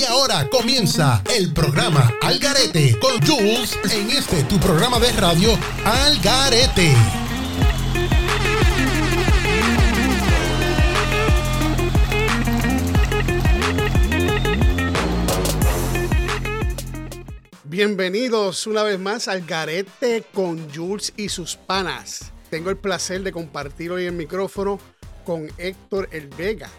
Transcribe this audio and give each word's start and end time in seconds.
Y 0.00 0.04
ahora 0.04 0.48
comienza 0.48 1.22
el 1.30 1.52
programa 1.52 2.10
Algarete 2.22 2.98
con 2.98 3.20
Jules 3.20 3.78
en 3.92 4.10
este 4.10 4.44
tu 4.44 4.58
programa 4.58 4.98
de 4.98 5.12
radio 5.12 5.50
Algarete. 5.84 6.96
Bienvenidos 17.64 18.66
una 18.66 18.82
vez 18.82 18.98
más 18.98 19.28
al 19.28 19.44
Garete 19.44 20.24
con 20.32 20.74
Jules 20.74 21.12
y 21.18 21.28
sus 21.28 21.56
panas. 21.56 22.32
Tengo 22.48 22.70
el 22.70 22.78
placer 22.78 23.22
de 23.22 23.32
compartir 23.32 23.90
hoy 23.90 24.06
el 24.06 24.14
micrófono 24.14 24.80
con 25.26 25.46
Héctor 25.58 26.08
El 26.10 26.28
Vega. 26.28 26.70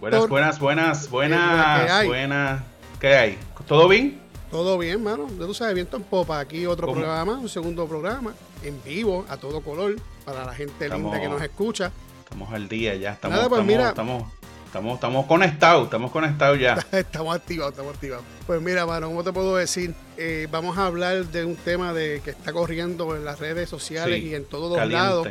Buenas, 0.00 0.28
buenas, 0.28 0.58
buenas, 0.60 1.10
buenas, 1.10 2.06
buenas. 2.06 2.62
¿Qué 3.00 3.14
hay? 3.14 3.38
¿Todo 3.66 3.88
bien? 3.88 4.20
Todo 4.50 4.78
bien, 4.78 5.02
mano. 5.02 5.26
Ya 5.38 5.46
tú 5.46 5.54
sabes, 5.54 5.74
viento 5.74 5.96
en 5.96 6.02
popa. 6.04 6.40
Aquí 6.40 6.66
otro 6.66 6.92
programa, 6.92 7.34
un 7.34 7.48
segundo 7.48 7.86
programa, 7.86 8.34
en 8.62 8.82
vivo, 8.82 9.24
a 9.28 9.36
todo 9.36 9.60
color, 9.60 9.96
para 10.24 10.44
la 10.44 10.54
gente 10.54 10.88
linda 10.88 11.20
que 11.20 11.28
nos 11.28 11.42
escucha. 11.42 11.90
Estamos 12.20 12.52
al 12.52 12.68
día 12.68 12.94
ya, 12.94 13.12
estamos, 13.12 13.36
Nada, 13.36 13.48
pues 13.48 13.64
mira, 13.64 13.88
estamos 13.88 14.24
Estamos, 14.66 14.96
estamos 14.96 15.26
conectados, 15.26 15.84
estamos 15.84 16.10
conectados 16.10 16.58
ya. 16.58 16.74
estamos 16.92 17.34
activados, 17.34 17.72
estamos 17.72 17.94
activados. 17.94 18.24
Pues 18.46 18.60
mira, 18.60 18.84
mano, 18.84 19.06
¿cómo 19.06 19.24
te 19.24 19.32
puedo 19.32 19.56
decir? 19.56 19.94
Eh, 20.18 20.48
vamos 20.50 20.76
a 20.76 20.86
hablar 20.86 21.24
de 21.24 21.46
un 21.46 21.56
tema 21.56 21.94
de 21.94 22.20
que 22.22 22.30
está 22.30 22.52
corriendo 22.52 23.16
en 23.16 23.24
las 23.24 23.38
redes 23.38 23.70
sociales 23.70 24.22
y 24.22 24.34
en 24.34 24.44
todos 24.44 24.76
los 24.76 24.90
lados. 24.90 25.28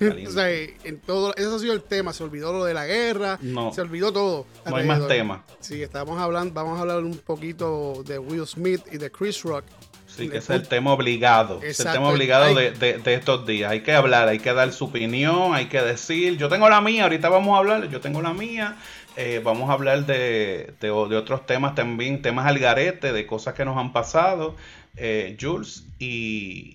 o 0.26 0.30
sea, 0.30 0.50
en 0.50 1.00
todo, 1.00 1.34
ese 1.36 1.46
ha 1.46 1.58
sido 1.58 1.72
el 1.72 1.82
tema. 1.82 2.12
Se 2.12 2.24
olvidó 2.24 2.52
lo 2.52 2.64
de 2.64 2.74
la 2.74 2.86
guerra, 2.86 3.38
no, 3.40 3.72
se 3.72 3.80
olvidó 3.80 4.12
todo. 4.12 4.46
No 4.66 4.76
hay 4.76 4.86
más 4.86 5.06
temas. 5.06 5.40
Sí, 5.60 5.82
estamos 5.82 6.18
hablando, 6.20 6.54
vamos 6.54 6.78
a 6.78 6.82
hablar 6.82 6.98
un 6.98 7.18
poquito 7.18 8.02
de 8.04 8.18
Will 8.18 8.46
Smith 8.46 8.82
y 8.92 8.98
de 8.98 9.10
Chris 9.10 9.42
Rock. 9.42 9.64
Sí, 10.06 10.28
que 10.28 10.38
es 10.38 10.48
el 10.50 10.68
tema 10.68 10.92
obligado. 10.92 11.60
Es 11.62 11.80
el 11.80 11.92
tema 11.92 12.08
obligado 12.08 12.54
de, 12.54 12.70
de, 12.70 13.14
estos 13.14 13.46
días. 13.46 13.72
Hay 13.72 13.80
que 13.80 13.92
hablar, 13.92 14.28
hay 14.28 14.38
que 14.38 14.52
dar 14.52 14.72
su 14.72 14.84
opinión, 14.84 15.54
hay 15.54 15.66
que 15.66 15.82
decir. 15.82 16.36
Yo 16.36 16.48
tengo 16.48 16.68
la 16.68 16.80
mía, 16.80 17.04
ahorita 17.04 17.28
vamos 17.28 17.56
a 17.56 17.58
hablar. 17.58 17.88
Yo 17.88 18.00
tengo 18.00 18.22
la 18.22 18.32
mía. 18.32 18.76
Eh, 19.16 19.40
vamos 19.44 19.70
a 19.70 19.74
hablar 19.74 20.06
de, 20.06 20.74
de, 20.80 20.90
otros 20.90 21.46
temas 21.46 21.74
también, 21.74 22.20
temas 22.20 22.46
al 22.46 22.58
garete, 22.58 23.12
de 23.12 23.26
cosas 23.26 23.54
que 23.54 23.64
nos 23.64 23.76
han 23.76 23.92
pasado. 23.92 24.56
Eh, 24.96 25.36
Jules, 25.40 25.83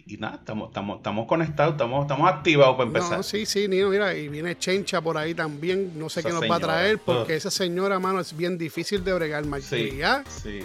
y, 0.08 0.18
nada, 0.18 0.36
estamos, 0.36 0.70
estamos, 0.70 0.98
estamos 0.98 1.28
conectados, 1.28 1.74
estamos, 1.74 2.04
estamos 2.04 2.30
activados 2.30 2.76
para 2.76 2.88
empezar. 2.88 3.18
No, 3.18 3.24
sí, 3.24 3.46
sí, 3.46 3.68
Nino, 3.68 3.90
mira, 3.90 4.16
y 4.16 4.28
viene 4.28 4.58
Chencha 4.58 5.02
por 5.02 5.18
ahí 5.18 5.34
también, 5.34 5.98
no 5.98 6.10
sé 6.10 6.24
qué 6.24 6.30
nos 6.30 6.50
va 6.50 6.56
a 6.56 6.60
traer, 6.60 7.00
porque 7.00 7.36
esa 7.36 7.52
señora, 7.52 8.00
mano, 8.00 8.20
es 8.20 8.36
bien 8.36 8.58
difícil 8.58 9.04
de 9.04 9.14
bregar, 9.14 9.44
sí, 9.62 10.00
sí. 10.44 10.60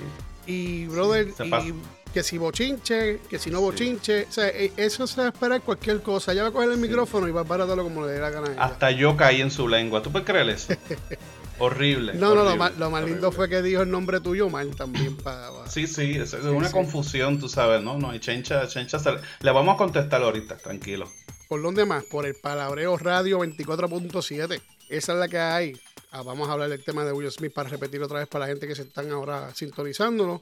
Y, 0.47 0.87
brother, 0.87 1.29
y, 1.29 1.75
que 2.13 2.23
si 2.23 2.39
bochinche, 2.39 3.19
que 3.29 3.39
si 3.41 3.51
no 3.51 3.61
bochinche. 3.61 4.27
O 4.29 4.33
sea, 4.33 4.49
e, 4.49 4.73
eso 4.77 5.07
se 5.07 5.21
va 5.21 5.27
a 5.27 5.31
esperar 5.31 5.61
cualquier 5.63 6.01
cosa. 6.01 6.33
Ya 6.33 6.43
va 6.43 6.51
a 6.51 6.53
coger 6.53 6.71
el 6.71 6.79
micrófono 6.79 7.27
y 7.27 7.33
va 7.33 7.41
a 7.41 7.45
baratarlo 7.45 7.83
como 7.83 8.07
le 8.07 8.13
dé 8.13 8.21
la 8.21 8.31
gana. 8.31 8.55
Hasta 8.57 8.93
yo 8.93 9.17
caí 9.17 9.41
en 9.41 9.51
su 9.51 9.67
lengua. 9.67 10.01
¿Tú 10.01 10.13
puedes 10.13 10.27
creer 10.27 10.49
eso? 10.51 10.75
horrible. 11.59 12.15
No, 12.15 12.35
no, 12.35 12.45
lo 12.45 12.57
más, 12.57 12.77
lo 12.77 12.91
más 12.91 13.05
lindo 13.05 13.33
fue 13.33 13.49
que 13.49 13.63
dijo 13.63 13.83
el 13.83 13.91
nombre 13.91 14.21
tuyo 14.21 14.49
mal 14.49 14.75
también. 14.75 15.17
Para, 15.17 15.51
Sí, 15.69 15.87
sí, 15.87 16.13
es, 16.13 16.33
una 16.35 16.71
confusión, 16.71 17.39
tú 17.39 17.49
sabes, 17.49 17.83
¿no? 17.83 17.99
No, 17.99 18.15
y 18.15 18.21
Chencha, 18.21 18.67
Chencha, 18.69 18.99
le 19.41 19.51
vamos 19.51 19.75
a 19.75 19.79
contestar 19.79 20.23
ahorita, 20.23 20.57
tranquilo. 20.57 21.09
¿Por 21.49 21.63
dónde 21.63 21.85
más? 21.85 22.05
Por 22.05 22.27
el 22.27 22.35
Palabreo 22.35 22.97
Radio 22.97 23.41
24.7. 23.41 24.61
Esa 24.89 25.13
es 25.13 25.19
la 25.19 25.29
que 25.29 25.39
hay. 25.39 25.81
Ah, 26.11 26.23
vamos 26.23 26.49
a 26.49 26.53
hablar 26.53 26.69
del 26.69 26.83
tema 26.83 27.05
de 27.05 27.13
Will 27.13 27.31
Smith 27.31 27.53
para 27.53 27.69
repetir 27.69 28.03
otra 28.03 28.21
vez 28.21 28.29
para 28.29 28.45
la 28.45 28.51
gente 28.51 28.67
que 28.67 28.75
se 28.75 28.83
están 28.83 29.11
ahora 29.11 29.53
sintonizándolo 29.55 30.41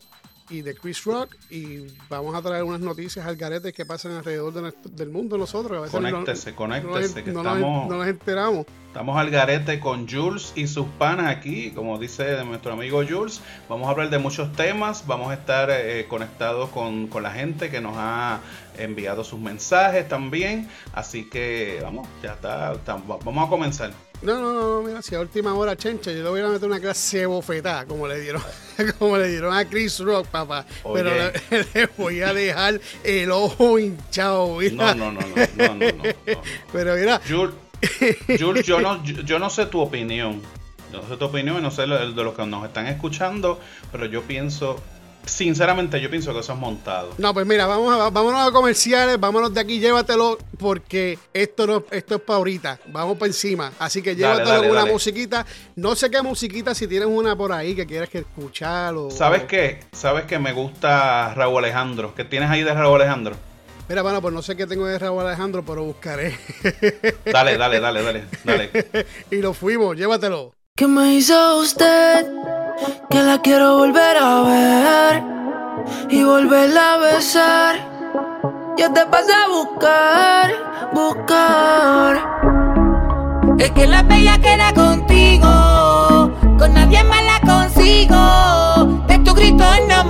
y 0.53 0.61
de 0.61 0.75
Chris 0.75 1.05
Rock 1.05 1.35
y 1.51 1.87
vamos 2.11 2.35
a 2.35 2.43
traer 2.43 2.63
unas 2.63 2.81
noticias 2.81 3.27
al 3.27 3.37
garete 3.37 3.73
que 3.73 3.87
pasan 3.87 4.13
alrededor 4.13 4.75
del 4.91 5.09
mundo 5.09 5.39
nosotros. 5.39 5.79
A 5.79 5.81
veces 5.81 5.93
conéctese, 5.93 6.51
no, 6.51 6.57
conéctese, 6.57 7.25
que 7.25 7.31
estamos, 7.31 7.89
no 7.89 7.97
nos 7.97 8.07
enteramos. 8.07 8.67
Estamos 8.89 9.17
al 9.17 9.31
garete 9.31 9.81
con 9.81 10.07
Jules 10.07 10.53
y 10.55 10.67
sus 10.67 10.87
panas 10.99 11.35
aquí, 11.35 11.71
como 11.71 11.99
dice 11.99 12.45
nuestro 12.45 12.75
amigo 12.75 13.03
Jules. 13.09 13.41
Vamos 13.69 13.89
a 13.89 13.93
hablar 13.93 14.11
de 14.11 14.19
muchos 14.19 14.53
temas, 14.53 15.07
vamos 15.07 15.31
a 15.31 15.35
estar 15.35 15.71
eh, 15.71 16.05
conectados 16.07 16.69
con, 16.69 17.07
con, 17.07 17.23
la 17.23 17.31
gente 17.31 17.71
que 17.71 17.81
nos 17.81 17.95
ha 17.97 18.41
enviado 18.77 19.25
sus 19.25 19.41
mensajes 19.41 20.07
también. 20.07 20.69
Así 20.93 21.29
que 21.31 21.81
vamos, 21.83 22.07
ya 22.23 22.33
está 22.35 22.75
vamos 22.87 23.47
a 23.47 23.49
comenzar. 23.49 23.93
No, 24.23 24.39
no, 24.41 24.53
no, 24.53 24.83
mira, 24.83 25.03
si 25.03 25.17
a 25.17 25.21
última 25.21 25.53
hora, 25.55 25.77
chencha, 25.77 26.13
yo 26.13 26.23
le 26.23 26.29
voy 26.29 26.41
a 26.41 26.47
meter 26.47 26.69
una 26.69 26.79
clase 26.79 27.19
de 27.19 27.27
bofetada, 27.27 27.87
como 27.87 28.07
le 28.07 28.21
dieron, 28.21 28.41
como 28.99 29.19
le 29.19 29.29
dieron 29.29 29.53
a 29.53 29.65
Chris 29.65 29.99
Rock, 29.99 30.29
papá. 30.29 30.65
Pero 30.95 31.11
le, 31.75 31.87
voy 31.99 32.21
a 32.21 32.33
dejar 32.33 32.81
el 33.03 33.33
ojo 33.33 33.81
hinchado, 33.81 34.57
mira. 34.59 34.95
No, 34.95 35.11
no, 35.11 35.21
no, 35.21 35.27
no, 35.57 35.75
no, 35.75 35.93
no, 35.93 36.03
Pero 36.73 36.95
mira. 36.95 37.21
Jules, 37.27 38.65
yo 38.67 38.81
no, 38.81 39.03
yo 39.03 39.39
no 39.41 39.51
sé 39.51 39.67
tu 39.67 39.81
opinión. 39.81 40.41
Yo 40.93 41.03
no 41.03 41.09
sé 41.09 41.17
tu 41.17 41.25
opinión 41.25 41.59
y 41.59 41.63
no 41.63 41.71
sé 41.71 41.83
de 41.83 41.89
los 41.89 42.35
que 42.35 42.47
nos 42.47 42.65
están 42.65 42.87
escuchando, 42.87 43.59
pero 43.91 44.07
yo 44.07 44.23
pienso 44.23 44.81
Sinceramente, 45.25 46.01
yo 46.01 46.11
pienso 46.11 46.33
que 46.33 46.41
eso 46.41 46.53
es 46.53 46.59
montado. 46.59 47.15
No, 47.19 47.33
pues 47.33 47.47
mira, 47.47 47.67
vamos 47.67 47.95
a, 47.95 48.11
vámonos 48.11 48.49
a 48.49 48.51
comerciales, 48.51 49.19
vámonos 49.21 49.55
de 49.55 49.61
aquí, 49.61 49.79
llévatelo, 49.79 50.39
porque 50.59 51.19
esto 51.33 51.67
no, 51.67 51.85
esto 51.91 52.17
es 52.17 52.21
para 52.21 52.39
ahorita. 52.39 52.81
Vamos 52.87 53.17
para 53.19 53.29
encima. 53.29 53.73
Así 53.79 54.03
que 54.03 54.17
llévatelo 54.17 54.63
con 54.63 54.71
una 54.71 54.87
musiquita. 54.87 55.47
No 55.77 55.95
sé 55.95 56.11
qué 56.11 56.23
musiquita, 56.23 56.75
si 56.75 56.89
tienes 56.89 57.09
una 57.09 57.37
por 57.37 57.53
ahí 57.53 57.75
que 57.75 57.87
quieras 57.87 58.09
que 58.09 58.19
escuchar 58.19 58.95
o. 58.95 59.11
¿Sabes 59.11 59.45
qué? 59.45 59.81
¿Sabes 59.93 60.25
que 60.25 60.39
me 60.39 60.53
gusta 60.53 61.35
Raúl 61.35 61.65
Alejandro? 61.65 62.15
¿Qué 62.15 62.25
tienes 62.25 62.51
ahí 62.51 62.63
de 62.63 62.75
Raúl 62.75 63.01
Alejandro? 63.01 63.37
Mira, 63.89 64.03
bueno, 64.03 64.23
pues 64.23 64.33
no 64.33 64.43
sé 64.43 64.57
qué 64.57 64.67
tengo 64.67 64.87
de 64.87 64.99
Raúl 64.99 65.25
Alejandro, 65.25 65.65
pero 65.65 65.85
buscaré. 65.85 66.37
Dale, 67.25 67.57
dale, 67.57 67.81
dale, 67.81 68.03
dale, 68.03 68.25
dale. 68.45 69.07
y 69.31 69.37
lo 69.37 69.55
fuimos, 69.55 69.97
llévatelo. 69.97 70.55
¿Qué 70.75 70.87
me 70.87 71.17
hizo 71.17 71.59
usted? 71.59 72.27
Que 73.11 73.23
la 73.23 73.43
quiero 73.43 73.77
volver 73.77 74.17
a 74.17 74.41
ver 74.41 75.23
y 76.09 76.25
volverla 76.25 76.95
a 76.95 76.97
besar. 76.97 77.77
Yo 78.79 78.91
te 78.91 79.05
pasé 79.05 79.33
a 79.35 79.49
buscar, 79.49 80.51
buscar. 80.95 82.17
Es 83.59 83.71
que 83.73 83.87
la 83.87 84.03
bella 84.03 84.39
queda 84.39 84.73
contigo, 84.73 86.31
con 86.59 86.73
nadie 86.73 87.05
más 87.05 87.23
la 87.23 87.41
consigo. 87.53 89.05
De 89.09 89.19
tu 89.19 89.35
grito 89.35 89.65
no 89.91 90.05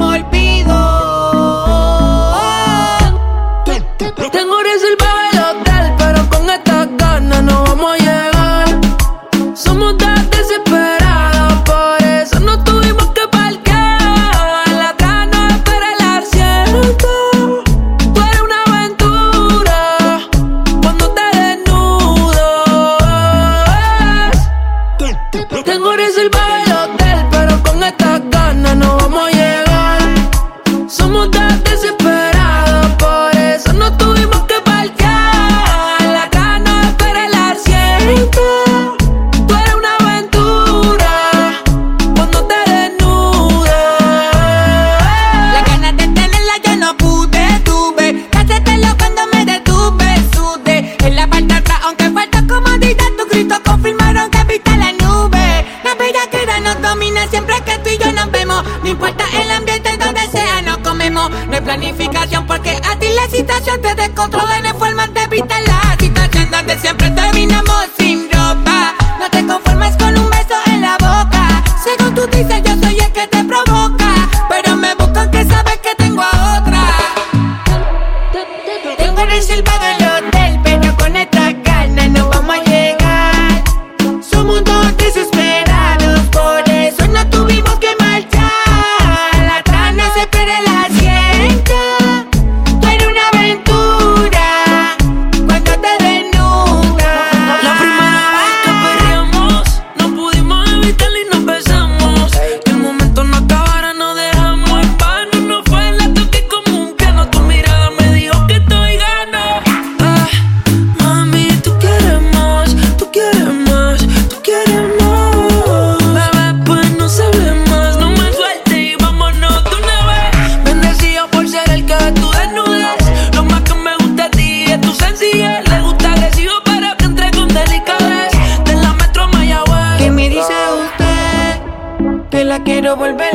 quiero 132.93 132.97
volver 132.97 133.32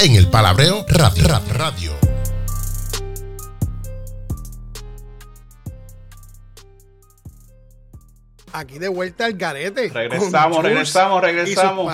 en 0.00 0.16
el 0.16 0.28
Palabreo 0.28 0.84
Radio. 0.88 1.26
Ra- 1.28 1.42
Radio. 1.52 1.92
Aquí 8.52 8.78
de 8.78 8.86
vuelta 8.86 9.24
al 9.24 9.32
garete. 9.32 9.88
Regresamos, 9.92 10.62
regresamos, 10.62 11.20
regresamos. 11.20 11.92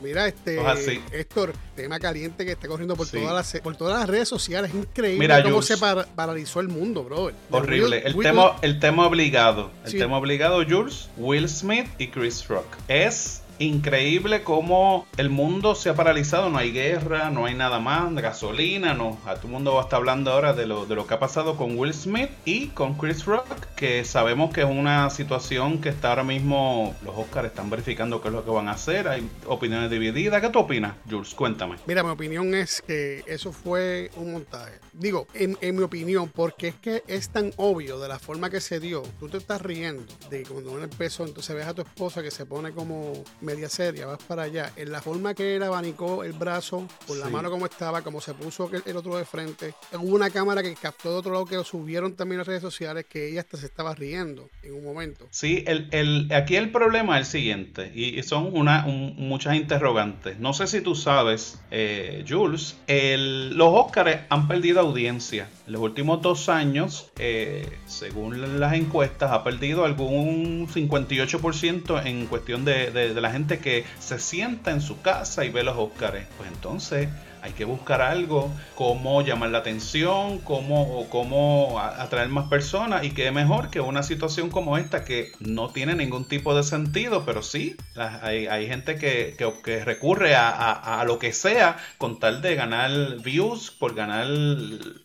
Mira, 0.00 0.28
este 0.28 0.56
Pues 0.60 0.68
así. 0.78 1.00
Héctor, 1.10 1.52
tema 1.74 1.98
caliente 1.98 2.44
que 2.44 2.52
está 2.52 2.68
corriendo 2.68 2.94
por, 2.94 3.04
Sí. 3.08 3.18
todas 3.18 3.34
las, 3.34 3.60
por 3.62 3.74
todas 3.76 3.98
las 3.98 4.08
redes 4.08 4.28
sociales. 4.28 4.70
Es 4.70 4.76
increíble 4.76 5.18
Mira, 5.18 5.42
cómo 5.42 5.54
Jules. 5.56 5.66
se 5.66 5.76
para- 5.76 6.04
paralizó 6.06 6.60
el 6.60 6.68
mundo, 6.68 7.02
bro. 7.02 7.32
Horrible. 7.50 8.02
El 8.04 8.14
Will- 8.14 8.22
tema, 8.28 8.56
el 8.62 8.78
tema 8.78 9.06
obligado. 9.08 9.72
El 9.84 9.90
Sí. 9.90 9.98
tema 9.98 10.18
obligado, 10.18 10.62
Jules, 10.64 11.08
Will 11.16 11.48
Smith 11.48 11.88
y 11.98 12.06
Chris 12.08 12.46
Rock. 12.46 12.66
Es 12.86 13.42
increíble 13.58 14.42
cómo 14.42 15.06
el 15.16 15.30
mundo 15.30 15.74
se 15.74 15.90
ha 15.90 15.94
paralizado. 15.94 16.50
No 16.50 16.58
hay 16.58 16.72
guerra, 16.72 17.30
no 17.30 17.46
hay 17.46 17.54
nada 17.54 17.78
más, 17.78 18.14
gasolina, 18.14 18.94
no. 18.94 19.18
A 19.26 19.34
todo 19.34 19.46
el 19.46 19.52
mundo 19.52 19.80
está 19.80 19.96
hablando 19.96 20.32
ahora 20.32 20.52
de 20.52 20.66
lo, 20.66 20.86
de 20.86 20.94
lo 20.94 21.06
que 21.06 21.14
ha 21.14 21.18
pasado 21.18 21.56
con 21.56 21.78
Will 21.78 21.94
Smith 21.94 22.30
y 22.44 22.68
con 22.68 22.94
Chris 22.94 23.24
Rock, 23.24 23.46
que 23.76 24.04
sabemos 24.04 24.52
que 24.52 24.62
es 24.62 24.66
una 24.66 25.10
situación 25.10 25.80
que 25.80 25.88
está 25.88 26.10
ahora 26.10 26.24
mismo. 26.24 26.94
Los 27.04 27.16
Oscars 27.16 27.48
están 27.48 27.70
verificando 27.70 28.20
qué 28.20 28.28
es 28.28 28.34
lo 28.34 28.44
que 28.44 28.50
van 28.50 28.68
a 28.68 28.72
hacer. 28.72 29.08
Hay 29.08 29.28
opiniones 29.46 29.90
divididas. 29.90 30.40
¿Qué 30.40 30.48
tú 30.48 30.60
opinas, 30.60 30.94
Jules? 31.08 31.34
Cuéntame. 31.34 31.76
Mira, 31.86 32.02
mi 32.02 32.10
opinión 32.10 32.54
es 32.54 32.82
que 32.86 33.22
eso 33.26 33.52
fue 33.52 34.10
un 34.16 34.32
montaje. 34.32 34.80
Digo, 34.92 35.26
en, 35.34 35.56
en 35.60 35.76
mi 35.76 35.82
opinión, 35.82 36.28
porque 36.28 36.68
es 36.68 36.74
que 36.76 37.02
es 37.06 37.28
tan 37.30 37.52
obvio 37.56 37.98
de 38.00 38.08
la 38.08 38.18
forma 38.18 38.50
que 38.50 38.60
se 38.60 38.80
dio. 38.80 39.02
Tú 39.20 39.28
te 39.28 39.36
estás 39.36 39.62
riendo 39.62 40.04
de 40.30 40.42
cuando 40.44 40.72
uno 40.72 40.84
empezó, 40.84 41.24
entonces 41.24 41.54
ves 41.54 41.66
a 41.66 41.74
tu 41.74 41.82
esposa 41.82 42.22
que 42.22 42.30
se 42.30 42.46
pone 42.46 42.72
como 42.72 43.12
media 43.48 43.68
seria, 43.68 44.06
vas 44.06 44.18
para 44.22 44.42
allá. 44.42 44.72
En 44.76 44.92
la 44.92 45.00
forma 45.00 45.34
que 45.34 45.56
él 45.56 45.62
abanicó 45.62 46.22
el 46.24 46.32
brazo, 46.34 46.86
con 47.06 47.18
la 47.18 47.28
mano 47.28 47.50
como 47.50 47.64
estaba, 47.66 48.02
como 48.02 48.20
se 48.20 48.34
puso 48.34 48.70
el, 48.84 48.96
otro 48.96 49.16
de 49.16 49.24
frente. 49.24 49.74
Hubo 49.92 50.14
una 50.14 50.30
cámara 50.30 50.62
que 50.62 50.74
captó 50.74 51.10
de 51.12 51.16
otro 51.18 51.32
lado 51.32 51.46
que 51.46 51.56
lo 51.56 51.64
subieron 51.64 52.14
también 52.14 52.38
las 52.38 52.46
redes 52.46 52.62
sociales 52.62 53.06
que 53.08 53.28
ella 53.30 53.40
hasta 53.40 53.56
se 53.56 53.66
estaba 53.66 53.94
riendo 53.94 54.48
en 54.62 54.74
un 54.74 54.84
momento. 54.84 55.26
Sí, 55.30 55.64
el, 55.66 55.88
el, 55.92 56.30
aquí 56.32 56.56
el 56.56 56.70
problema 56.70 57.18
es 57.18 57.26
el 57.26 57.32
siguiente, 57.40 57.90
y, 57.94 58.18
y 58.18 58.22
son 58.22 58.50
una, 58.52 58.84
un- 58.86 59.14
muchas 59.16 59.54
interrogantes. 59.56 60.38
No 60.38 60.52
sé 60.52 60.66
si 60.66 60.80
tú 60.80 60.94
sabes, 60.94 61.58
eh, 61.70 62.24
Jules, 62.28 62.76
el- 62.86 63.56
los 63.56 63.68
Óscares 63.72 64.20
han 64.28 64.46
perdido 64.48 64.80
audiencia. 64.80 65.48
En 65.66 65.72
los 65.72 65.82
últimos 65.82 66.20
dos 66.22 66.48
años, 66.48 67.10
eh, 67.18 67.66
según 67.86 68.58
las 68.60 68.74
encuestas, 68.74 69.30
ha 69.32 69.42
perdido 69.44 69.84
algún 69.84 70.66
58% 70.68 72.04
en 72.06 72.26
cuestión 72.26 72.64
de, 72.64 72.90
de- 72.90 73.14
de 73.14 73.20
la 73.20 73.30
gente 73.30 73.37
que 73.46 73.84
se 74.00 74.18
sienta 74.18 74.70
en 74.70 74.80
su 74.80 75.00
casa 75.00 75.44
y 75.44 75.50
ve 75.50 75.62
los 75.62 75.76
Óscares. 75.76 76.26
Pues 76.36 76.50
entonces 76.50 77.08
hay 77.40 77.52
que 77.52 77.64
buscar 77.64 78.02
algo, 78.02 78.50
cómo 78.74 79.22
llamar 79.22 79.50
la 79.50 79.58
atención, 79.58 80.38
cómo, 80.38 81.06
cómo 81.08 81.78
atraer 81.78 82.28
más 82.30 82.48
personas 82.48 83.04
y 83.04 83.12
qué 83.12 83.30
mejor 83.30 83.70
que 83.70 83.78
una 83.80 84.02
situación 84.02 84.50
como 84.50 84.76
esta 84.76 85.04
que 85.04 85.30
no 85.38 85.70
tiene 85.70 85.94
ningún 85.94 86.26
tipo 86.26 86.52
de 86.56 86.64
sentido, 86.64 87.24
pero 87.24 87.44
sí, 87.44 87.76
hay, 87.94 88.66
gente 88.66 88.96
que, 88.96 89.36
que- 89.64 89.84
recurre 89.84 90.34
a, 90.34 90.50
a- 90.50 91.04
lo 91.04 91.20
que 91.20 91.32
sea 91.32 91.76
con 91.96 92.18
tal 92.18 92.42
de 92.42 92.56
ganar 92.56 92.90
views, 93.22 93.70
por 93.70 93.94
ganar 93.94 94.26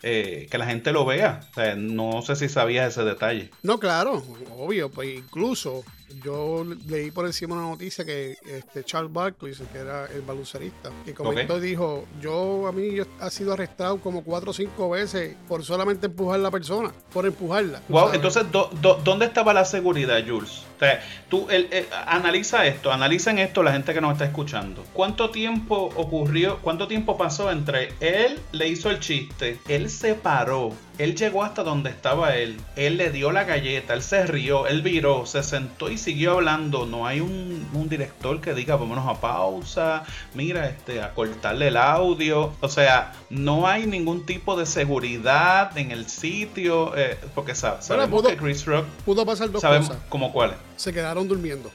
eh, 0.02 0.48
que 0.50 0.58
la 0.58 0.66
gente 0.66 0.92
lo 0.92 1.06
vea. 1.06 1.42
No 1.78 2.24
sé 2.24 2.36
si 2.36 2.50
sabías 2.50 2.90
ese 2.94 3.04
detalle. 3.04 3.52
No, 3.62 3.80
claro, 3.80 4.24
obvio, 4.58 4.90
pues 4.90 5.16
incluso 5.16 5.84
yo 6.24 6.66
leí 6.88 7.12
por 7.12 7.26
encima 7.26 7.56
una 7.56 7.68
noticia 7.70 8.04
que 8.06 8.36
este 8.46 8.84
Charles 8.84 9.12
Barkley, 9.12 9.54
que 9.72 9.78
era 9.78 10.06
el 10.08 10.22
baloncerista, 10.22 10.92
que 11.06 11.14
comentó 11.14 11.56
Ok. 11.56 11.60
y 11.64 11.68
dijo, 11.68 12.06
yo 12.22 12.68
a 12.68 12.72
mí 12.72 12.94
yo 12.96 13.06
ha 13.20 13.30
sido 13.30 13.54
arrestado 13.54 14.00
como 14.00 14.24
cuatro 14.24 14.52
o 14.52 14.54
cinco 14.54 14.90
veces 14.90 15.36
por 15.48 15.64
solamente 15.64 16.08
empujar 16.08 16.40
a 16.40 16.44
la 16.44 16.52
persona, 16.52 16.92
por 17.12 17.26
empujarla. 17.26 17.82
Wow, 17.90 18.00
sabes. 18.06 18.16
entonces, 18.16 18.52
do- 18.52 18.70
do- 18.82 19.00
¿dónde 19.04 19.26
estaba 19.26 19.54
la 19.54 19.66
seguridad, 19.66 20.22
Jules? 20.28 20.64
O 20.84 20.86
sea, 20.86 21.02
tú 21.30 21.48
el- 21.50 21.70
el- 21.72 21.86
analiza 22.08 22.66
esto, 22.66 22.92
analicen 22.92 23.40
esto 23.40 23.64
la 23.64 23.72
gente 23.72 23.94
que 23.94 24.02
nos 24.02 24.12
está 24.12 24.26
escuchando. 24.26 24.84
¿Cuánto 24.92 25.30
tiempo 25.30 25.90
ocurrió, 25.96 26.60
cuánto 26.62 26.88
tiempo 26.90 27.18
pasó 27.18 27.50
entre 27.52 27.94
él 28.02 28.38
le 28.52 28.68
hizo 28.68 28.90
el 28.90 29.00
chiste, 29.00 29.60
él 29.70 29.90
se 29.90 30.14
paró, 30.16 30.74
él 30.98 31.16
llegó 31.16 31.44
hasta 31.44 31.64
donde 31.64 31.90
estaba 31.90 32.36
él, 32.36 32.58
él 32.76 32.98
le 32.98 33.12
dio 33.12 33.32
la 33.32 33.46
galleta, 33.46 33.94
él 33.94 34.02
se 34.04 34.28
rió, 34.28 34.68
él 34.68 34.82
viró, 34.82 35.26
se 35.26 35.42
sentó 35.42 35.90
y 35.90 35.98
siguió 35.98 36.34
hablando. 36.34 36.86
No 36.86 37.08
hay 37.08 37.22
un, 37.22 37.66
un 37.74 37.88
director 37.90 38.42
que 38.42 38.54
diga, 38.54 38.76
vámonos 38.76 39.08
a 39.08 39.20
pausa, 39.22 40.04
mira, 40.36 40.68
este, 40.68 41.02
a 41.02 41.14
cortarle 41.14 41.70
el 41.70 41.78
audio. 41.78 42.54
O 42.60 42.68
sea, 42.68 43.14
no 43.30 43.68
hay 43.68 43.88
ningún 43.88 44.26
tipo 44.26 44.56
de 44.58 44.66
seguridad 44.66 45.76
en 45.78 45.92
el 45.92 46.08
sitio, 46.10 46.96
eh, 46.98 47.18
porque 47.34 47.56
sa- 47.56 47.82
sabemos 47.82 48.22
pudo- 48.22 48.30
que 48.30 48.38
Chris 48.38 48.66
Rock, 48.66 48.86
Pudo 49.06 49.26
pasar 49.26 49.50
dos 49.52 49.62
sabemos 49.62 49.88
cosas. 49.90 50.04
como 50.10 50.32
cuáles. 50.34 50.58
Se 50.76 50.94
quedaron 50.94 51.28
durmiendo. 51.28 51.72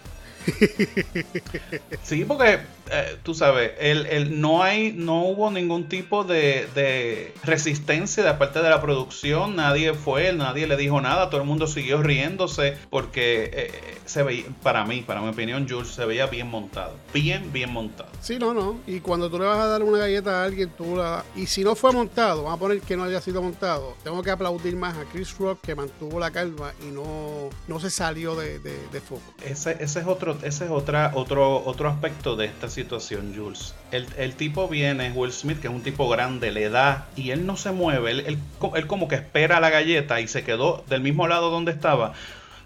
Sí, 2.02 2.24
porque 2.24 2.60
eh, 2.90 3.16
tú 3.22 3.34
sabes, 3.34 3.72
el, 3.78 4.06
el- 4.06 4.40
no 4.40 4.62
hay, 4.62 4.92
no 4.92 5.22
hubo 5.24 5.50
ningún 5.50 5.88
tipo 5.88 6.24
de, 6.24 6.66
de 6.74 7.32
resistencia 7.44 8.22
de 8.24 8.34
parte 8.34 8.60
de 8.62 8.70
la 8.70 8.80
producción, 8.80 9.56
nadie 9.56 9.94
fue, 9.94 10.32
nadie 10.32 10.66
le 10.66 10.76
dijo 10.76 11.00
nada, 11.00 11.30
todo 11.30 11.40
el 11.40 11.46
mundo 11.46 11.66
siguió 11.66 12.02
riéndose 12.02 12.76
porque 12.90 13.50
eh, 13.52 13.70
se 14.06 14.22
veía, 14.22 14.44
para 14.62 14.84
mí, 14.84 15.02
para 15.06 15.20
mi 15.20 15.28
opinión, 15.28 15.66
Jules 15.68 15.88
se 15.88 16.04
veía 16.04 16.26
bien 16.26 16.48
montado, 16.48 16.94
bien, 17.12 17.52
bien 17.52 17.72
montado. 17.72 18.10
Sí, 18.20 18.38
no, 18.38 18.54
no. 18.54 18.78
Y 18.86 19.00
cuando 19.00 19.30
tú 19.30 19.38
le 19.38 19.44
vas 19.46 19.58
a 19.58 19.66
dar 19.66 19.82
una 19.82 19.98
galleta 19.98 20.42
a 20.42 20.44
alguien, 20.44 20.70
tú 20.76 20.96
la... 20.96 21.24
Y 21.36 21.46
si 21.46 21.64
no 21.64 21.74
fue 21.74 21.92
montado, 21.92 22.42
vamos 22.44 22.56
a 22.56 22.60
poner 22.60 22.80
que 22.80 22.96
no 22.96 23.04
haya 23.04 23.20
sido 23.20 23.42
montado, 23.42 23.94
tengo 24.02 24.22
que 24.22 24.30
aplaudir 24.30 24.76
más 24.76 24.96
a 24.96 25.04
Chris 25.04 25.36
Rock 25.38 25.60
que 25.62 25.74
mantuvo 25.74 26.18
la 26.18 26.30
calma 26.30 26.72
y 26.82 26.90
no, 26.90 27.50
no 27.66 27.80
se 27.80 27.90
salió 27.90 28.34
de, 28.34 28.58
de, 28.60 28.76
de 28.92 29.00
foco. 29.00 29.22
Ese, 29.44 29.76
ese 29.80 30.00
es 30.00 30.06
otro, 30.06 30.36
ese 30.42 30.64
es 30.66 30.70
otra, 30.70 31.12
otro, 31.14 31.64
otro 31.64 31.88
aspecto 31.88 32.36
de 32.36 32.46
esta 32.46 32.68
situación, 32.68 32.77
Jules. 32.84 33.74
El, 33.90 34.06
el 34.16 34.34
tipo 34.34 34.68
viene, 34.68 35.10
Will 35.12 35.32
Smith, 35.32 35.60
que 35.60 35.68
es 35.68 35.72
un 35.72 35.82
tipo 35.82 36.08
grande, 36.08 36.50
le 36.52 36.68
da 36.68 37.06
y 37.16 37.30
él 37.30 37.46
no 37.46 37.56
se 37.56 37.72
mueve. 37.72 38.10
Él, 38.10 38.20
él 38.26 38.38
él 38.74 38.86
como 38.86 39.08
que 39.08 39.16
espera 39.16 39.60
la 39.60 39.70
galleta 39.70 40.20
y 40.20 40.28
se 40.28 40.44
quedó 40.44 40.84
del 40.88 41.00
mismo 41.00 41.26
lado 41.28 41.50
donde 41.50 41.72
estaba. 41.72 42.14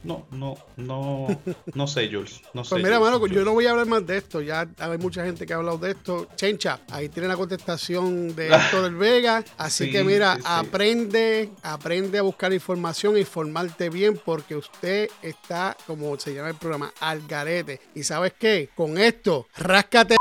No, 0.05 0.27
no, 0.31 0.57
no, 0.77 1.41
no 1.75 1.87
sé, 1.87 2.09
Jules. 2.09 2.43
No 2.55 2.63
pues 2.63 2.83
mira, 2.83 2.99
mano, 2.99 3.25
yo 3.27 3.45
no 3.45 3.53
voy 3.53 3.67
a 3.67 3.71
hablar 3.71 3.87
más 3.87 4.07
de 4.07 4.17
esto. 4.17 4.41
Ya 4.41 4.69
hay 4.79 4.99
mucha 4.99 5.25
gente 5.25 5.47
que 5.47 5.53
ha 5.53 5.57
hablado 5.57 5.79
de 5.79 5.93
esto. 5.93 6.29
Chencha, 6.35 6.81
ahí 6.91 7.09
tiene 7.09 7.29
la 7.29 7.37
contestación 7.37 8.35
de 8.35 8.49
Héctor 8.55 8.83
del 8.85 8.97
Vega. 8.97 9.45
Así 9.57 9.91
que 9.91 10.03
mira, 10.03 10.39
aprende, 10.45 11.51
aprende 11.63 12.19
a 12.19 12.23
buscar 12.23 12.53
información, 12.53 13.17
informarte 13.17 13.91
bien, 13.91 14.21
porque 14.25 14.57
usted 14.57 15.09
está, 15.23 15.77
como 15.87 16.19
se 16.19 16.35
llama 16.35 16.49
el 16.49 16.57
programa, 16.57 16.93
al 17.01 17.27
garete. 17.27 17.81
Y 17.95 18.03
sabes 18.03 18.33
qué, 18.39 18.71
con 18.75 18.99
esto, 18.99 19.47
ráscate. 19.57 20.17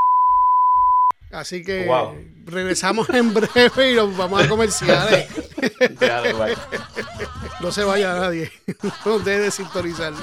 Así 1.32 1.64
que 1.64 1.90
regresamos 2.46 3.10
en 3.10 3.34
breve 3.34 3.92
y 3.92 3.96
nos 3.96 4.16
vamos 4.16 4.44
a 4.44 4.50
comerciales. 4.50 5.28
no 7.62 7.72
se 7.72 7.84
vaya 7.84 8.14
nadie. 8.16 8.52
No 9.06 9.20
deje 9.20 9.40
de 9.40 9.52
sintonizar. 9.52 10.14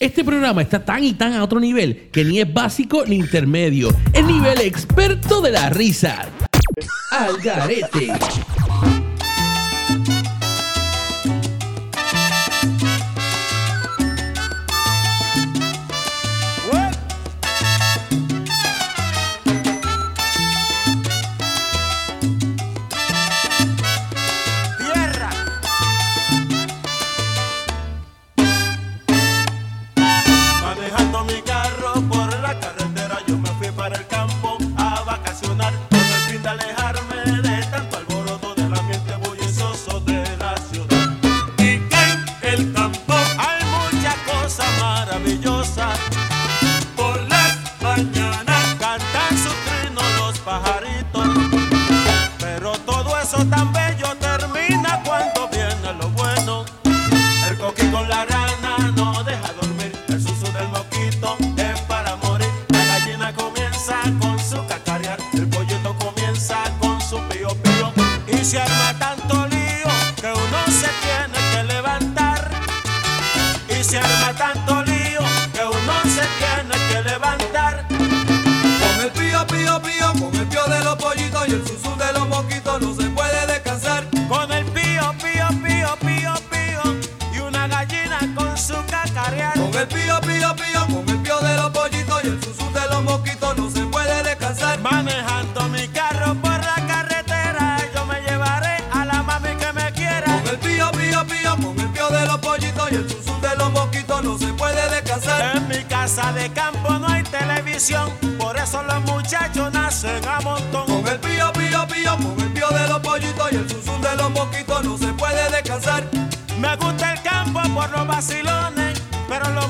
Este 0.00 0.24
programa 0.24 0.62
está 0.62 0.84
tan 0.84 1.02
y 1.02 1.14
tan 1.14 1.34
a 1.34 1.42
otro 1.42 1.58
nivel 1.58 2.08
que 2.12 2.24
ni 2.24 2.40
es 2.40 2.52
básico 2.52 3.04
ni 3.06 3.16
intermedio. 3.16 3.90
El 4.12 4.26
nivel 4.26 4.60
experto 4.60 5.40
de 5.40 5.50
la 5.50 5.70
risa. 5.70 6.28
Algarete. 7.10 8.04
Y 8.04 8.97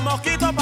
remorqué 0.09 0.37
dans 0.37 0.58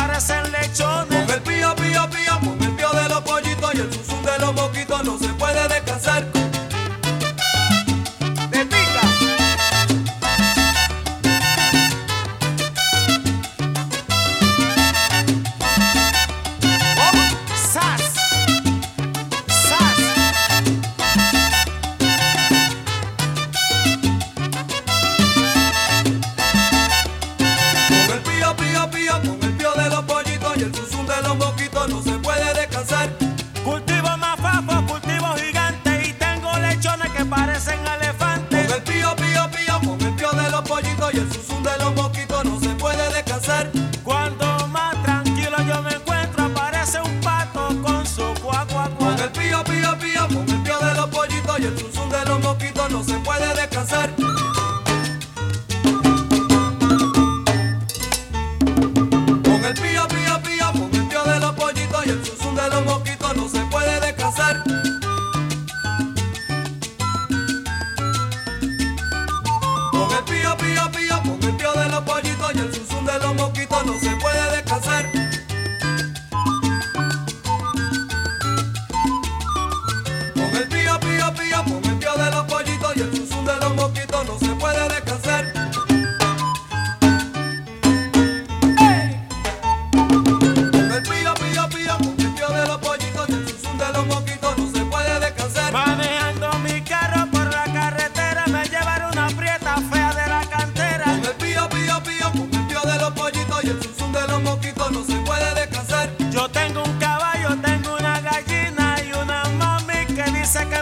saca 110.48 110.82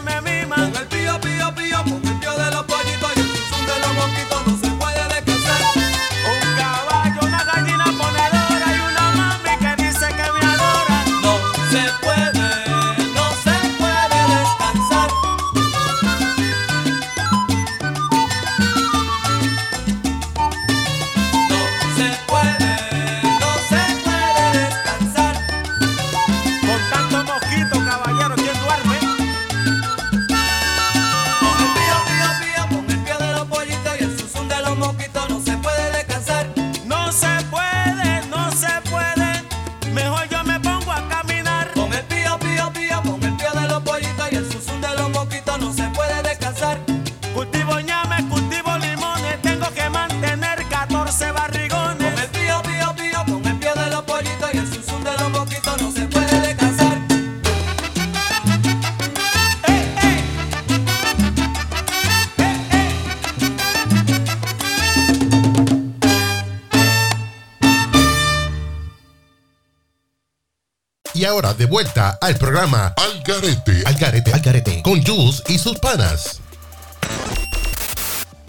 de 71.58 71.66
vuelta 71.66 72.18
al 72.22 72.36
programa 72.38 72.94
Al 72.98 73.24
Garete, 73.24 73.84
Al 73.86 73.96
Garete, 73.96 74.34
Al 74.34 74.42
Garete, 74.42 74.82
con 74.84 75.04
Jules 75.04 75.44
y 75.48 75.58
sus 75.58 75.80
panas. 75.80 76.42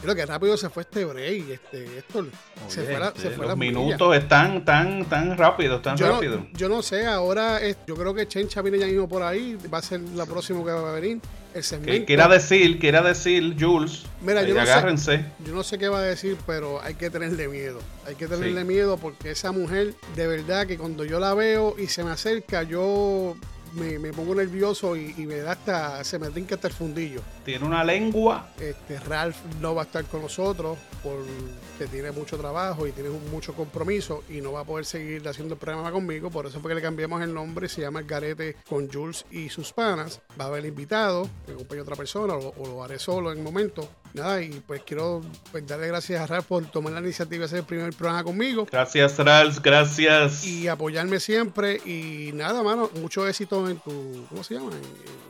Creo 0.03 0.15
que 0.15 0.27
rápido 0.27 0.57
se 0.57 0.71
fue 0.71 0.83
este 0.83 1.05
break, 1.05 1.51
este, 1.51 1.99
esto 1.99 2.27
se 2.77 2.85
fue 2.85 3.01
la, 3.01 3.13
se 3.17 3.31
fue 3.31 3.47
los 3.47 3.57
minutos 3.57 4.17
están 4.17 4.65
tan, 4.65 5.05
tan 5.07 5.37
rápidos, 5.37 5.81
tan 5.83 5.97
yo 5.97 6.09
rápido. 6.09 6.37
No, 6.39 6.47
yo 6.59 6.69
no 6.69 6.83
sé, 6.83 7.07
ahora 7.07 7.61
yo 7.87 7.97
creo 7.97 8.13
que 8.13 8.29
Chencha 8.29 8.61
viene 8.61 8.79
ya 8.79 8.87
mismo 8.87 9.09
por 9.09 9.23
ahí, 9.23 9.57
va 9.73 9.79
a 9.79 9.83
ser 9.83 10.01
la 10.01 10.27
próxima 10.27 10.63
que 10.65 10.71
va 10.71 10.91
a 10.91 11.01
venir. 11.01 11.21
El 11.55 11.65
segmento. 11.65 12.05
Quiera 12.05 12.29
decir, 12.29 12.79
quiera 12.79 13.01
decir, 13.01 13.57
Jules. 13.59 14.03
Mira, 14.21 14.43
yo 14.43 14.55
no 14.55 14.61
agárrense. 14.61 15.17
Sé, 15.17 15.25
yo 15.43 15.55
no 15.55 15.63
sé 15.63 15.79
qué 15.79 15.89
va 15.89 16.01
a 16.01 16.03
decir, 16.03 16.37
pero 16.47 16.83
hay 16.83 16.97
que 16.97 17.09
tenerle 17.09 17.49
miedo. 17.49 17.79
Hay 18.07 18.15
que 18.15 18.27
tenerle 18.27 18.63
miedo 18.65 18.99
porque 18.99 19.31
esa 19.31 19.53
mujer, 19.53 19.95
de 20.17 20.27
verdad 20.27 20.67
que 20.67 20.77
cuando 20.77 21.07
yo 21.07 21.19
la 21.19 21.33
veo 21.33 21.75
y 21.79 21.87
se 21.87 22.05
me 22.05 22.11
acerca, 22.11 22.63
yo 22.63 23.37
me, 23.73 24.13
pongo 24.13 24.35
nervioso 24.35 24.97
y, 24.97 25.15
me 25.27 25.37
da 25.37 25.53
hasta, 25.53 26.05
se 26.05 26.19
me 26.19 26.29
trinca 26.29 26.57
hasta 26.57 26.69
el 26.69 26.75
fundillo. 26.75 27.23
Tiene 27.47 27.65
una 27.65 27.85
lengua. 27.85 28.49
Este, 28.61 28.99
Ralph 28.99 29.37
no 29.61 29.73
va 29.73 29.83
a 29.83 29.85
estar 29.85 30.05
con 30.07 30.21
nosotros 30.21 30.77
porque 31.03 31.87
tiene 31.89 32.11
mucho 32.11 32.37
trabajo 32.37 32.89
y 32.89 32.91
tiene 32.93 33.09
mucho 33.31 33.55
compromiso 33.55 34.25
y 34.29 34.41
no 34.41 34.51
va 34.51 34.63
a 34.63 34.65
poder 34.65 34.85
seguir 34.85 35.27
haciendo 35.29 35.55
el 35.55 35.61
programa 35.61 35.93
conmigo. 35.93 36.29
Por 36.29 36.47
eso 36.47 36.59
fue 36.61 36.73
que 36.73 36.75
le 36.75 36.83
cambiamos 36.83 37.23
el 37.23 37.33
nombre. 37.33 37.69
Se 37.69 37.83
llama 37.83 38.01
El 38.01 38.07
Garete 38.07 38.57
con 38.69 38.91
Jules 38.93 39.25
y 39.31 39.49
sus 39.49 39.73
panas. 39.73 40.21
Va 40.39 40.47
a 40.47 40.49
haber 40.49 40.67
invitado, 40.67 41.31
me 41.47 41.55
acompaña 41.55 41.83
otra 41.83 41.95
persona 41.95 42.35
o, 42.35 42.53
o 42.59 42.67
lo 42.67 42.83
haré 42.83 42.99
solo 42.99 43.31
en 43.31 43.39
el 43.39 43.45
momento 43.45 43.89
nada, 44.17 44.43
y 44.43 44.49
pues 44.67 44.83
quiero 44.85 45.21
pues, 45.53 45.67
darle 45.67 45.89
gracias 45.89 46.21
a 46.21 46.27
Ralph 46.27 46.47
por 46.47 46.65
tomar 46.67 46.95
la 46.95 47.01
iniciativa 47.01 47.41
de 47.41 47.45
hacer 47.45 47.59
el 47.61 47.65
primer 47.65 47.93
programa 47.93 48.25
conmigo. 48.25 48.67
Gracias, 48.71 49.19
Ralph, 49.19 49.59
gracias. 49.63 50.45
Y 50.45 50.67
apoyarme 50.67 51.21
siempre. 51.21 51.77
Y 51.85 52.31
nada, 52.35 52.63
mano, 52.63 52.91
mucho 53.01 53.29
éxito 53.29 53.69
en 53.69 53.79
tu. 53.79 54.27
¿Cómo 54.29 54.43
se 54.43 54.55
llama? 54.55 54.73
En, 54.73 55.27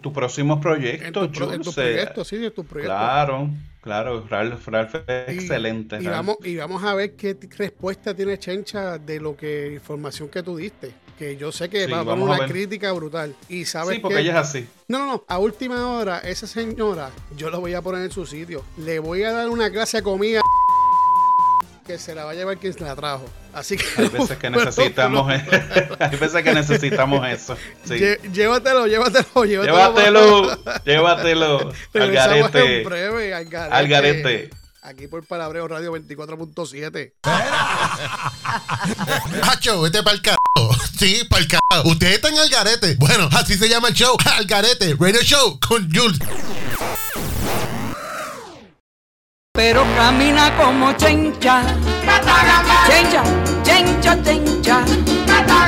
tus 0.00 0.12
próximos 0.12 0.60
proyectos, 0.60 1.06
en, 1.06 1.12
tu, 1.12 1.20
en 1.52 1.62
tus 1.62 1.74
proyectos, 1.74 2.28
sí, 2.28 2.36
en 2.36 2.52
tus 2.52 2.66
proyectos. 2.66 2.96
Claro, 2.96 3.50
claro, 3.80 4.26
Ralph, 4.28 4.66
Ralph 4.66 4.94
es 5.06 5.28
excelente. 5.28 5.98
Y 6.00 6.06
vamos, 6.06 6.36
y 6.44 6.56
vamos 6.56 6.82
a 6.84 6.94
ver 6.94 7.14
qué 7.14 7.36
respuesta 7.56 8.14
tiene 8.14 8.38
Chencha 8.38 8.98
de 8.98 9.20
lo 9.20 9.36
que 9.36 9.72
información 9.72 10.28
que 10.28 10.42
tú 10.42 10.56
diste 10.56 10.92
que 11.22 11.36
yo 11.36 11.52
sé 11.52 11.68
que 11.68 11.86
va 11.86 12.00
a 12.00 12.04
poner 12.04 12.24
una 12.24 12.48
crítica 12.48 12.90
brutal. 12.90 13.36
Y 13.48 13.64
sabes 13.64 13.96
sí, 13.96 14.00
porque 14.00 14.20
ella 14.20 14.32
es 14.32 14.38
así. 14.38 14.66
No, 14.88 14.98
no, 14.98 15.06
no. 15.06 15.24
A 15.28 15.38
última 15.38 15.88
hora, 15.88 16.18
esa 16.18 16.48
señora, 16.48 17.10
yo 17.36 17.48
la 17.48 17.58
voy 17.58 17.74
a 17.74 17.82
poner 17.82 18.02
en 18.02 18.10
su 18.10 18.26
sitio. 18.26 18.64
Le 18.78 18.98
voy 18.98 19.22
a 19.22 19.30
dar 19.30 19.48
una 19.48 19.70
clase 19.70 19.98
de 19.98 20.02
comida 20.02 20.40
que 21.86 21.98
se 21.98 22.14
la 22.14 22.24
va 22.24 22.30
a 22.32 22.34
llevar 22.34 22.58
quien 22.58 22.72
se 22.72 22.80
la 22.80 22.94
trajo. 22.94 23.28
Así 23.52 23.76
que 23.76 23.84
hay 23.96 24.08
veces 24.08 24.38
que 24.38 24.50
necesitamos 24.50 25.30
hay 25.98 26.16
veces 26.16 26.42
que 26.42 26.54
necesitamos 26.54 27.26
eso. 27.28 27.56
Sí. 27.84 27.98
Llévatelo, 28.32 28.86
llévatelo, 28.86 29.44
llévatelo. 29.44 29.64
Llévatelo, 29.64 30.58
llévatelo. 30.84 31.72
Al 31.94 32.12
garete. 32.12 32.84
Breve, 32.84 33.34
al 33.34 33.44
garete. 33.46 33.74
Al 33.76 33.88
garete. 33.88 34.50
Aquí 34.84 35.06
por 35.06 35.24
Palabreo 35.24 35.68
Radio 35.68 35.92
24.7. 35.92 37.12
Hacho, 39.42 39.82
vete 39.82 40.02
para 40.02 40.16
el 40.16 40.22
carajo. 40.22 40.76
Sí, 40.98 41.22
para 41.30 41.42
el 41.42 41.48
carajo. 41.48 41.88
Ustedes 41.88 42.16
están 42.16 42.36
al 42.36 42.48
garete. 42.48 42.96
Bueno, 42.96 43.28
así 43.32 43.56
se 43.56 43.68
llama 43.68 43.88
el 43.88 43.94
show. 43.94 44.16
Al 44.24 44.44
garete. 44.46 44.96
Radio 44.98 45.22
Show 45.22 45.60
con 45.60 45.88
Jules. 45.92 46.18
Pero 49.54 49.84
camina 49.94 50.56
como 50.56 50.92
chencha. 50.94 51.62
Chencha, 52.86 53.22
chencha, 53.62 54.22
chencha. 54.22 54.82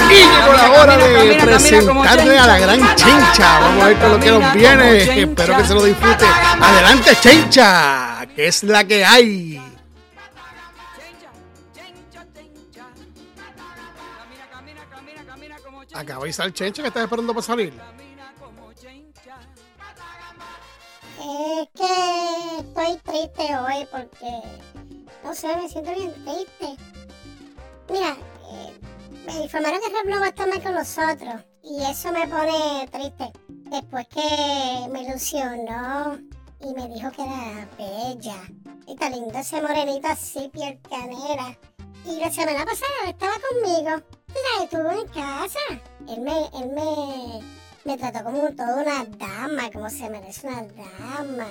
Y 0.09 0.14
llegó 0.14 0.53
la 0.55 0.70
hora 0.70 0.97
de 0.97 1.38
presentarle 1.44 2.38
a 2.38 2.47
la 2.47 2.59
gran 2.61 2.97
chencha. 2.97 3.61
Vamos 3.61 3.85
a 3.85 3.88
ver 3.88 3.99
con 3.99 4.12
lo 4.12 4.20
que 4.20 4.31
nos 4.31 4.55
viene. 4.55 5.20
Espero 5.20 5.57
que 5.59 5.64
se 5.66 5.75
lo 5.75 5.85
disfrute. 5.85 6.25
Adelante, 6.25 7.14
chencha 7.20 8.27
que 8.35 8.47
es 8.47 8.62
la 8.62 8.85
que 8.85 9.05
hay. 9.05 9.61
Acaba 15.92 16.25
de 16.25 16.33
salir 16.33 16.55
Chencha 16.55 16.81
que 16.81 16.88
estás 16.88 17.03
esperando 17.05 17.35
para 17.35 17.47
salir. 17.47 17.94
Es 21.27 21.69
que 21.75 22.59
estoy 22.59 22.97
triste 22.99 23.57
hoy 23.57 23.89
porque, 23.91 24.43
no 25.25 25.35
sé, 25.35 25.57
me 25.57 25.71
siento 25.71 25.95
bien 25.95 26.13
triste. 26.13 26.77
Mira, 27.89 28.11
eh, 28.51 28.81
me 29.25 29.45
informaron 29.45 29.81
que 29.81 29.89
Reblo 29.89 30.21
va 30.21 30.27
a 30.27 30.29
estar 30.29 30.63
con 30.63 30.75
nosotros 30.75 31.43
y 31.63 31.83
eso 31.83 32.13
me 32.13 32.29
pone 32.29 32.87
triste. 32.93 33.33
Después 33.49 34.07
que 34.09 34.87
me 34.91 35.05
ilusionó 35.05 36.19
y 36.61 36.75
me 36.75 36.89
dijo 36.89 37.11
que 37.13 37.23
era 37.23 37.69
bella. 37.79 38.37
Y 38.87 38.95
tan 38.95 39.13
linda 39.13 39.41
ese 39.41 39.63
morenito 39.63 40.09
así, 40.09 40.51
piel 40.53 40.79
canera. 40.91 41.59
Y 42.05 42.21
la 42.21 42.31
semana 42.31 42.67
pasada 42.67 43.09
estaba 43.09 43.33
conmigo. 43.49 43.91
La 44.29 44.65
estuvo 44.65 44.91
en 44.91 45.09
casa. 45.09 45.59
Él 46.07 46.21
me, 46.21 46.39
él 46.61 46.69
me, 46.75 47.41
me 47.85 47.99
trató 47.99 48.25
como 48.25 48.51
toda 48.51 48.83
una 48.83 49.05
dama, 49.18 49.70
como 49.73 49.90
se 49.90 50.09
merece 50.09 50.47
una 50.47 50.62
dama. 50.99 51.47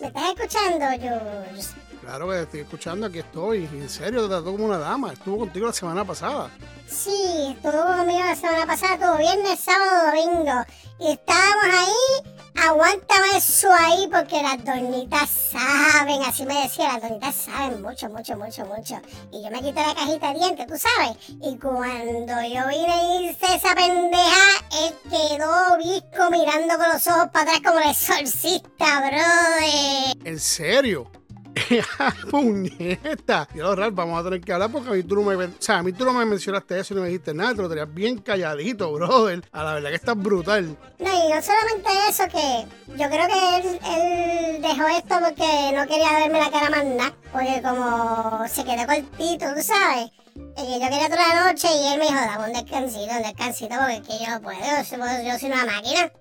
¿Me 0.00 0.08
estás 0.08 0.24
escuchando, 0.34 0.86
Jules? 0.98 1.74
Claro 2.02 2.28
que 2.28 2.42
estoy 2.42 2.60
escuchando, 2.60 3.06
aquí 3.06 3.20
estoy. 3.20 3.64
En 3.64 3.88
serio, 3.88 4.22
te 4.22 4.28
trató 4.28 4.52
como 4.52 4.66
una 4.66 4.78
dama. 4.78 5.12
Estuvo 5.12 5.38
contigo 5.38 5.66
la 5.66 5.72
semana 5.72 6.04
pasada. 6.04 6.50
Sí, 6.86 7.56
estuvo 7.56 7.96
conmigo 7.96 8.20
la 8.20 8.36
semana 8.36 8.66
pasada, 8.66 8.98
todo 8.98 9.16
viernes, 9.16 9.58
sábado, 9.58 10.06
domingo. 10.06 10.64
Y 11.00 11.12
estábamos 11.12 11.64
ahí 11.64 12.33
aguántame 12.60 13.36
eso 13.36 13.68
ahí 13.72 14.08
porque 14.10 14.42
las 14.42 14.64
donitas 14.64 15.28
saben, 15.30 16.22
así 16.22 16.44
me 16.46 16.62
decía, 16.62 16.92
las 16.92 17.02
donitas 17.02 17.34
saben 17.34 17.82
mucho, 17.82 18.08
mucho, 18.08 18.36
mucho, 18.36 18.64
mucho. 18.66 19.00
Y 19.32 19.42
yo 19.42 19.50
me 19.50 19.60
quité 19.60 19.80
la 19.80 19.94
cajita 19.94 20.32
de 20.32 20.38
dientes, 20.38 20.66
tú 20.66 20.74
sabes. 20.76 21.16
Y 21.28 21.58
cuando 21.58 22.34
yo 22.42 22.68
vine 22.68 23.20
y 23.20 23.28
hice 23.28 23.54
esa 23.54 23.74
pendeja, 23.74 24.44
él 24.82 24.94
quedó 25.10 25.76
visco 25.78 26.30
mirando 26.30 26.76
con 26.76 26.88
los 26.92 27.06
ojos 27.06 27.28
para 27.32 27.52
atrás 27.52 27.60
como 27.64 27.80
el 27.80 27.90
exorcista, 27.90 29.00
brother. 29.00 30.16
¿En 30.24 30.40
serio? 30.40 31.10
¡Puñeta! 32.30 33.48
Y 33.54 33.60
ahora, 33.60 33.90
vamos 33.90 34.20
a 34.20 34.24
tener 34.24 34.40
que 34.40 34.52
hablar 34.52 34.70
porque 34.70 34.88
a 34.88 34.92
mí 34.92 35.02
tú 35.02 35.16
no 35.16 35.22
me, 35.22 35.36
o 35.44 35.50
sea, 35.58 35.78
a 35.78 35.82
mí 35.82 35.92
tú 35.92 36.04
no 36.04 36.12
me 36.12 36.24
mencionaste 36.24 36.78
eso 36.78 36.94
y 36.94 36.96
no 36.96 37.02
me 37.02 37.08
dijiste 37.08 37.34
nada, 37.34 37.54
te 37.54 37.62
lo 37.62 37.68
tenías 37.68 37.92
bien 37.92 38.18
calladito, 38.18 38.92
brother. 38.92 39.42
A 39.52 39.62
la 39.62 39.74
verdad 39.74 39.90
que 39.90 39.96
estás 39.96 40.16
brutal. 40.16 40.76
No, 40.98 41.08
y 41.08 41.32
no 41.32 41.42
solamente 41.42 41.90
eso, 42.08 42.24
que 42.28 42.96
yo 42.96 43.08
creo 43.08 43.26
que 43.26 43.56
él, 43.56 43.80
él 43.84 44.62
dejó 44.62 44.88
esto 44.88 45.16
porque 45.20 45.72
no 45.74 45.86
quería 45.86 46.12
verme 46.18 46.40
la 46.40 46.50
cara 46.50 46.70
más 46.70 46.84
nada, 46.84 47.14
porque 47.32 47.62
como 47.62 48.48
se 48.48 48.64
quedó 48.64 48.86
cortito, 48.86 49.46
tú 49.54 49.62
sabes. 49.62 50.10
Eh, 50.56 50.78
yo 50.80 50.88
quería 50.88 51.08
toda 51.08 51.28
la 51.28 51.52
noche 51.52 51.68
y 51.72 51.92
él 51.92 51.98
me 51.98 52.06
dijo, 52.06 52.18
dame 52.20 52.46
un 52.46 52.52
descansito, 52.52 53.12
un 53.12 53.22
descansito, 53.22 53.74
porque 53.76 53.94
es 53.94 54.00
que 54.00 54.24
yo 54.24 54.30
no 54.30 54.40
puedo, 54.40 54.58
yo, 54.58 55.30
yo 55.32 55.38
soy 55.38 55.50
una 55.50 55.64
máquina. 55.64 56.12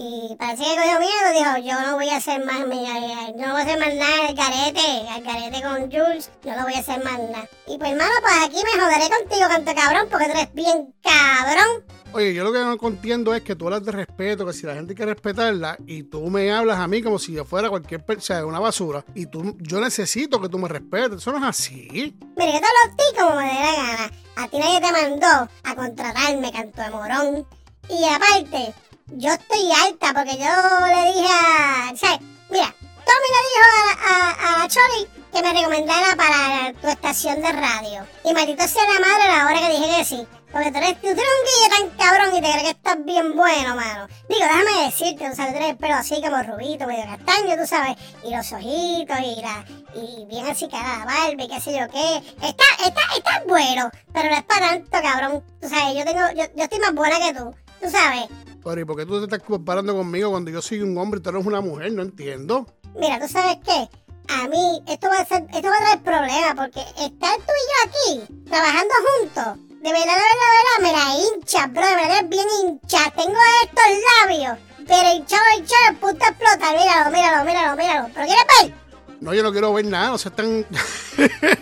Y 0.00 0.36
parece 0.38 0.62
que 0.62 0.76
cogió 0.76 1.00
miedo, 1.00 1.32
dijo, 1.34 1.68
yo 1.68 1.80
no 1.80 1.96
voy 1.96 2.08
a 2.08 2.18
hacer 2.18 2.44
más, 2.44 2.58
yo 2.60 2.66
no 2.66 3.52
voy 3.52 3.60
a 3.60 3.64
hacer 3.64 3.80
más 3.80 3.94
nada 3.96 4.28
al 4.28 4.34
carete, 4.36 5.08
al 5.10 5.22
carete 5.24 5.60
con 5.60 5.90
Jules, 5.90 6.30
yo 6.44 6.54
no 6.54 6.62
voy 6.62 6.74
a 6.74 6.78
hacer 6.78 7.02
más 7.02 7.18
nada. 7.18 7.48
Y 7.66 7.78
pues 7.78 7.90
hermano, 7.90 8.12
pues 8.20 8.34
aquí 8.44 8.62
me 8.62 8.80
joderé 8.80 9.08
contigo, 9.10 9.48
canto 9.48 9.74
cabrón, 9.74 10.06
porque 10.08 10.26
tú 10.26 10.30
eres 10.30 10.54
bien 10.54 10.94
cabrón. 11.02 11.84
Oye, 12.12 12.32
yo 12.32 12.44
lo 12.44 12.52
que 12.52 12.60
no 12.60 12.78
entiendo 12.88 13.34
es 13.34 13.42
que 13.42 13.56
tú 13.56 13.64
hablas 13.64 13.84
de 13.84 13.90
respeto, 13.90 14.46
que 14.46 14.52
si 14.52 14.66
la 14.66 14.74
gente 14.74 14.94
quiere 14.94 15.14
respetarla, 15.14 15.76
y 15.84 16.04
tú 16.04 16.30
me 16.30 16.52
hablas 16.52 16.78
a 16.78 16.86
mí 16.86 17.02
como 17.02 17.18
si 17.18 17.32
yo 17.32 17.44
fuera 17.44 17.68
cualquier 17.68 18.04
persona, 18.04 18.46
una 18.46 18.60
basura, 18.60 19.04
y 19.16 19.26
tú, 19.26 19.56
yo 19.58 19.80
necesito 19.80 20.40
que 20.40 20.48
tú 20.48 20.60
me 20.60 20.68
respetes, 20.68 21.18
eso 21.18 21.32
no 21.32 21.38
es 21.38 21.44
así. 21.44 21.88
Mire, 22.36 22.52
yo 22.52 22.60
te 22.60 22.66
lo 22.66 22.96
ti 22.96 23.18
como 23.18 23.34
me 23.34 23.46
dé 23.46 23.54
la 23.54 23.72
gana. 23.72 24.12
A 24.36 24.46
ti 24.46 24.58
nadie 24.58 24.80
te 24.80 24.92
mandó 24.92 25.48
a 25.64 25.74
contratarme, 25.74 26.52
canto 26.52 26.82
de 26.82 26.90
morón. 26.90 27.46
Y 27.90 28.04
aparte, 28.04 28.74
yo 29.10 29.32
estoy 29.32 29.70
alta 29.86 30.12
porque 30.14 30.38
yo 30.38 30.86
le 30.86 31.12
dije 31.12 31.28
a. 31.32 31.96
¿sabes? 31.96 32.20
Mira, 32.50 32.74
Tommy 33.08 33.28
le 33.34 33.40
dijo 33.48 33.66
a, 34.08 34.62
a, 34.62 34.68
Choli 34.68 35.08
que 35.32 35.42
me 35.42 35.52
recomendara 35.52 36.16
para 36.16 36.72
tu 36.80 36.88
estación 36.88 37.40
de 37.40 37.52
radio. 37.52 38.06
Y 38.24 38.32
maldito 38.32 38.66
sea 38.66 38.82
la 38.84 39.00
madre 39.00 39.28
la 39.28 39.46
hora 39.46 39.66
que 39.66 39.72
dije 39.72 39.96
que 39.96 40.04
sí. 40.04 40.26
Porque 40.50 40.72
tú 40.72 40.78
eres, 40.78 41.00
tú 41.00 41.08
eres 41.08 41.18
un 41.18 41.44
guille 41.44 41.68
tan 41.76 41.98
cabrón 41.98 42.34
y 42.34 42.40
te 42.40 42.50
crees 42.50 42.62
que 42.62 42.70
estás 42.70 43.04
bien 43.04 43.36
bueno, 43.36 43.76
mano. 43.76 44.08
Digo, 44.28 44.40
déjame 44.40 44.86
decirte, 44.86 45.28
tú 45.28 45.36
sabes, 45.36 45.52
tú 45.52 45.58
tienes 45.58 45.76
el 45.78 45.92
así 45.92 46.22
como 46.22 46.42
rubito, 46.42 46.86
medio 46.86 47.04
castaño, 47.04 47.56
tú 47.56 47.66
sabes. 47.66 47.96
Y 48.24 48.34
los 48.34 48.52
ojitos 48.52 49.18
y 49.20 49.42
la... 49.42 49.64
Y 49.94 50.24
bien 50.26 50.46
así 50.46 50.68
cara 50.68 50.98
la 50.98 51.04
barba 51.04 51.42
y 51.44 51.48
qué 51.48 51.60
sé 51.60 51.78
yo 51.78 51.86
qué. 51.90 52.16
Está, 52.46 52.64
está, 52.86 53.00
está 53.14 53.42
bueno, 53.46 53.90
pero 54.14 54.30
no 54.30 54.36
es 54.36 54.42
para 54.44 54.70
tanto, 54.70 55.02
cabrón. 55.02 55.44
Tú 55.60 55.68
sabes, 55.68 55.94
yo 55.96 56.04
tengo... 56.04 56.28
Yo, 56.34 56.44
yo 56.56 56.64
estoy 56.64 56.78
más 56.78 56.94
buena 56.94 57.18
que 57.18 57.34
tú, 57.34 57.54
tú 57.82 57.90
sabes. 57.90 58.28
Pero 58.64 58.80
¿y 58.80 58.84
por 58.84 58.96
qué 58.96 59.06
tú 59.06 59.18
te 59.18 59.24
estás 59.24 59.46
comparando 59.46 59.94
conmigo 59.94 60.30
cuando 60.30 60.50
yo 60.50 60.60
soy 60.60 60.80
un 60.80 60.96
hombre 60.98 61.20
y 61.20 61.22
tú 61.22 61.30
eres 61.30 61.46
una 61.46 61.60
mujer? 61.60 61.92
No 61.92 62.02
entiendo. 62.02 62.66
Mira, 62.98 63.20
¿tú 63.20 63.28
sabes 63.28 63.58
qué? 63.64 63.88
A 64.30 64.48
mí 64.48 64.82
esto 64.86 65.08
va 65.08 65.20
a, 65.20 65.24
ser, 65.24 65.46
esto 65.54 65.68
va 65.68 65.76
a 65.76 65.80
traer 65.80 66.02
problemas 66.02 66.54
porque 66.54 66.80
estar 66.80 67.36
tú 67.36 67.52
y 67.52 68.18
yo 68.18 68.20
aquí 68.20 68.44
trabajando 68.44 68.94
juntos 69.20 69.68
de 69.80 69.92
verdad, 69.92 70.06
de 70.06 70.22
verdad, 70.26 70.50
de 70.54 70.58
verdad, 70.58 70.80
me 70.80 70.92
la 70.92 71.36
hincha, 71.36 71.66
bro, 71.68 71.86
de 71.86 71.94
verdad 71.94 72.18
es 72.22 72.28
bien 72.28 72.46
hincha. 72.60 73.10
Tengo 73.16 73.38
estos 73.62 73.84
labios, 74.26 74.58
pero 74.88 75.14
hinchado, 75.14 75.42
hinchado, 75.56 75.98
punto 76.00 76.24
explota. 76.26 76.72
Míralo, 76.72 77.10
míralo, 77.10 77.44
míralo, 77.44 77.76
míralo. 77.76 78.08
¿Pero 78.12 78.26
quieres 78.26 78.44
ver? 78.60 78.87
No, 79.20 79.34
yo 79.34 79.42
no 79.42 79.50
quiero 79.50 79.72
ver 79.72 79.84
nada, 79.84 80.10
no 80.10 80.18
seas 80.18 80.34
tan. 80.36 80.64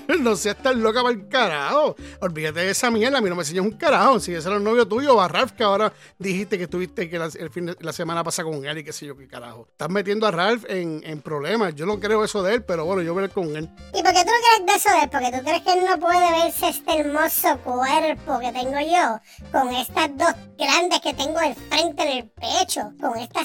no 0.20 0.36
seas 0.36 0.56
tan 0.56 0.82
loca 0.82 1.02
para 1.02 1.14
el 1.14 1.28
carajo. 1.28 1.96
Olvídate 2.20 2.60
de 2.60 2.70
esa 2.70 2.90
mierda, 2.90 3.18
a 3.18 3.20
mí 3.20 3.28
no 3.28 3.34
me 3.34 3.42
enseñas 3.42 3.64
un 3.64 3.72
carajo. 3.72 4.20
Si 4.20 4.34
ese 4.34 4.48
era 4.48 4.58
el 4.58 4.64
novio 4.64 4.86
tuyo, 4.86 5.20
a 5.20 5.28
Ralph, 5.28 5.52
que 5.52 5.64
ahora 5.64 5.92
dijiste 6.18 6.58
que 6.58 6.64
estuviste 6.64 7.08
que 7.08 7.16
el 7.16 7.50
fin 7.50 7.66
de, 7.66 7.76
la 7.80 7.92
semana 7.92 8.22
pasada 8.22 8.50
con 8.50 8.64
él 8.64 8.78
y 8.78 8.84
qué 8.84 8.92
sé 8.92 9.06
yo 9.06 9.16
qué 9.16 9.26
carajo. 9.26 9.68
Estás 9.70 9.88
metiendo 9.88 10.26
a 10.26 10.30
Ralph 10.30 10.64
en, 10.68 11.00
en, 11.04 11.22
problemas. 11.22 11.74
Yo 11.74 11.86
no 11.86 11.98
creo 11.98 12.24
eso 12.24 12.42
de 12.42 12.56
él, 12.56 12.64
pero 12.64 12.84
bueno, 12.84 13.02
yo 13.02 13.14
voy 13.14 13.24
a 13.24 13.26
ver 13.26 13.34
con 13.34 13.56
él. 13.56 13.70
¿Y 13.94 14.02
por 14.02 14.12
qué 14.12 14.20
tú 14.24 14.30
no 14.30 14.66
crees 14.66 14.66
de 14.66 14.72
eso 14.76 14.90
de 14.90 15.02
él? 15.02 15.10
Porque 15.10 15.32
tú 15.32 15.44
crees 15.44 15.62
que 15.62 15.72
él 15.72 15.84
no 15.88 15.98
puede 15.98 16.30
verse 16.42 16.68
este 16.68 17.00
hermoso 17.00 17.58
cuerpo 17.64 18.38
que 18.38 18.52
tengo 18.52 18.78
yo, 18.80 19.50
con 19.50 19.74
estas 19.74 20.16
dos 20.16 20.34
grandes 20.58 21.00
que 21.00 21.14
tengo 21.14 21.38
al 21.38 21.54
frente 21.54 22.02
en 22.02 22.18
el 22.18 22.30
pecho, 22.30 22.92
con 23.00 23.18
esta 23.18 23.44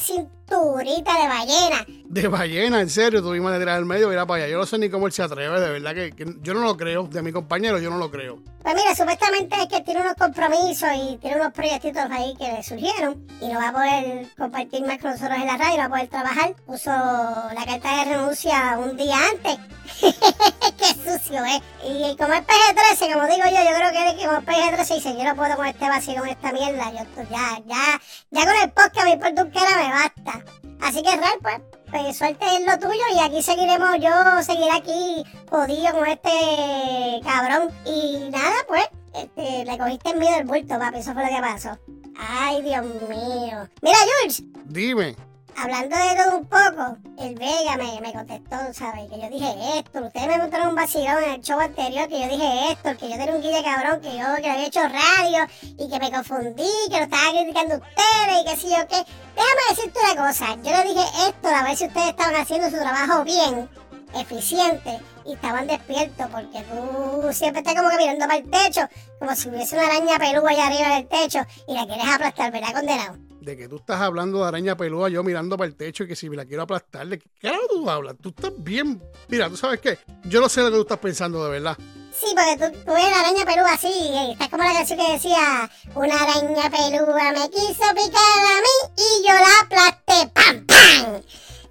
de 0.51 1.27
ballena. 1.27 1.85
De 2.05 2.27
ballena, 2.27 2.81
en 2.81 2.89
serio, 2.89 3.21
tuvimos 3.21 3.51
de 3.53 3.59
tirar 3.59 3.77
al 3.77 3.85
medio, 3.85 4.09
mira 4.09 4.25
para 4.25 4.43
allá. 4.43 4.51
Yo 4.51 4.57
no 4.57 4.65
sé 4.65 4.77
ni 4.77 4.89
cómo 4.89 5.07
él 5.07 5.13
se 5.13 5.23
atreve, 5.23 5.59
de 5.59 5.69
verdad 5.69 5.95
que, 5.95 6.11
que 6.11 6.25
yo 6.41 6.53
no 6.53 6.61
lo 6.61 6.75
creo. 6.75 7.03
De 7.03 7.21
mi 7.21 7.31
compañero, 7.31 7.79
yo 7.79 7.89
no 7.89 7.97
lo 7.97 8.11
creo. 8.11 8.39
Pues 8.61 8.75
mira, 8.75 8.93
supuestamente 8.95 9.55
es 9.61 9.67
que 9.67 9.81
tiene 9.81 10.01
unos 10.01 10.15
compromisos 10.15 10.89
y 10.95 11.17
tiene 11.17 11.37
unos 11.37 11.53
proyectitos 11.53 12.03
ahí 12.11 12.35
que 12.37 12.51
le 12.51 12.63
surgieron 12.63 13.25
y 13.39 13.47
no 13.47 13.59
va 13.59 13.69
a 13.69 13.73
poder 13.73 14.27
compartir 14.37 14.85
más 14.85 14.99
con 14.99 15.11
nosotros 15.11 15.37
en 15.37 15.47
la 15.47 15.57
radio, 15.57 15.77
no 15.77 15.77
va 15.77 15.85
a 15.85 15.89
poder 15.89 16.07
trabajar. 16.09 16.55
Puso 16.65 16.89
la 16.91 17.65
carta 17.65 17.97
de 17.97 18.15
renuncia 18.15 18.77
un 18.77 18.97
día 18.97 19.17
antes. 19.31 19.57
Qué 20.01 20.85
sucio, 20.85 21.43
¿eh? 21.45 21.61
Y 21.87 22.15
como 22.17 22.33
es 22.33 22.41
PG-13, 22.41 23.13
como 23.13 23.25
digo 23.27 23.45
yo, 23.45 23.63
yo 23.63 23.75
creo 23.75 23.91
que 23.91 24.25
como 24.25 24.37
es 24.37 24.45
PG-13 24.45 24.95
dice, 24.95 25.17
yo 25.17 25.23
no 25.23 25.35
puedo 25.35 25.55
con 25.55 25.65
este 25.65 25.87
vacío, 25.87 26.19
con 26.19 26.29
esta 26.29 26.51
mierda. 26.51 26.91
Yo 26.91 27.23
ya, 27.29 27.61
ya, 27.65 28.01
ya 28.31 28.45
con 28.45 28.55
el 28.61 28.71
podcast 28.71 29.05
mi 29.05 29.15
por 29.15 29.33
me 29.33 29.91
basta. 29.91 30.40
Así 30.81 31.01
que 31.03 31.15
real, 31.15 31.37
pues, 31.41 31.61
pues 31.89 32.17
suerte 32.17 32.45
es 32.45 32.65
lo 32.65 32.79
tuyo 32.79 33.03
y 33.15 33.19
aquí 33.19 33.41
seguiremos, 33.41 33.97
yo 33.99 34.43
seguiré 34.43 34.71
aquí 34.71 35.23
jodido 35.49 35.93
con 35.93 36.07
este 36.07 37.21
cabrón. 37.23 37.69
Y 37.85 38.29
nada, 38.29 38.55
pues, 38.67 38.87
este, 39.13 39.65
le 39.65 39.77
cogiste 39.77 40.15
miedo 40.15 40.37
el 40.39 40.45
bulto, 40.45 40.79
papi, 40.79 40.99
eso 40.99 41.13
fue 41.13 41.23
lo 41.23 41.35
que 41.35 41.41
pasó. 41.41 41.77
Ay, 42.17 42.61
Dios 42.61 42.83
mío. 42.83 43.67
Mira, 43.81 43.97
Jules. 44.21 44.43
Dime 44.65 45.30
hablando 45.57 45.95
de 45.95 46.15
todo 46.15 46.37
un 46.37 46.45
poco, 46.45 46.97
el 47.19 47.35
Vega 47.35 47.77
me, 47.77 48.01
me 48.01 48.13
contestó, 48.13 48.55
¿sabes? 48.73 49.09
Que 49.09 49.19
yo 49.19 49.29
dije 49.29 49.79
esto. 49.79 50.05
Ustedes 50.05 50.27
me 50.27 50.37
montaron 50.37 50.69
un 50.69 50.75
vacilón 50.75 51.23
en 51.23 51.31
el 51.31 51.41
show 51.41 51.59
anterior 51.59 52.07
que 52.07 52.19
yo 52.21 52.27
dije 52.27 52.71
esto, 52.71 52.97
que 52.97 53.09
yo 53.09 53.17
tenía 53.17 53.35
un 53.35 53.41
guille 53.41 53.63
cabrón, 53.63 54.01
que 54.01 54.17
yo 54.17 54.25
que 54.41 54.49
había 54.49 54.65
hecho 54.65 54.81
radio 54.81 55.47
y 55.77 55.89
que 55.89 55.99
me 55.99 56.11
confundí, 56.11 56.69
que 56.89 56.97
lo 56.97 57.03
estaba 57.03 57.31
criticando 57.31 57.75
ustedes 57.75 58.41
y 58.41 58.45
que 58.45 58.57
sí 58.57 58.69
yo 58.69 58.87
qué. 58.87 59.05
Déjame 59.35 59.61
decirte 59.69 59.99
una 59.99 60.27
cosa. 60.27 60.55
Yo 60.55 60.71
le 60.71 60.83
dije 60.89 61.05
esto 61.27 61.47
a 61.47 61.63
ver 61.63 61.77
si 61.77 61.87
ustedes 61.87 62.09
estaban 62.09 62.35
haciendo 62.35 62.69
su 62.69 62.77
trabajo 62.77 63.23
bien, 63.23 63.69
eficiente 64.15 64.99
y 65.25 65.33
estaban 65.33 65.67
despiertos 65.67 66.27
porque 66.31 66.63
tú 66.63 67.33
siempre 67.33 67.61
estás 67.61 67.75
como 67.75 67.89
que 67.89 67.97
mirando 67.97 68.27
para 68.27 68.37
el 68.37 68.49
techo, 68.49 68.81
como 69.19 69.35
si 69.35 69.49
hubiese 69.49 69.75
una 69.75 69.87
araña 69.87 70.17
pelúa 70.17 70.49
allá 70.49 70.67
arriba 70.67 70.95
del 70.95 71.07
techo 71.07 71.39
y 71.67 71.73
la 71.73 71.85
quieres 71.85 72.07
aplastar, 72.07 72.51
¿verdad, 72.51 72.73
condenado? 72.73 73.30
De 73.41 73.57
que 73.57 73.67
tú 73.67 73.77
estás 73.77 73.99
hablando 73.99 74.39
de 74.39 74.47
araña 74.47 74.77
peluda, 74.77 75.09
yo 75.09 75.23
mirando 75.23 75.57
para 75.57 75.67
el 75.67 75.75
techo 75.75 76.03
y 76.03 76.07
que 76.07 76.15
si 76.15 76.29
me 76.29 76.35
la 76.35 76.45
quiero 76.45 76.63
aplastar, 76.63 77.07
¿de 77.07 77.19
qué 77.19 77.27
carajo 77.41 77.63
tú 77.69 77.89
hablas? 77.89 78.15
Tú 78.21 78.29
estás 78.29 78.51
bien. 78.57 79.01
Mira, 79.27 79.49
¿tú 79.49 79.57
sabes 79.57 79.81
qué? 79.81 79.97
Yo 80.25 80.39
no 80.39 80.47
sé 80.47 80.61
lo 80.61 80.69
que 80.69 80.75
tú 80.75 80.81
estás 80.81 80.99
pensando 80.99 81.43
de 81.43 81.49
verdad. 81.49 81.77
Sí, 82.13 82.35
porque 82.35 82.55
tú, 82.57 82.79
tú 82.85 82.93
ves 82.93 83.09
la 83.09 83.19
araña 83.19 83.45
peluda 83.45 83.73
así, 83.73 83.87
y 83.87 84.31
estás 84.33 84.49
como 84.49 84.63
la 84.63 84.73
canción 84.73 84.99
que 84.99 85.13
decía, 85.13 85.71
una 85.95 86.15
araña 86.15 86.69
peluda 86.69 87.31
me 87.31 87.49
quiso 87.49 87.83
picar 87.95 88.41
a 88.45 88.57
mí 88.61 88.93
y 88.97 89.27
yo 89.27 89.33
la 89.33 89.59
aplasté, 89.63 90.31
¡pam, 90.33 90.65
pam! 90.67 91.21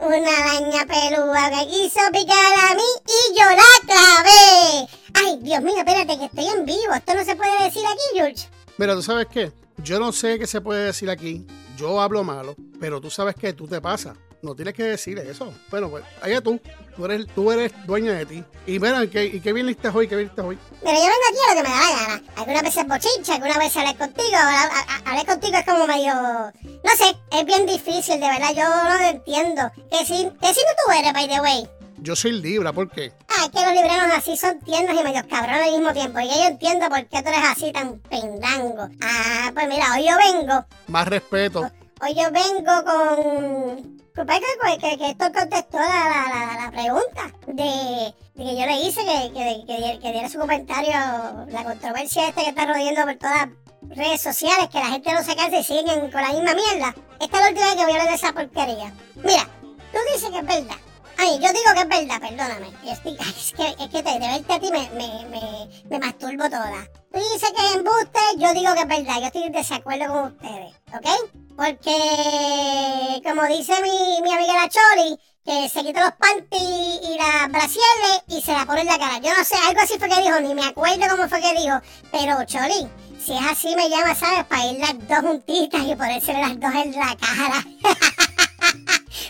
Una 0.01 0.39
araña 0.39 0.87
peluda 0.87 1.51
me 1.51 1.69
quiso 1.69 2.01
picar 2.11 2.71
a 2.71 2.75
mí 2.75 2.83
y 3.07 3.39
yo 3.39 3.45
la 3.45 3.87
clavé. 3.87 4.89
Ay, 5.15 5.39
Dios 5.41 5.63
mío, 5.63 5.77
espérate 5.79 6.19
que 6.19 6.25
estoy 6.25 6.47
en 6.47 6.65
vivo, 6.65 6.95
esto 6.97 7.15
no 7.15 7.25
se 7.25 7.37
puede 7.37 7.65
decir 7.65 7.85
aquí, 7.87 8.03
George. 8.15 8.49
Mira, 8.77 8.95
¿tú 8.95 9.03
sabes 9.03 9.29
qué? 9.31 9.53
Yo 9.77 10.01
no 10.01 10.11
sé 10.11 10.39
qué 10.39 10.47
se 10.47 10.61
puede 10.61 10.87
decir 10.87 11.11
aquí. 11.11 11.47
Yo 11.81 11.99
hablo 11.99 12.23
malo, 12.23 12.55
pero 12.79 13.01
tú 13.01 13.09
sabes 13.09 13.35
que 13.35 13.55
tú 13.55 13.67
te 13.67 13.81
pasas. 13.81 14.15
No 14.43 14.55
tienes 14.55 14.75
que 14.75 14.83
decir 14.83 15.19
eso. 15.19 15.51
Bueno, 15.71 15.89
pues 15.89 16.05
allá 16.21 16.43
tú. 16.43 16.61
Tú 16.95 17.07
eres, 17.07 17.27
tú 17.35 17.51
eres 17.51 17.73
dueña 17.87 18.13
de 18.13 18.27
ti. 18.27 18.45
Y 18.67 18.79
mira, 18.79 19.07
¿qué, 19.07 19.25
¿y 19.25 19.41
qué 19.41 19.53
viniste 19.55 19.89
hoy? 19.89 20.07
¿Qué 20.07 20.17
viniste 20.17 20.43
hoy? 20.43 20.59
Mira, 20.83 20.95
yo 20.95 21.05
vengo 21.05 21.15
aquí 21.31 21.39
a 21.47 21.55
lo 21.55 21.63
que 21.63 21.69
me 21.69 21.75
da 21.75 21.81
la 21.81 22.07
gana. 22.07 22.23
Algunas 22.37 22.63
veces 22.63 22.87
bochincha, 22.87 23.35
algunas 23.37 23.59
veces 23.59 23.77
hablar 23.79 23.97
contigo. 23.97 24.37
Hablar 25.07 25.27
contigo 25.27 25.57
es 25.57 25.65
como 25.65 25.87
medio... 25.87 26.13
No 26.15 26.91
sé, 26.99 27.17
es 27.33 27.47
bien 27.47 27.65
difícil, 27.65 28.21
de 28.21 28.29
verdad. 28.29 28.55
Yo 28.55 28.69
no 28.69 29.09
entiendo. 29.09 29.71
¿Qué 29.91 30.05
si, 30.05 30.31
qué 30.41 30.55
si 30.55 30.61
no 30.61 30.75
tú 30.85 30.93
eres, 30.99 31.13
by 31.15 31.29
the 31.29 31.41
way? 31.41 31.69
Yo 32.03 32.17
soy 32.17 32.33
Libra, 32.33 32.73
¿por 32.73 32.91
qué? 32.91 33.13
Ah, 33.29 33.45
es 33.45 33.51
que 33.51 33.63
los 33.63 33.75
libreros 33.75 34.07
así 34.17 34.35
son 34.35 34.59
tiernos 34.61 34.99
y 34.99 35.05
medio 35.05 35.27
cabrones 35.29 35.67
al 35.67 35.73
mismo 35.73 35.93
tiempo. 35.93 36.19
Y 36.21 36.29
yo 36.29 36.47
entiendo 36.47 36.89
por 36.89 37.07
qué 37.07 37.23
tú 37.23 37.29
eres 37.29 37.45
así 37.45 37.73
tan 37.73 37.99
pendango. 38.01 38.89
Ah, 39.03 39.51
pues 39.53 39.69
mira, 39.69 39.85
hoy 39.95 40.09
yo 40.09 40.17
vengo. 40.17 40.65
Más 40.87 41.07
respeto. 41.07 41.71
Hoy 42.01 42.15
yo 42.15 42.31
vengo 42.31 42.85
con. 42.85 44.01
Que, 44.15 44.79
que, 44.79 44.99
que 44.99 45.11
esto 45.11 45.27
contestó 45.33 45.79
la, 45.79 45.87
la, 46.29 46.65
la, 46.65 46.71
pregunta 46.71 47.33
de, 47.47 48.13
de, 48.35 48.45
que 48.45 48.59
yo 48.59 48.67
le 48.67 48.81
hice 48.83 49.01
que, 49.03 49.33
que, 49.33 49.99
que, 50.01 50.13
diera 50.13 50.29
su 50.29 50.39
comentario, 50.39 50.93
la 51.49 51.65
controversia 51.65 52.29
esta 52.29 52.43
que 52.43 52.51
está 52.51 52.67
rodeando 52.67 53.05
por 53.05 53.15
todas 53.15 53.49
las 53.89 53.97
redes 53.97 54.21
sociales, 54.21 54.69
que 54.71 54.79
la 54.79 54.87
gente 54.87 55.13
no 55.13 55.23
se 55.23 55.37
canse 55.37 55.61
y 55.61 55.65
siguen 55.65 56.11
con 56.11 56.21
la 56.21 56.33
misma 56.33 56.55
mierda. 56.55 56.95
Esta 57.19 57.37
es 57.37 57.43
la 57.43 57.49
última 57.49 57.67
vez 57.67 57.77
que 57.77 57.85
voy 57.85 57.93
a 57.93 57.95
hablar 57.95 58.09
de 58.09 58.15
esa 58.15 58.33
porquería. 58.33 58.93
Mira, 59.17 59.49
tú 59.93 59.99
dices 60.13 60.31
que 60.31 60.39
es 60.39 60.47
verdad 60.47 60.90
Ay, 61.23 61.39
yo 61.39 61.53
digo 61.53 61.75
que 61.75 61.81
es 61.81 61.89
verdad, 61.89 62.19
perdóname. 62.19 62.73
Es 62.83 62.99
que, 63.01 63.11
es 63.21 63.53
que, 63.53 63.85
es 63.85 63.91
que 63.91 64.03
de 64.03 64.19
verte 64.19 64.53
a 64.55 64.59
ti 64.59 64.71
me, 64.73 64.89
me, 64.91 65.27
me, 65.27 65.69
me 65.91 65.99
masturbo 65.99 66.45
toda. 66.49 66.89
Tú 67.13 67.19
dices 67.19 67.53
que 67.55 67.67
es 67.67 67.75
embuste, 67.75 68.21
yo 68.39 68.55
digo 68.55 68.73
que 68.73 68.81
es 68.81 68.89
verdad. 68.89 69.21
Yo 69.21 69.27
estoy 69.27 69.43
en 69.43 69.53
desacuerdo 69.53 70.09
con 70.09 70.33
ustedes, 70.33 70.75
¿ok? 70.95 71.07
Porque, 71.59 73.23
como 73.23 73.45
dice 73.55 73.83
mi, 73.83 74.23
mi 74.23 74.33
amiga 74.33 74.55
la 74.55 74.69
Choli, 74.71 75.19
que 75.45 75.69
se 75.69 75.85
quitó 75.85 76.01
los 76.01 76.13
panties 76.13 77.01
y 77.03 77.19
las 77.19 77.49
brasieres 77.51 78.23
y 78.29 78.41
se 78.41 78.53
la 78.53 78.65
pone 78.65 78.81
en 78.81 78.87
la 78.87 78.99
cara. 78.99 79.19
Yo 79.19 79.37
no 79.37 79.45
sé, 79.45 79.57
algo 79.69 79.83
así 79.83 79.99
fue 79.99 80.09
que 80.09 80.23
dijo, 80.23 80.41
ni 80.41 80.55
me 80.55 80.65
acuerdo 80.65 81.05
cómo 81.11 81.29
fue 81.29 81.43
que 81.43 81.53
dijo. 81.53 81.83
Pero, 82.11 82.43
Choli, 82.47 82.89
si 83.23 83.35
es 83.35 83.43
así 83.43 83.77
me 83.77 83.91
llama, 83.91 84.15
¿sabes? 84.15 84.45
Para 84.47 84.65
ir 84.65 84.79
las 84.79 85.07
dos 85.07 85.19
juntitas 85.19 85.83
y 85.85 85.95
ponerse 85.95 86.33
las 86.33 86.59
dos 86.59 86.75
en 86.75 86.93
la 86.93 87.15
cara. 87.15 87.67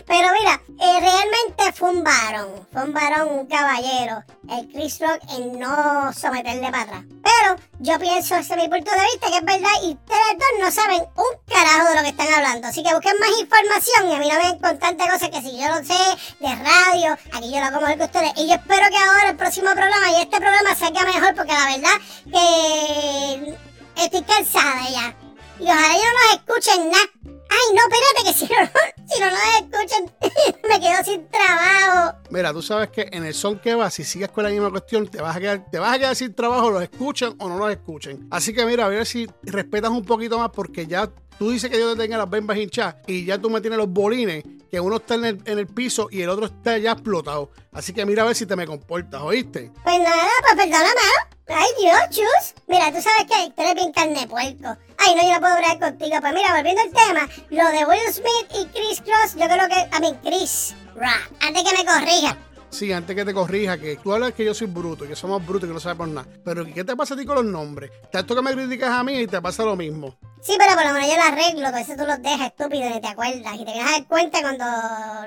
Pero 0.07 0.29
mira, 0.39 0.61
eh, 0.81 1.01
realmente 1.01 1.73
fue 1.75 1.91
un 1.91 2.05
varón, 2.05 2.67
fue 2.73 2.83
un 2.85 2.93
varón, 2.93 3.29
un 3.39 3.47
caballero, 3.47 4.23
el 4.49 4.69
Chris 4.69 5.01
Rock 5.01 5.21
en 5.37 5.59
no 5.59 6.13
someterle 6.13 6.71
para 6.71 6.83
atrás. 6.83 7.05
Pero 7.23 7.57
yo 7.79 7.99
pienso, 7.99 8.35
desde 8.35 8.57
mi 8.57 8.69
punto 8.69 8.91
de 8.91 9.03
vista, 9.03 9.29
que 9.29 9.37
es 9.37 9.45
verdad 9.45 9.71
y 9.83 9.93
ustedes 9.95 10.39
dos 10.39 10.61
no 10.61 10.71
saben 10.71 11.01
un 11.01 11.55
carajo 11.55 11.91
de 11.91 11.97
lo 11.97 12.03
que 12.03 12.09
están 12.09 12.33
hablando. 12.33 12.69
Así 12.69 12.83
que 12.83 12.95
busquen 12.95 13.19
más 13.19 13.41
información 13.41 14.09
y 14.09 14.15
a 14.15 14.19
mí 14.19 14.29
no 14.29 14.39
me 14.43 14.61
con 14.61 14.79
tantas 14.79 15.11
cosas 15.11 15.29
que 15.31 15.43
si 15.43 15.59
yo 15.59 15.69
lo 15.69 15.85
sé 15.85 15.99
de 16.41 16.55
radio, 16.57 17.17
aquí 17.33 17.53
yo 17.53 17.61
lo 17.61 17.67
hago 17.67 17.81
mejor 17.81 17.99
que 17.99 18.05
ustedes. 18.05 18.33
Y 18.37 18.49
yo 18.49 18.55
espero 18.55 18.89
que 18.91 18.97
ahora 18.97 19.31
el 19.31 19.37
próximo 19.37 19.71
programa 19.73 20.11
y 20.11 20.23
este 20.23 20.37
programa 20.39 20.75
salga 20.75 21.05
mejor 21.05 21.35
porque 21.35 21.53
la 21.53 21.67
verdad 21.67 21.97
que 22.33 24.05
estoy 24.05 24.23
cansada 24.23 24.89
ya. 24.91 25.15
Y 25.59 25.65
ojalá 25.65 25.95
ellos 25.95 26.07
no 26.07 26.27
nos 26.27 26.37
escuchen 26.37 26.91
nada. 26.91 27.40
Ay, 27.51 27.75
no, 27.75 27.83
espérate, 27.83 28.25
que 28.25 28.33
si 28.33 28.45
no, 28.47 29.07
si 29.13 29.21
no 29.21 29.31
nos 29.31 29.41
escuchan, 29.61 30.61
me 30.69 30.81
quedo 30.81 31.05
sin 31.05 31.29
trabajo. 31.29 32.19
Mira, 32.31 32.53
tú 32.53 32.63
sabes 32.63 32.91
que 32.91 33.09
en 33.11 33.27
el 33.27 33.35
son 33.35 33.59
que 33.59 33.75
va, 33.75 33.91
si 33.91 34.05
sigues 34.05 34.29
con 34.31 34.45
la 34.45 34.51
misma 34.51 34.71
cuestión, 34.71 35.09
te 35.09 35.21
vas 35.21 35.37
a 35.37 35.41
quedar, 35.41 35.71
te 35.71 35.79
vas 35.79 35.95
a 35.95 35.99
quedar 35.99 36.17
sin 36.17 36.33
trabajo, 36.35 36.71
los 36.71 36.83
escuchan 36.83 37.35
o 37.39 37.49
no 37.49 37.59
los 37.59 37.71
escuchen. 37.71 38.29
Así 38.31 38.55
que 38.55 38.65
mira, 38.65 38.87
a 38.87 38.89
ver 38.89 39.05
si 39.05 39.29
respetas 39.43 39.91
un 39.91 40.05
poquito 40.05 40.39
más, 40.39 40.51
porque 40.51 40.87
ya 40.87 41.11
tú 41.39 41.51
dices 41.51 41.71
que 41.71 41.77
Dios 41.77 41.97
te 41.97 42.03
tenga 42.03 42.19
las 42.19 42.31
bembas 42.31 42.57
hinchadas 42.57 42.97
y 43.07 43.25
ya 43.25 43.39
tú 43.39 43.51
me 43.51 43.61
tienes 43.61 43.79
los 43.79 43.89
bolines, 43.89 44.45
que 44.71 44.79
uno 44.79 44.97
está 44.97 45.17
en 45.17 45.25
el, 45.25 45.43
en 45.45 45.59
el 45.59 45.67
piso 45.67 46.09
y 46.11 46.23
el 46.23 46.29
otro 46.29 46.47
está 46.47 46.79
ya 46.79 46.93
explotado. 46.93 47.51
Así 47.73 47.93
que 47.93 48.07
mira 48.07 48.23
a 48.23 48.27
ver 48.27 48.37
si 48.37 48.47
te 48.47 48.55
me 48.55 48.67
comportas, 48.67 49.21
¿oíste? 49.23 49.73
Pues 49.83 49.99
nada, 49.99 50.29
pues 50.43 50.55
perdóname. 50.57 51.30
Ay, 51.53 51.69
Dios, 51.81 51.99
chus. 52.11 52.55
Mira, 52.69 52.93
tú 52.93 53.03
sabes 53.03 53.25
que 53.25 53.53
tú 53.55 53.63
eres 53.63 53.75
bien 53.75 53.93
carne 53.93 54.27
puerco. 54.29 54.77
Ay, 54.99 55.15
no, 55.15 55.23
yo 55.23 55.33
no 55.35 55.41
puedo 55.41 55.55
hablar 55.55 55.79
contigo. 55.79 56.17
Pues 56.21 56.33
mira, 56.33 56.55
volviendo 56.55 56.83
al 56.83 56.91
tema, 56.91 57.29
lo 57.51 57.71
de 57.71 57.85
Will 57.87 58.13
Smith 58.13 58.47
y 58.55 58.67
Chris 58.67 59.01
Cross, 59.01 59.35
yo 59.37 59.47
creo 59.47 59.69
que, 59.69 59.89
a 59.91 60.01
mí, 60.01 60.15
Chris 60.23 60.75
Rock, 60.95 61.33
antes 61.41 61.63
que 61.65 61.77
me 61.77 61.85
corrija. 61.85 62.37
Sí, 62.71 62.93
antes 62.93 63.17
que 63.17 63.25
te 63.25 63.35
corrija, 63.35 63.79
que 63.79 63.97
tú 63.97 64.13
hablas 64.13 64.33
que 64.33 64.45
yo 64.45 64.55
soy 64.55 64.69
bruto, 64.69 65.07
que 65.07 65.17
somos 65.17 65.45
brutos, 65.45 65.69
que 65.69 65.75
no 65.75 65.81
sabemos 65.81 66.09
nada. 66.09 66.29
Pero 66.45 66.65
¿qué 66.67 66.85
te 66.85 66.95
pasa 66.95 67.15
a 67.15 67.17
ti 67.17 67.27
con 67.27 67.35
los 67.35 67.45
nombres? 67.45 67.91
Tanto 68.13 68.37
que 68.37 68.43
me 68.43 68.53
criticas 68.53 68.91
a 68.91 69.03
mí 69.03 69.19
y 69.19 69.27
te 69.27 69.43
pasa 69.43 69.65
lo 69.65 69.75
mismo. 69.75 70.17
Sí, 70.41 70.55
pero 70.57 70.75
por 70.75 70.87
lo 70.87 70.93
menos 70.93 71.09
yo 71.09 71.17
lo 71.17 71.23
arreglo, 71.23 71.67
a 71.67 71.73
veces 71.73 71.97
tú 71.97 72.07
los 72.07 72.23
dejas 72.23 72.47
estúpidos 72.47 72.97
y 72.97 73.01
te 73.01 73.09
acuerdas. 73.09 73.55
Y 73.59 73.65
te 73.65 73.73
a 73.73 73.85
dar 73.85 74.07
cuenta 74.07 74.41
cuando, 74.41 74.65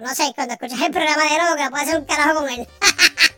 no 0.02 0.16
sé, 0.16 0.32
cuando 0.34 0.54
escuchas 0.54 0.80
el 0.82 0.92
programa 0.92 1.24
de 1.24 1.38
nuevo 1.38 1.56
que 1.58 1.64
no 1.64 1.70
puedes 1.70 1.88
hacer 1.90 2.00
un 2.00 2.06
carajo 2.06 2.40
con 2.40 2.50
él. 2.50 2.68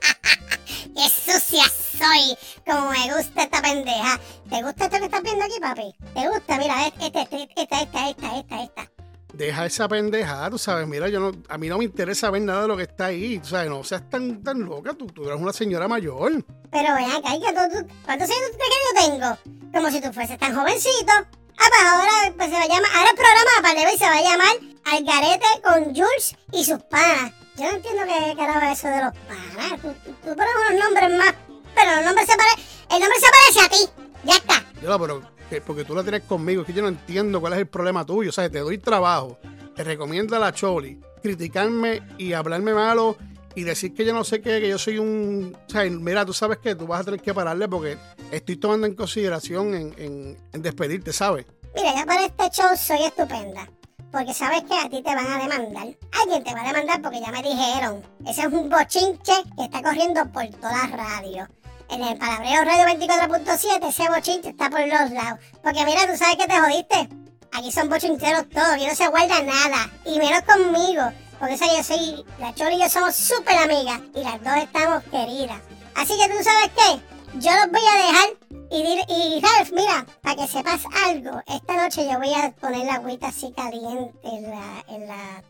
Como 2.66 2.90
me 2.92 3.16
gusta 3.16 3.44
esta 3.44 3.62
pendeja. 3.62 4.20
¿Te 4.50 4.64
gusta 4.64 4.86
esto 4.86 4.98
que 4.98 5.06
estás 5.06 5.22
viendo 5.22 5.46
aquí, 5.46 5.60
papi? 5.60 5.96
¿Te 6.14 6.28
gusta? 6.28 6.58
Mira, 6.58 6.88
este, 6.88 7.06
este, 7.08 7.48
esta, 7.56 7.82
esta, 7.82 8.10
esta, 8.10 8.38
esta, 8.38 8.64
esta. 8.64 8.92
Deja 9.34 9.66
esa 9.66 9.88
pendeja, 9.90 10.50
tú 10.50 10.58
sabes, 10.58 10.88
mira, 10.88 11.10
yo 11.10 11.20
no, 11.20 11.32
a 11.50 11.58
mí 11.58 11.68
no 11.68 11.78
me 11.78 11.84
interesa 11.84 12.32
ver 12.32 12.42
nada 12.42 12.62
de 12.62 12.68
lo 12.70 12.78
que 12.78 12.84
está 12.84 13.08
ahí, 13.08 13.38
tú 13.40 13.50
sabes, 13.50 13.70
no 13.70 13.84
seas 13.84 14.10
tan, 14.10 14.42
tan 14.42 14.62
loca, 14.62 14.94
tú, 14.94 15.08
tú 15.08 15.26
eres 15.26 15.42
una 15.42 15.52
señora 15.52 15.90
mayor. 15.90 16.46
Pero 16.72 16.96
ven 16.96 17.12
acá, 17.12 17.32
¿tú, 17.34 17.86
¿cuántos 18.06 18.30
años 18.30 18.52
tú 18.52 18.58
crees 18.58 18.80
que 18.80 19.04
yo 19.04 19.12
tengo? 19.12 19.38
Como 19.74 19.92
si 19.92 20.00
tú 20.00 20.14
fueses 20.14 20.40
tan 20.40 20.56
jovencito. 20.56 21.12
Ah, 21.12 21.70
pues 21.70 21.82
ahora 21.84 22.34
pues 22.38 22.50
se 22.50 22.56
va 22.56 22.62
a 22.62 22.68
llamar, 22.68 22.92
ahora 22.96 23.10
el 23.10 23.16
programa 23.16 23.52
para 23.62 23.90
hoy 23.90 23.98
se 23.98 24.06
va 24.06 24.18
a 24.18 24.22
llamar 24.22 24.76
Algarete 24.86 25.46
con 25.64 25.84
Jules 25.96 26.36
y 26.54 26.64
sus 26.64 26.82
panas. 26.84 27.34
Yo 27.58 27.64
no 27.64 27.72
entiendo 27.72 28.04
qué 28.04 28.36
carajo 28.36 28.66
es 28.66 28.80
eso 28.80 28.88
de 28.90 29.04
los 29.04 29.14
panas. 29.28 29.82
Tú, 29.82 29.94
tú, 30.24 30.36
pones 30.36 30.54
unos 30.70 30.84
nombres 30.84 31.18
más, 31.18 31.34
pero 31.76 32.00
el 32.00 32.06
nombre 32.06 32.26
se 32.26 32.36
parece, 32.36 32.62
el 32.90 33.00
nombre 33.00 33.20
se 33.20 33.28
parece 33.32 33.66
a 33.66 33.70
ti. 33.70 34.04
Ya 34.24 34.36
está. 34.36 34.66
Yo, 34.82 35.00
pero 35.00 35.36
porque 35.66 35.86
tú 35.86 35.96
la 35.96 36.04
tienes 36.04 36.24
conmigo, 36.24 36.62
es 36.62 36.68
que 36.68 36.74
yo 36.74 36.82
no 36.82 36.88
entiendo 36.88 37.40
cuál 37.40 37.54
es 37.54 37.60
el 37.60 37.68
problema 37.68 38.06
tuyo. 38.06 38.30
O 38.30 38.34
sea, 38.34 38.50
te 38.50 38.60
doy 38.60 38.78
trabajo, 38.78 39.38
te 39.76 39.84
recomiendo 39.84 40.36
a 40.36 40.40
la 40.40 40.54
Choli, 40.54 41.00
criticarme 41.22 42.02
y 42.18 42.34
hablarme 42.34 42.74
malo 42.74 43.18
y 43.54 43.64
decir 43.64 43.94
que 43.94 44.06
yo 44.06 44.14
no 44.14 44.24
sé 44.24 44.42
qué, 44.42 44.60
que 44.60 44.70
yo 44.70 44.78
soy 44.78 44.98
un. 45.00 45.56
O 45.68 45.70
sea, 45.70 45.84
mira, 45.84 46.26
tú 46.26 46.34
sabes 46.34 46.58
que 46.58 46.76
tú 46.76 46.88
vas 46.88 47.02
a 47.02 47.04
tener 47.06 47.22
que 47.22 47.34
pararle 47.34 47.68
porque 47.68 47.98
estoy 48.32 48.58
tomando 48.58 48.88
en 48.88 48.96
consideración 48.96 49.74
en, 49.74 50.38
en 50.52 50.62
despedirte, 50.62 51.14
¿sabes? 51.14 51.46
Mira, 51.76 51.94
ya 51.94 52.06
para 52.06 52.26
este 52.26 52.50
show 52.50 52.70
soy 52.76 53.04
estupenda. 53.04 53.68
Porque 54.12 54.34
sabes 54.34 54.64
que 54.64 54.74
a 54.74 54.90
ti 54.90 55.04
te 55.04 55.14
van 55.14 55.28
a 55.28 55.38
demandar. 55.40 55.88
Alguien 56.22 56.44
te 56.44 56.54
va 56.54 56.62
a 56.62 56.68
demandar 56.68 57.02
porque 57.02 57.20
ya 57.20 57.32
me 57.32 57.44
dijeron. 57.44 58.02
Ese 58.26 58.42
es 58.42 58.48
un 58.48 58.70
bochinche 58.70 59.34
que 59.58 59.66
está 59.66 59.82
corriendo 59.82 60.26
por 60.32 60.48
toda 60.48 60.88
la 60.88 60.96
radio. 60.96 61.48
En 61.90 62.04
el 62.04 62.18
palabreo 62.18 62.64
radio 62.64 62.86
24.7 62.86 63.90
ese 63.90 64.10
bochinche 64.10 64.50
está 64.50 64.70
por 64.70 64.82
los 64.82 65.12
lados. 65.12 65.40
Porque 65.64 65.86
mira, 65.86 66.08
tú 66.08 66.18
sabes 66.18 66.38
que 66.38 66.48
te 66.48 66.60
jodiste. 66.60 67.10
Aquí 67.54 67.72
son 67.72 67.90
bochincheros 67.90 68.50
todos, 68.50 68.74
aquí 68.74 68.88
no 68.88 68.96
se 68.96 69.08
guarda 69.08 69.42
nada. 69.42 69.90
Y 70.06 70.20
menos 70.20 70.42
conmigo. 70.42 71.04
Porque 71.40 71.58
yo 71.58 71.84
soy, 71.84 72.26
la 72.40 72.54
Chori 72.54 72.76
y 72.76 72.80
yo 72.80 72.90
somos 72.90 73.16
súper 73.16 73.58
amigas. 73.58 74.00
Y 74.16 74.24
las 74.24 74.44
dos 74.44 74.56
estamos 74.58 75.04
queridas. 75.06 75.62
Así 75.96 76.14
que 76.18 76.28
tú 76.28 76.44
sabes 76.44 76.72
qué, 76.76 77.40
yo 77.40 77.52
los 77.52 77.72
voy 77.72 77.82
a 77.88 78.06
dejar 78.06 78.46
y, 78.72 78.78
y 79.08 79.42
Ralph, 79.42 79.72
mira, 79.72 80.06
para 80.22 80.36
que 80.36 80.48
sepas 80.48 80.84
algo, 81.06 81.42
esta 81.46 81.82
noche 81.82 82.08
yo 82.10 82.18
voy 82.18 82.34
a 82.34 82.52
poner 82.52 82.86
la 82.86 82.96
agüita 82.96 83.28
así 83.28 83.52
caliente 83.52 84.14
en 84.24 84.50
la, 84.50 84.84
en 84.88 85.08
la 85.08 85.44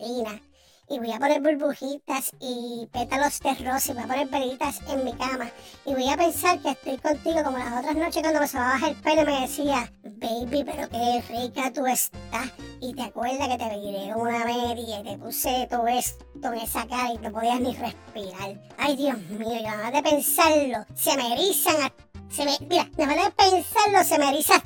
y 0.90 1.00
voy 1.00 1.12
a 1.12 1.20
poner 1.20 1.42
burbujitas 1.42 2.32
y 2.40 2.88
pétalos 2.92 3.40
de 3.40 3.54
rosa 3.56 3.92
y 3.92 3.96
voy 3.96 4.04
a 4.04 4.08
poner 4.08 4.28
velitas 4.28 4.82
en 4.90 5.04
mi 5.04 5.14
cama. 5.14 5.50
Y 5.86 5.94
voy 5.94 6.10
a 6.10 6.18
pensar 6.18 6.60
que 6.60 6.72
estoy 6.72 6.98
contigo 6.98 7.44
como 7.44 7.58
las 7.58 7.80
otras 7.80 7.96
noches 7.96 8.22
cuando 8.22 8.40
me 8.40 8.48
sobaba 8.48 8.88
el 8.88 8.96
pelo 8.96 9.26
me 9.26 9.42
decía, 9.42 9.92
baby, 10.04 10.64
pero 10.64 10.90
qué 10.90 11.24
rica 11.30 11.72
tú 11.74 11.86
estás 11.86 12.52
y 12.82 12.94
te 12.94 13.04
acuerdas 13.04 13.48
que 13.48 13.58
te 13.58 13.80
viré 13.80 14.14
una 14.16 14.46
media 14.46 15.00
y 15.00 15.04
te 15.04 15.18
puse 15.18 15.68
todo 15.70 15.88
esto 15.88 16.26
en 16.44 16.54
esa 16.56 16.88
cara 16.88 17.14
y 17.14 17.18
no 17.18 17.32
podías 17.32 17.60
ni 17.60 17.76
respirar. 17.76 18.62
Ay, 18.78 18.96
Dios 18.96 19.18
mío, 19.30 19.62
nada 19.64 19.84
más 19.84 19.94
de 19.94 20.04
pensarlo, 20.04 20.86
se 20.94 21.18
me 21.18 21.34
erizan, 21.34 21.92
se 22.30 22.46
me, 22.46 22.58
mira, 22.70 22.90
nada 22.98 23.26
de 23.26 23.32
pensarlo 23.32 24.04
se 24.04 24.20
me 24.20 24.30
erizan 24.30 24.62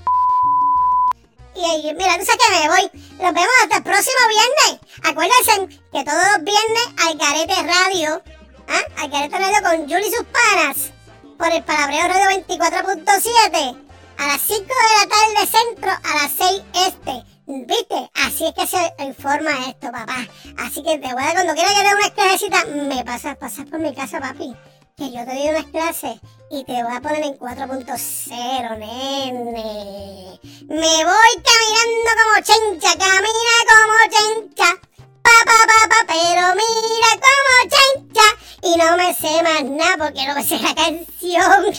y 1.60 1.94
mira, 1.94 2.18
tú 2.18 2.26
sabes 2.26 2.40
que 2.46 2.60
me 2.60 2.68
voy. 2.70 2.92
Nos 3.20 3.34
vemos 3.34 3.50
hasta 3.64 3.78
el 3.78 3.84
próximo 3.84 4.18
viernes. 4.30 4.80
Acuérdense 5.04 5.80
que 5.92 6.04
todos 6.04 6.24
los 6.34 6.44
viernes 6.44 6.88
al 7.06 7.18
Garete 7.18 7.56
Radio, 7.64 8.22
¿ah? 8.68 9.02
al 9.02 9.10
Garete 9.10 9.38
Radio 9.38 9.62
con 9.64 9.90
Julie 9.90 10.08
y 10.08 10.12
sus 10.12 10.26
panas, 10.26 10.92
por 11.38 11.52
el 11.52 11.64
Palabreo 11.64 12.08
Radio 12.08 12.44
24.7, 12.46 13.78
a 14.18 14.28
las 14.28 14.42
5 14.42 14.60
de 14.60 14.96
la 14.98 15.08
tarde 15.08 15.48
centro, 15.48 15.92
a 15.92 16.24
las 16.24 16.32
6 16.38 16.64
este. 16.88 17.24
¿Viste? 17.52 18.12
Así 18.14 18.46
es 18.46 18.54
que 18.54 18.68
se 18.68 18.94
informa 19.04 19.50
esto, 19.68 19.92
papá. 19.92 20.28
Así 20.60 20.84
que 20.84 21.00
te 21.00 21.14
voy 21.14 21.24
a 21.24 21.34
cuando 21.34 21.54
quieras 21.56 21.74
que 21.74 21.84
te 21.84 21.96
una 21.96 22.10
clasecita, 22.12 22.66
me 22.66 23.04
pasas, 23.04 23.38
pasas 23.38 23.66
por 23.66 23.80
mi 23.80 23.94
casa, 23.96 24.20
papi. 24.20 24.56
Que 25.00 25.12
yo 25.14 25.24
te 25.24 25.34
doy 25.34 25.48
unas 25.48 25.66
clases 25.68 26.20
y 26.52 26.66
te 26.66 26.84
voy 26.84 26.94
a 26.94 27.00
poner 27.00 27.24
en 27.24 27.38
4.0, 27.38 28.78
nene. 28.78 30.40
Me 30.68 31.06
voy 31.06 31.34
caminando 31.48 32.12
como 32.20 32.36
chencha, 32.44 32.98
camina 32.98 33.56
como 33.70 33.96
chencha. 34.12 34.76
Pa, 35.22 35.32
pa, 35.46 35.58
pa, 35.68 35.88
pa, 35.88 36.06
pero 36.06 36.54
mira 36.54 37.12
como 37.16 37.56
chencha. 37.72 38.28
Y 38.62 38.76
no 38.76 38.98
me 38.98 39.14
sé 39.14 39.42
más 39.42 39.64
nada 39.64 40.06
porque 40.06 40.28
no 40.28 40.44
sé 40.44 40.60
la 40.60 40.76
canción. 40.76 41.74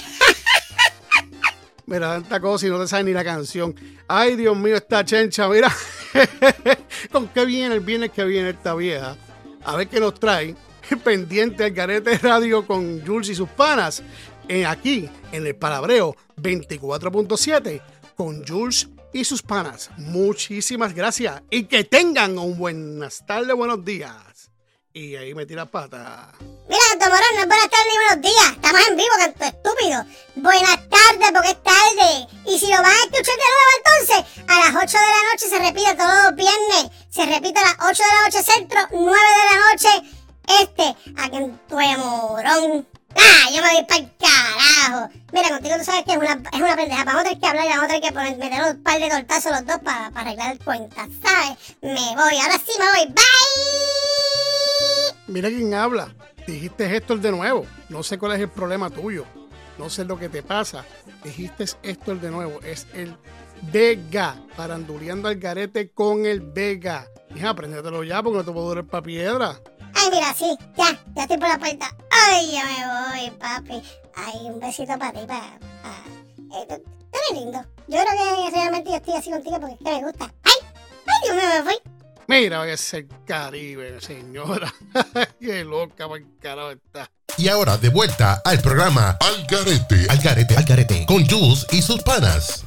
Mira, 1.84 2.12
tanta 2.12 2.40
cosa 2.40 2.68
y 2.68 2.70
no 2.70 2.80
te 2.80 2.88
sabes 2.88 3.04
ni 3.04 3.12
la 3.12 3.24
canción. 3.24 3.74
Ay, 4.08 4.36
Dios 4.36 4.56
mío, 4.56 4.76
esta 4.76 5.04
chencha, 5.04 5.46
mira. 5.46 5.70
¿Con 7.12 7.28
qué 7.28 7.44
viene 7.44 7.74
el 7.74 8.10
que 8.10 8.24
viene 8.24 8.48
esta 8.48 8.74
vieja? 8.74 9.14
A 9.62 9.76
ver 9.76 9.88
qué 9.88 10.00
nos 10.00 10.14
trae. 10.18 10.56
Pendiente 11.04 11.64
al 11.64 11.70
Garete 11.72 12.18
Radio 12.18 12.66
con 12.66 13.04
Jules 13.06 13.28
y 13.28 13.34
sus 13.34 13.48
panas 13.48 14.02
aquí 14.66 15.08
en 15.32 15.46
el 15.46 15.54
Palabreo 15.54 16.16
24.7 16.36 17.80
con 18.16 18.44
Jules 18.46 18.88
y 19.12 19.24
sus 19.24 19.42
panas. 19.42 19.90
Muchísimas 19.96 20.94
gracias 20.94 21.42
y 21.50 21.64
que 21.64 21.84
tengan 21.84 22.38
un 22.38 22.58
buenas 22.58 23.24
tardes, 23.26 23.54
buenos 23.54 23.84
días. 23.84 24.50
Y 24.92 25.14
ahí 25.14 25.34
me 25.34 25.46
tira 25.46 25.66
pata. 25.66 26.32
Mira, 26.68 26.82
Tomorón, 26.98 27.22
no 27.36 27.42
es 27.42 27.46
buenas 27.46 27.70
tardes 27.70 27.86
ni 27.86 27.98
buenos 27.98 28.22
días. 28.22 28.52
Estamos 28.56 28.88
en 28.88 28.96
vivo, 28.96 29.14
canto 29.18 29.44
estúpido. 29.44 30.04
Buenas 30.34 30.88
tardes, 30.88 31.30
porque 31.32 31.50
es 31.50 31.62
tarde. 31.62 32.26
Y 32.46 32.58
si 32.58 32.66
lo 32.66 32.76
van 32.82 32.86
a 32.86 33.04
escuchar 33.04 33.36
de 33.38 33.50
nuevo, 33.54 33.72
entonces, 33.78 34.44
a 34.48 34.58
las 34.58 34.82
8 34.82 34.98
de 34.98 35.10
la 35.14 35.30
noche 35.30 35.48
se 35.48 35.58
repite 35.60 35.94
todos 35.94 36.24
los 36.24 36.34
viernes. 36.34 36.90
Se 37.08 37.24
repite 37.24 37.60
a 37.60 37.62
las 37.62 37.76
8 37.88 38.02
de 38.02 38.14
la 38.14 38.22
noche 38.24 38.52
centro, 38.52 38.80
9 38.90 39.04
de 39.06 39.54
la 39.54 39.70
noche 39.70 40.19
este. 40.62 40.96
A 41.16 41.30
que 41.30 41.50
tu 41.68 41.76
morón. 41.76 42.86
¡Ah! 43.16 43.46
Yo 43.52 43.62
me 43.62 43.74
voy 43.74 43.84
para 43.84 44.00
el 44.00 44.10
carajo. 44.16 45.08
Mira, 45.32 45.48
contigo 45.48 45.76
tú 45.78 45.84
sabes 45.84 46.04
que 46.04 46.12
es 46.12 46.18
una, 46.18 46.40
es 46.52 46.60
una 46.60 46.76
pendeja. 46.76 47.04
Vamos 47.04 47.22
a 47.22 47.24
tener 47.24 47.40
que 47.40 47.46
hablar 47.46 47.66
y 47.66 47.68
a 47.72 47.80
tener 47.80 48.00
que 48.02 48.12
poner, 48.12 48.38
meter 48.38 48.62
un 48.76 48.82
par 48.82 49.00
de 49.00 49.10
tortazos 49.10 49.52
los 49.52 49.66
dos 49.66 49.78
para 49.78 50.06
arreglar 50.06 50.58
cuentas, 50.58 51.08
¿sabes? 51.22 51.58
Me 51.82 52.14
voy, 52.16 52.38
ahora 52.40 52.58
sí 52.64 52.72
me 52.78 52.84
voy. 52.84 53.06
¡Bye! 53.06 53.24
Mira 55.26 55.48
quién 55.48 55.74
habla. 55.74 56.14
Dijiste 56.46 56.96
esto 56.96 57.16
de 57.16 57.30
nuevo. 57.30 57.66
No 57.88 58.02
sé 58.02 58.18
cuál 58.18 58.32
es 58.32 58.40
el 58.40 58.48
problema 58.48 58.90
tuyo. 58.90 59.24
No 59.78 59.88
sé 59.88 60.04
lo 60.04 60.18
que 60.18 60.28
te 60.28 60.42
pasa. 60.42 60.84
Dijiste 61.22 61.64
esto 61.82 62.14
de 62.16 62.30
nuevo. 62.30 62.60
Es 62.62 62.86
el 62.94 63.16
Vega. 63.72 64.36
Paranduleando 64.56 65.28
al 65.28 65.36
garete 65.36 65.90
con 65.90 66.26
el 66.26 66.40
Vega. 66.40 67.06
Hija, 67.34 67.50
apréndetelo 67.50 68.02
ya 68.04 68.22
porque 68.22 68.38
no 68.38 68.44
te 68.44 68.52
puedo 68.52 68.68
durar 68.68 68.84
para 68.86 69.02
piedra. 69.02 69.60
Ay, 70.02 70.08
mira, 70.10 70.34
sí, 70.34 70.56
ya, 70.78 70.98
ya 71.14 71.22
estoy 71.22 71.36
por 71.36 71.48
la 71.48 71.58
puerta. 71.58 71.94
Ay, 72.10 72.52
ya 72.52 72.64
me 72.64 73.28
voy, 73.28 73.30
papi. 73.38 73.82
Ay, 74.14 74.46
un 74.46 74.58
besito 74.58 74.98
para 74.98 75.12
ti, 75.12 75.26
para... 75.26 75.58
Eh, 76.58 76.82
eres 77.12 77.32
lindo. 77.32 77.60
Yo 77.86 77.98
creo 77.98 78.46
que 78.46 78.50
realmente 78.50 78.90
yo 78.90 78.96
estoy 78.96 79.14
así 79.14 79.30
contigo 79.30 79.60
porque 79.60 79.74
es 79.74 79.78
que 79.78 79.90
me 79.90 80.02
gusta. 80.02 80.32
¡Ay! 80.42 80.52
¡Ay, 81.06 81.20
Dios 81.24 81.36
mío, 81.36 81.44
me 81.54 81.62
fui! 81.70 81.92
Mira, 82.28 82.66
ese 82.66 82.98
el 82.98 83.08
Caribe, 83.26 84.00
señora. 84.00 84.72
Qué 85.40 85.64
loca, 85.64 86.08
carajo 86.40 86.70
está. 86.70 87.10
Y 87.36 87.48
ahora 87.48 87.76
de 87.76 87.90
vuelta 87.90 88.40
al 88.42 88.60
programa 88.60 89.18
Al 89.20 89.46
Garete. 89.46 90.06
Al 90.08 90.18
Garete, 90.18 90.56
Al 90.56 90.64
Garete. 90.64 91.04
Con 91.06 91.28
Jules 91.28 91.66
y 91.72 91.82
sus 91.82 92.02
panas. 92.02 92.64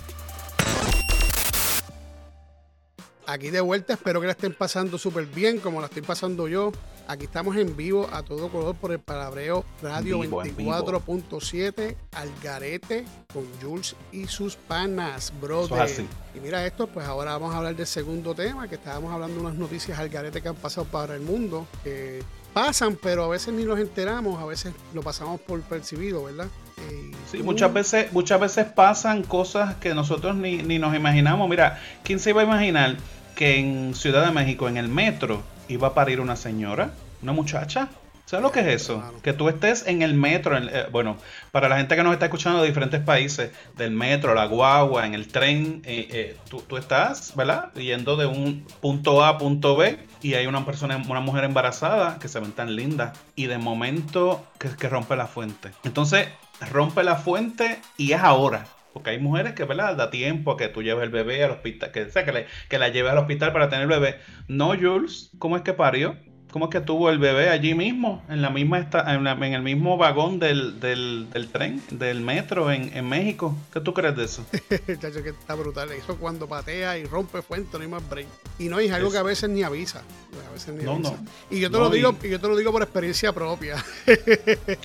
Aquí 3.25 3.49
de 3.49 3.61
vuelta, 3.61 3.93
espero 3.93 4.21
que 4.21 4.27
la 4.27 4.33
estén 4.33 4.53
pasando 4.53 4.99
súper 4.99 5.25
bien, 5.25 5.59
como 5.59 5.79
la 5.81 5.87
estoy 5.87 6.03
pasando 6.03 6.47
yo. 6.47 6.71
Aquí 7.07 7.25
estamos 7.25 7.57
en 7.57 7.75
vivo 7.75 8.09
a 8.13 8.23
todo 8.23 8.47
color 8.47 8.75
por 8.75 8.93
el 8.93 8.99
Palabreo 8.99 9.65
Radio 9.81 10.21
24.7 10.21 11.95
Algarete 12.13 13.03
con 13.33 13.45
Jules 13.61 13.95
y 14.13 14.27
sus 14.27 14.55
panas, 14.55 15.33
brother. 15.41 15.89
Y 16.33 16.39
mira 16.39 16.65
esto, 16.65 16.87
pues 16.87 17.05
ahora 17.05 17.33
vamos 17.33 17.53
a 17.53 17.57
hablar 17.57 17.75
del 17.75 17.87
segundo 17.87 18.33
tema, 18.33 18.69
que 18.69 18.75
estábamos 18.75 19.11
hablando 19.11 19.35
de 19.35 19.41
unas 19.41 19.55
noticias 19.55 19.99
Algarete 19.99 20.41
que 20.41 20.47
han 20.47 20.55
pasado 20.55 20.87
para 20.87 21.15
el 21.15 21.21
mundo, 21.21 21.67
que 21.83 22.23
pasan, 22.53 22.97
pero 23.01 23.25
a 23.25 23.27
veces 23.27 23.53
ni 23.53 23.65
nos 23.65 23.79
enteramos, 23.79 24.41
a 24.41 24.45
veces 24.45 24.73
lo 24.93 25.01
pasamos 25.01 25.41
por 25.41 25.59
percibido, 25.61 26.23
¿verdad? 26.23 26.47
Eh, 26.89 27.11
sí, 27.29 27.43
muchas 27.43 27.73
veces, 27.73 28.13
muchas 28.13 28.39
veces 28.39 28.65
pasan 28.67 29.23
cosas 29.23 29.75
que 29.75 29.93
nosotros 29.93 30.37
ni, 30.37 30.63
ni 30.63 30.79
nos 30.79 30.95
imaginamos. 30.95 31.49
Mira, 31.49 31.81
¿quién 32.03 32.19
se 32.19 32.29
iba 32.29 32.41
a 32.41 32.45
imaginar 32.45 32.95
que 33.35 33.59
en 33.59 33.93
Ciudad 33.93 34.25
de 34.25 34.31
México, 34.31 34.69
en 34.69 34.77
el 34.77 34.87
metro, 34.87 35.43
iba 35.67 35.89
a 35.89 35.93
parir 35.93 36.19
una 36.19 36.35
señora, 36.35 36.91
una 37.21 37.33
muchacha. 37.33 37.89
¿Sabes 38.25 38.43
lo 38.43 38.51
que 38.51 38.61
es 38.61 38.67
eso? 38.67 39.03
Que 39.21 39.33
tú 39.33 39.49
estés 39.49 39.85
en 39.85 40.01
el 40.01 40.13
metro, 40.13 40.57
eh, 40.57 40.87
bueno, 40.91 41.17
para 41.51 41.67
la 41.67 41.77
gente 41.77 41.95
que 41.95 42.03
nos 42.03 42.13
está 42.13 42.25
escuchando 42.25 42.61
de 42.61 42.67
diferentes 42.67 43.01
países, 43.01 43.51
del 43.75 43.91
metro, 43.91 44.33
la 44.33 44.45
guagua, 44.45 45.05
en 45.05 45.13
el 45.13 45.27
tren, 45.27 45.81
eh, 45.85 46.07
eh, 46.09 46.37
tú, 46.49 46.77
estás, 46.77 47.35
¿verdad? 47.35 47.73
Yendo 47.73 48.15
de 48.15 48.25
un 48.25 48.65
punto 48.81 49.23
A 49.23 49.29
a 49.29 49.37
punto 49.37 49.75
B 49.75 49.99
y 50.21 50.35
hay 50.35 50.47
una 50.47 50.65
persona, 50.65 51.03
una 51.07 51.19
mujer 51.19 51.43
embarazada 51.43 52.17
que 52.17 52.29
se 52.29 52.39
ven 52.39 52.53
tan 52.53 52.75
linda 52.75 53.11
y 53.35 53.47
de 53.47 53.57
momento 53.57 54.45
que, 54.57 54.69
que 54.69 54.87
rompe 54.87 55.17
la 55.17 55.27
fuente. 55.27 55.71
Entonces, 55.83 56.29
rompe 56.71 57.03
la 57.03 57.17
fuente 57.17 57.79
y 57.97 58.13
es 58.13 58.21
ahora. 58.21 58.65
Porque 58.93 59.11
hay 59.11 59.19
mujeres 59.19 59.53
que, 59.53 59.65
¿verdad? 59.65 59.95
Da 59.97 60.09
tiempo 60.09 60.51
a 60.51 60.57
que 60.57 60.69
tú 60.69 60.83
lleves 60.83 61.03
el 61.03 61.09
bebé 61.09 61.43
al 61.43 61.51
hospital, 61.51 61.91
que, 61.91 62.09
sea, 62.09 62.25
que, 62.25 62.31
le, 62.31 62.47
que 62.69 62.79
la 62.79 62.89
lleves 62.89 63.11
al 63.11 63.17
hospital 63.17 63.51
para 63.51 63.69
tener 63.69 63.83
el 63.83 63.89
bebé. 63.89 64.19
No, 64.47 64.69
Jules, 64.79 65.31
¿cómo 65.39 65.57
es 65.57 65.63
que 65.63 65.73
parió? 65.73 66.17
¿Cómo 66.53 66.65
es 66.65 66.71
que 66.71 66.81
tuvo 66.81 67.09
el 67.09 67.17
bebé 67.17 67.49
allí 67.49 67.73
mismo, 67.73 68.21
en 68.29 68.43
la 68.43 68.51
misma 68.51 68.87
en, 69.07 69.25
en 69.25 69.53
el 69.55 69.63
mismo 69.63 69.97
vagón 69.97 70.37
del, 70.37 70.79
del, 70.79 71.27
del 71.33 71.47
tren, 71.47 71.81
del 71.89 72.21
metro 72.21 72.71
en, 72.71 72.95
en, 72.95 73.09
México? 73.09 73.57
¿Qué 73.73 73.81
tú 73.81 73.91
crees 73.91 74.15
de 74.15 74.25
eso? 74.25 74.45
Chacho, 74.99 75.23
que 75.23 75.29
está 75.29 75.55
brutal. 75.55 75.91
Eso 75.93 76.15
cuando 76.17 76.47
patea 76.47 76.99
y 76.99 77.05
rompe 77.05 77.41
fuente, 77.41 77.75
no 77.79 77.81
hay 77.81 77.89
más 77.89 78.07
break. 78.07 78.27
Y 78.59 78.69
no 78.69 78.77
hay 78.77 78.87
algo 78.89 79.11
que 79.11 79.17
a 79.17 79.23
veces 79.23 79.49
ni 79.49 79.63
avisa. 79.63 80.03
A 80.47 80.53
veces 80.53 80.75
ni 80.75 80.83
no, 80.83 80.91
avisa. 80.91 81.13
No. 81.13 81.27
Y 81.49 81.59
yo 81.59 81.71
te 81.71 81.77
lo 81.79 81.89
digo, 81.89 82.15
y... 82.21 82.29
yo 82.29 82.39
te 82.39 82.47
lo 82.47 82.55
digo 82.55 82.71
por 82.71 82.83
experiencia 82.83 83.33
propia. 83.33 83.83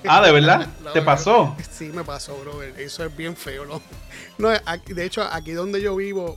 ah, 0.07 0.25
¿de 0.25 0.31
verdad? 0.31 0.67
¿Te 0.95 1.03
pasó? 1.03 1.55
Sí, 1.69 1.91
me 1.93 2.03
pasó, 2.03 2.35
bro. 2.39 2.63
Eso 2.63 3.05
es 3.05 3.15
bien 3.15 3.35
feo, 3.35 3.67
¿no? 3.67 3.79
no 4.39 4.49
de 4.49 5.05
hecho, 5.05 5.21
aquí 5.21 5.51
donde 5.51 5.83
yo 5.83 5.95
vivo, 5.95 6.35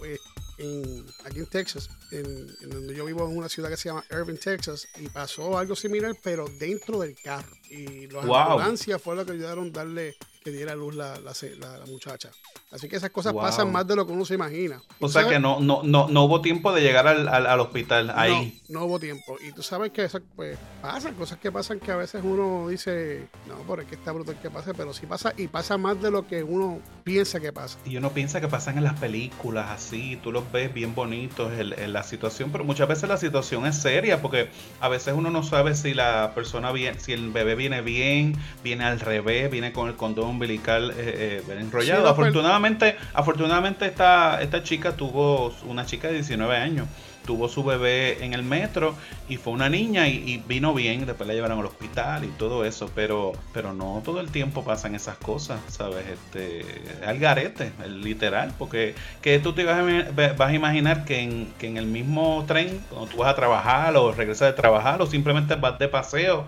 en, 0.59 1.05
aquí 1.25 1.39
en 1.39 1.47
Texas, 1.47 1.91
en, 2.11 2.47
donde 2.69 2.95
yo 2.95 3.05
vivo 3.05 3.29
en 3.29 3.37
una 3.37 3.49
ciudad 3.49 3.69
que 3.69 3.77
se 3.77 3.89
llama 3.89 4.05
Irving, 4.11 4.37
Texas, 4.37 4.87
y 4.99 5.09
pasó 5.09 5.59
algo 5.59 5.75
similar, 5.75 6.15
pero 6.23 6.47
dentro 6.59 6.99
del 7.01 7.17
carro. 7.23 7.53
Y 7.71 8.07
las 8.09 8.25
ambulancias 8.25 9.01
fue 9.01 9.17
lo 9.17 9.25
que 9.25 9.33
ayudaron 9.33 9.69
a 9.69 9.71
darle 9.71 10.17
que 10.43 10.51
diera 10.51 10.75
luz 10.75 10.95
la, 10.95 11.19
la, 11.21 11.33
la, 11.59 11.87
muchacha. 11.87 12.31
Así 12.71 12.89
que 12.89 12.97
esas 12.97 13.11
cosas 13.11 13.33
pasan 13.33 13.71
más 13.71 13.87
de 13.87 13.95
lo 13.95 14.07
que 14.07 14.13
uno 14.13 14.25
se 14.25 14.35
imagina. 14.35 14.83
O 14.99 15.09
sea 15.09 15.29
que 15.29 15.39
no, 15.39 15.61
no, 15.61 15.83
no, 15.85 16.09
no 16.09 16.25
hubo 16.25 16.41
tiempo 16.41 16.73
de 16.73 16.81
llegar 16.81 17.07
al, 17.07 17.29
al, 17.29 17.61
hospital 17.61 18.11
ahí. 18.15 18.61
No, 18.69 18.81
no, 18.81 18.87
hubo 18.87 18.99
tiempo. 18.99 19.37
Y 19.47 19.53
tú 19.53 19.63
sabes 19.63 19.93
que 19.93 20.05
eso 20.05 20.21
pues, 20.35 20.59
pasan, 20.81 21.15
cosas 21.15 21.39
que 21.39 21.53
pasan 21.53 21.79
que 21.79 21.93
a 21.93 21.97
veces 21.97 22.23
uno 22.25 22.69
dice, 22.69 23.29
no, 23.47 23.55
por 23.67 23.85
que 23.85 23.95
está 23.95 24.13
brutal 24.13 24.41
que 24.41 24.51
pase, 24.51 24.75
pero 24.75 24.93
sí 24.93 25.07
pasa 25.07 25.33
y 25.37 25.49
pasa 25.49 25.79
más 25.79 26.01
de 26.01 26.11
lo 26.11 26.27
que 26.27 26.43
uno 26.43 26.81
piensa 27.05 27.41
que 27.41 27.53
pasa. 27.53 27.79
Y 27.85 27.97
uno 27.97 28.11
piensa 28.11 28.41
que 28.41 28.49
pasan 28.49 28.79
en 28.79 28.85
las 28.85 28.99
películas 28.99 29.71
así, 29.71 30.19
tú 30.23 30.33
los 30.33 30.51
ves 30.53 30.73
bien 30.73 30.95
bonitos 30.95 31.53
en, 31.53 31.93
la 31.93 32.03
situación, 32.03 32.51
pero 32.51 32.65
muchas 32.65 32.89
veces 32.89 33.09
la 33.09 33.17
situación 33.17 33.67
es 33.67 33.77
seria 33.77 34.23
porque 34.23 34.49
a 34.81 34.89
veces 34.89 35.15
uno 35.15 35.31
no 35.31 35.43
sabe 35.43 35.75
si 35.75 35.95
la 35.95 36.33
persona 36.35 36.73
viene, 36.73 36.99
si 37.01 37.13
el 37.13 37.31
bebé 37.31 37.55
viene 37.55 37.83
bien, 37.83 38.37
viene 38.63 38.85
al 38.85 39.01
revés, 39.01 39.51
viene 39.51 39.73
con 39.73 39.89
el 39.89 39.97
condón 39.97 40.31
umbilical 40.31 40.93
eh, 40.97 41.43
eh, 41.47 41.59
enrollado. 41.59 42.09
afortunadamente, 42.09 42.97
afortunadamente 43.15 43.87
esta, 43.87 44.41
esta 44.43 44.63
chica 44.63 44.97
tuvo 44.97 45.55
una 45.67 45.87
chica 45.87 46.09
de 46.09 46.15
19 46.15 46.57
años 46.57 46.87
tuvo 47.25 47.49
su 47.49 47.65
bebé 47.65 48.25
en 48.25 48.35
el 48.35 48.43
metro 48.43 48.95
y 49.29 49.37
fue 49.37 49.53
una 49.53 49.69
niña 49.69 50.09
y, 50.09 50.43
vino 50.47 50.75
bien, 50.75 51.07
después 51.07 51.27
la 51.27 51.35
llevaron 51.35 51.61
al 51.61 51.67
hospital 51.67 52.25
y 52.25 52.29
todo 52.29 52.65
eso, 52.65 52.91
pero, 52.95 53.33
pero 53.53 53.73
no 53.73 54.03
todo 54.05 54.21
el 54.21 54.31
tiempo 54.31 54.65
pasan 54.65 54.95
esas 54.95 55.17
cosas, 55.17 55.61
¿sabes? 55.69 56.05
Este, 56.09 56.65
al 57.07 57.19
garete, 57.19 57.73
literal, 57.89 58.53
porque 58.59 58.95
que 59.21 59.39
tú 59.39 59.53
te 59.53 59.65
vas 59.65 59.79
a, 59.79 60.33
vas 60.33 60.51
a 60.51 60.55
imaginar 60.55 61.05
que 61.05 61.21
en, 61.21 61.53
que 61.59 61.69
en 61.69 61.77
el 61.77 61.87
mismo 61.87 62.45
tren, 62.47 62.81
cuando 62.91 63.09
tú 63.09 63.19
vas 63.19 63.33
a 63.33 63.37
trabajar 63.37 63.97
o 63.97 64.13
regresas 64.13 64.49
de 64.49 64.55
trabajar 64.55 65.01
o 65.01 65.07
simplemente 65.07 65.55
vas 65.55 65.79
de 65.79 65.89
paseo, 65.89 66.47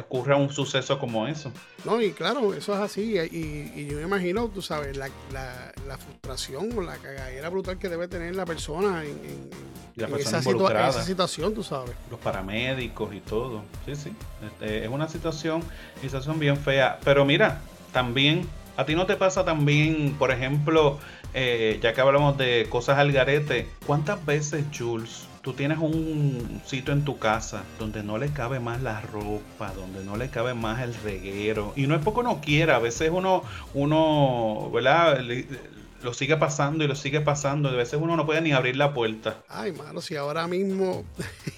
ocurra 0.00 0.36
un 0.36 0.52
suceso 0.52 0.98
como 0.98 1.26
eso. 1.26 1.52
No, 1.84 2.00
y 2.00 2.12
claro, 2.12 2.54
eso 2.54 2.74
es 2.74 2.80
así. 2.80 3.16
Y, 3.30 3.86
yo 3.86 3.96
me 3.96 4.02
imagino, 4.02 4.48
tú 4.48 4.62
sabes, 4.62 4.96
la, 4.96 5.10
la, 5.32 5.98
frustración 5.98 6.76
o 6.76 6.82
la 6.82 6.96
cagadera 6.96 7.48
brutal 7.48 7.78
que 7.78 7.88
debe 7.88 8.08
tener 8.08 8.34
la 8.34 8.44
persona 8.44 9.04
en, 9.04 9.50
esa, 10.18 10.42
situación, 10.42 11.54
tú 11.54 11.62
sabes. 11.62 11.94
Los 12.10 12.20
paramédicos 12.20 13.14
y 13.14 13.20
todo. 13.20 13.62
Sí, 13.86 13.94
sí. 13.94 14.12
Este, 14.44 14.84
es 14.84 14.88
una 14.88 15.08
situación, 15.08 15.62
situación 16.00 16.38
bien 16.38 16.56
fea. 16.56 16.98
Pero 17.04 17.24
mira, 17.24 17.60
también, 17.92 18.48
a 18.76 18.84
ti 18.84 18.94
no 18.94 19.06
te 19.06 19.16
pasa 19.16 19.44
también, 19.44 20.14
por 20.18 20.30
ejemplo, 20.30 20.98
eh, 21.34 21.78
ya 21.82 21.92
que 21.92 22.00
hablamos 22.00 22.36
de 22.38 22.66
cosas 22.68 22.98
al 22.98 23.12
garete, 23.12 23.68
¿cuántas 23.86 24.24
veces, 24.24 24.64
Jules? 24.76 25.26
Tú 25.42 25.52
tienes 25.52 25.78
un 25.78 26.62
sitio 26.64 26.94
en 26.94 27.04
tu 27.04 27.18
casa 27.18 27.64
donde 27.78 28.02
no 28.02 28.16
le 28.16 28.30
cabe 28.32 28.60
más 28.60 28.80
la 28.80 29.00
ropa, 29.00 29.72
donde 29.74 30.04
no 30.04 30.16
le 30.16 30.30
cabe 30.30 30.54
más 30.54 30.82
el 30.82 30.94
reguero. 30.94 31.72
Y 31.76 31.86
no 31.86 31.94
es 31.94 32.02
poco 32.02 32.22
no 32.22 32.40
quiera, 32.40 32.76
a 32.76 32.78
veces 32.78 33.10
uno, 33.12 33.42
uno, 33.74 34.70
¿verdad? 34.72 35.18
lo 36.02 36.12
sigue 36.14 36.36
pasando 36.36 36.84
y 36.84 36.88
lo 36.88 36.94
sigue 36.94 37.20
pasando. 37.20 37.68
A 37.68 37.72
veces 37.72 37.98
uno 38.00 38.16
no 38.16 38.26
puede 38.26 38.40
ni 38.40 38.52
abrir 38.52 38.76
la 38.76 38.92
puerta. 38.92 39.42
Ay, 39.48 39.72
mano, 39.72 40.00
si 40.00 40.16
ahora 40.16 40.46
mismo 40.46 41.04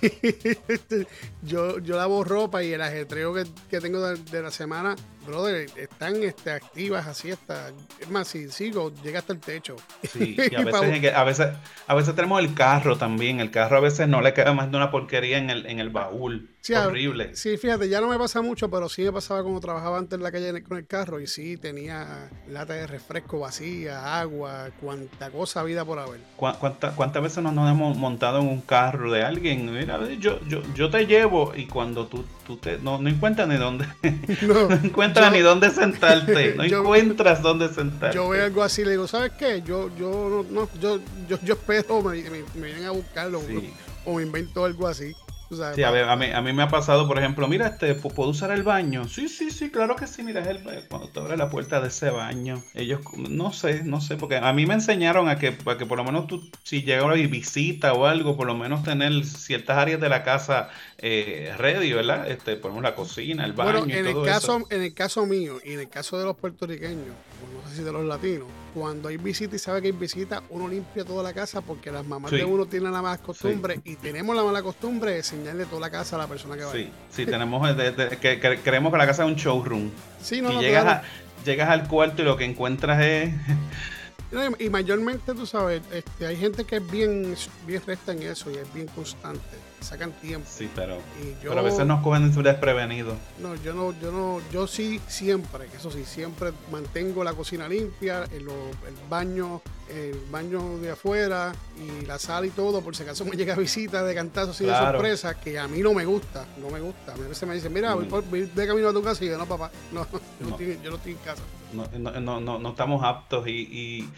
yo, 1.43 1.79
yo 1.79 1.97
lavo 1.97 2.25
ropa 2.25 2.63
y 2.63 2.73
el 2.73 2.83
ajetreo 2.83 3.35
que, 3.35 3.45
que 3.71 3.81
tengo 3.81 4.01
de, 4.07 4.43
la 4.43 4.51
semana, 4.51 4.97
brother, 5.25 5.67
están 5.77 6.23
este, 6.23 6.51
activas 6.51 7.07
así 7.07 7.31
hasta. 7.31 7.71
Es 8.01 8.11
más, 8.11 8.29
si 8.29 8.49
sigo, 8.51 8.93
llega 9.03 9.21
hasta 9.21 9.33
el 9.33 9.41
techo. 9.41 9.77
Sí, 10.03 10.37
y 10.39 10.55
a 10.57 10.61
veces, 10.61 11.15
a 11.15 11.25
veces, 11.25 11.49
a 11.87 11.95
veces 11.95 12.15
tenemos 12.15 12.41
el 12.41 12.55
carro 12.55 12.97
también. 12.97 13.41
El 13.41 13.51
carro 13.51 13.77
a 13.79 13.81
veces 13.81 14.09
no 14.09 14.21
le 14.21 14.35
queda 14.35 14.53
más 14.53 14.71
de 14.71 14.77
una 14.77 14.91
porquería 14.91 15.39
en 15.39 15.51
el, 15.51 15.67
en 15.67 15.81
el 15.81 15.91
baúl. 15.91 16.51
Horrible. 16.73 17.37
Sí, 17.37 17.59
fíjate, 17.59 17.91
ya 17.91 18.01
no 18.01 18.09
me 18.09 18.17
pasa 18.17 18.41
mucho, 18.41 18.71
pero 18.71 18.89
sí 18.89 19.03
me 19.03 19.13
pasaba 19.13 19.43
cuando 19.43 19.61
trabajaba 19.61 19.99
antes 19.99 20.17
en 20.17 20.23
la 20.23 20.33
calle 20.33 20.63
con 20.63 20.79
el 20.79 20.87
carro 20.87 21.21
y 21.21 21.27
sí 21.27 21.59
tenía 21.59 22.31
lata 22.49 22.73
de 22.73 22.87
refresco 22.87 23.39
vacía, 23.39 24.19
agua, 24.19 24.71
cuánta 24.81 25.31
cosa 25.31 25.63
vida 25.63 25.85
por 25.85 25.99
haber. 25.99 26.21
¿Cuántas 26.37 27.23
veces 27.23 27.43
nos, 27.43 27.71
hemos 27.71 27.99
montado 27.99 28.41
en 28.41 28.49
un 28.49 28.63
carro 28.63 29.13
de 29.13 29.23
alguien? 29.23 29.75
Mira, 29.75 30.01
yo, 30.19 30.41
yo, 30.49 30.63
yo 30.75 30.89
te 30.89 31.07
llevo 31.07 31.53
y 31.55 31.67
cuando 31.67 32.07
tú, 32.07 32.25
tú 32.47 32.57
te, 32.57 32.79
no, 32.79 32.99
no 32.99 33.11
encuentras 33.11 33.47
ni 33.47 33.57
dónde, 33.57 33.87
no, 34.43 34.71
encuentras 34.71 35.14
ni 35.31 35.41
dónde 35.41 35.71
sentarte, 35.71 36.55
no 36.57 36.65
encuentras 36.65 37.43
dónde 37.43 37.69
sentarte. 37.69 38.17
Yo 38.17 38.29
veo 38.29 38.45
algo 38.45 38.63
así 38.63 38.83
y 38.83 38.85
le 38.85 38.91
digo, 38.93 39.07
¿sabes 39.07 39.33
qué? 39.39 39.63
Yo, 39.63 39.91
yo, 39.97 40.45
no, 40.51 40.69
yo, 40.81 40.99
yo, 41.29 41.39
yo 41.43 41.55
espero, 41.55 42.03
me, 42.03 42.23
me, 42.55 42.67
vienen 42.67 42.85
a 42.85 42.91
buscarlo 42.91 43.41
o 44.05 44.15
me 44.15 44.23
invento 44.23 44.65
algo 44.65 44.87
así 44.87 45.15
sí, 45.51 45.83
a, 45.83 46.17
mí, 46.17 46.27
a, 46.33 46.41
mí, 46.41 46.53
me 46.53 46.63
ha 46.63 46.69
pasado, 46.69 47.07
por 47.07 47.19
ejemplo, 47.19 47.47
mira, 47.49 47.67
este, 47.67 47.95
¿puedo 47.95 48.31
usar 48.31 48.51
el 48.51 48.63
baño? 48.63 49.09
Sí, 49.09 49.29
sí, 49.29 49.51
sí, 49.51 49.71
claro 49.71 49.97
que 49.97 50.07
sí, 50.07 50.23
mira, 50.23 50.41
es 50.41 50.49
el, 50.49 50.63
cuando 50.89 51.09
te 51.09 51.21
abre 51.21 51.37
la 51.37 51.51
puerta 51.51 51.81
de 51.81 51.89
ese 51.89 52.11
baño. 52.11 52.63
Ellos, 52.75 53.01
no 53.17 53.53
sé, 53.53 53.85
no 53.85 54.01
sé, 54.01 54.17
porque 54.17 54.37
a 54.37 54.53
mí 54.53 54.67
me 54.67 54.75
enseñaron 54.75 55.29
a 55.29 55.39
que, 55.39 55.57
a 55.67 55.79
que 55.79 55.87
por 55.87 55.99
lo 55.99 56.05
menos 56.05 56.27
tú, 56.27 56.49
si 56.63 56.83
llega 56.83 57.05
una 57.05 57.15
visita 57.15 57.93
o 57.93 58.07
algo, 58.07 58.37
por 58.37 58.47
lo 58.47 58.55
menos 58.55 58.83
tener 58.83 59.25
ciertas 59.25 59.79
áreas 59.79 60.01
de 60.01 60.09
la 60.09 60.23
casa 60.23 60.69
eh, 60.99 61.55
ready, 61.59 61.93
¿verdad? 61.93 62.31
Este, 62.31 62.57
ponemos 62.57 62.83
la 62.83 62.95
cocina, 62.95 63.45
el 63.45 63.53
baño 63.53 63.81
bueno, 63.81 63.95
en 63.95 64.07
el 64.07 64.25
caso, 64.25 64.63
En 64.71 64.83
el 64.83 64.95
caso 64.95 65.27
mío 65.27 65.59
y 65.65 65.73
en 65.73 65.81
el 65.81 65.89
caso 65.89 66.19
de 66.19 66.25
los 66.25 66.37
puertorriqueños, 66.37 67.07
no 67.07 67.71
sé 67.71 67.77
si 67.77 67.83
de 67.83 67.93
los 67.93 68.05
latinos, 68.05 68.49
cuando 68.75 69.09
hay 69.09 69.17
visita 69.17 69.55
y 69.55 69.59
sabe 69.59 69.81
que 69.81 69.87
hay 69.87 69.93
visita, 69.93 70.43
uno 70.51 70.67
limpia 70.67 71.05
toda 71.05 71.23
la 71.23 71.33
casa 71.33 71.61
porque 71.61 71.93
las 71.93 72.05
mamás 72.05 72.33
de 72.33 72.45
uno 72.45 72.67
tienen 72.67 72.93
la 72.93 73.01
mala 73.01 73.19
costumbre 73.19 73.81
y 73.85 73.95
tenemos 73.97 74.35
la 74.35 74.43
mala 74.43 74.63
costumbre 74.63 75.13
de 75.13 75.17
enseñarle 75.19 75.65
toda 75.67 75.81
la 75.81 75.91
casa 75.91 76.17
a 76.17 76.19
la 76.19 76.27
persona 76.27 76.57
que 76.57 76.65
va. 76.65 76.73
Sí, 76.73 76.91
sí, 77.11 77.25
tenemos, 77.25 77.67
que, 78.21 78.61
creemos 78.63 78.93
que 78.93 78.99
la 78.99 79.07
casa 79.07 79.25
es 79.25 79.31
un 79.31 79.37
showroom. 79.37 79.91
Sí, 80.21 80.43
no, 80.43 80.61
y 80.61 80.65
llegas, 80.65 81.03
llegas 81.45 81.71
al 81.71 81.87
cuarto 81.87 82.23
y 82.23 82.25
lo 82.25 82.37
que 82.37 82.45
encuentras 82.45 83.01
es... 83.01 83.33
y 84.59 84.69
mayormente, 84.69 85.35
tú 85.35 85.47
sabes, 85.47 85.81
este, 85.93 86.27
hay 86.27 86.37
gente 86.37 86.65
que 86.65 86.77
es 86.77 86.91
bien, 86.91 87.37
bien 87.67 87.83
recta 87.87 88.13
en 88.13 88.25
eso 88.25 88.51
y 88.51 88.57
es 88.57 88.75
bien 88.75 88.89
constante 88.89 89.64
sacan 89.85 90.13
tiempo. 90.13 90.49
Sí, 90.51 90.69
pero, 90.75 90.99
pero 91.41 91.59
a 91.59 91.63
veces 91.63 91.87
nos 91.87 92.03
cogen 92.03 92.33
desprevenidos. 92.43 93.17
No, 93.39 93.55
yo 93.57 93.75
no, 93.75 93.93
yo 94.01 94.11
no, 94.11 94.41
yo 94.53 94.67
sí 94.67 95.01
siempre, 95.07 95.67
eso 95.77 95.91
sí, 95.91 96.05
siempre 96.05 96.53
mantengo 96.71 97.23
la 97.23 97.33
cocina 97.35 97.69
limpia, 97.69 98.25
el, 98.25 98.43
el 98.43 99.09
baño, 99.09 99.63
el 99.89 100.19
baño 100.31 100.79
de 100.79 100.91
afuera 100.93 101.53
y 101.79 102.07
la 102.07 102.19
sala 102.19 102.47
y 102.47 102.51
todo, 102.51 102.81
por 102.81 102.97
si 102.97 103.03
acaso 103.03 103.25
me 103.25 103.37
llega 103.37 103.55
visita 103.55 104.03
de 104.03 104.15
cantazo 104.15 104.51
así 104.51 104.65
de 104.65 104.75
sorpresa, 104.75 105.39
que 105.39 105.59
a 105.59 105.69
mí 105.69 105.81
no 105.81 105.95
me 105.95 106.05
gusta, 106.05 106.47
no 106.59 106.71
me 106.71 106.81
gusta. 106.81 107.13
A 107.15 107.17
veces 107.17 107.47
me 107.49 107.55
dicen, 107.55 107.73
mira, 107.73 107.95
voy, 107.95 108.07
mm. 108.07 108.55
de 108.55 108.67
camino 108.67 108.89
a 108.89 108.93
tu 108.93 109.03
casa 109.03 109.25
y 109.25 109.29
yo, 109.29 109.39
no, 109.39 109.47
papá, 109.47 109.71
no, 109.93 110.07
yo 110.11 110.21
no, 110.41 110.49
estoy, 110.51 110.79
yo 110.83 110.91
no 110.91 110.97
estoy 110.97 111.13
en 111.13 111.19
casa. 111.19 111.43
No, 111.73 112.21
no, 112.21 112.41
no, 112.41 112.59
no 112.59 112.69
estamos 112.71 113.03
aptos 113.03 113.47
y, 113.49 113.51
y 113.51 114.11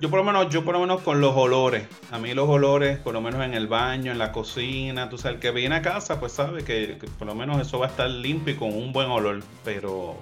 yo 0.00 0.10
por 0.10 0.18
lo 0.18 0.24
menos, 0.24 0.50
yo 0.50 0.64
por 0.64 0.74
lo 0.74 0.80
menos 0.80 1.02
con 1.02 1.20
los 1.20 1.36
olores. 1.36 1.86
A 2.10 2.18
mí 2.18 2.34
los 2.34 2.48
olores, 2.48 2.98
por 2.98 3.14
lo 3.14 3.20
menos 3.20 3.44
en 3.44 3.54
el 3.54 3.68
baño, 3.68 4.12
en 4.12 4.18
la 4.18 4.32
cocina, 4.32 5.08
tú 5.08 5.18
sabes, 5.18 5.36
el 5.36 5.40
que 5.40 5.50
viene 5.50 5.76
a 5.76 5.82
casa, 5.82 6.18
pues 6.18 6.32
sabe 6.32 6.64
que, 6.64 6.98
por 7.18 7.26
lo 7.26 7.34
menos 7.34 7.60
eso 7.60 7.78
va 7.78 7.86
a 7.86 7.88
estar 7.90 8.10
limpio 8.10 8.54
y 8.54 8.56
con 8.56 8.74
un 8.74 8.92
buen 8.92 9.08
olor. 9.08 9.42
Pero, 9.64 10.16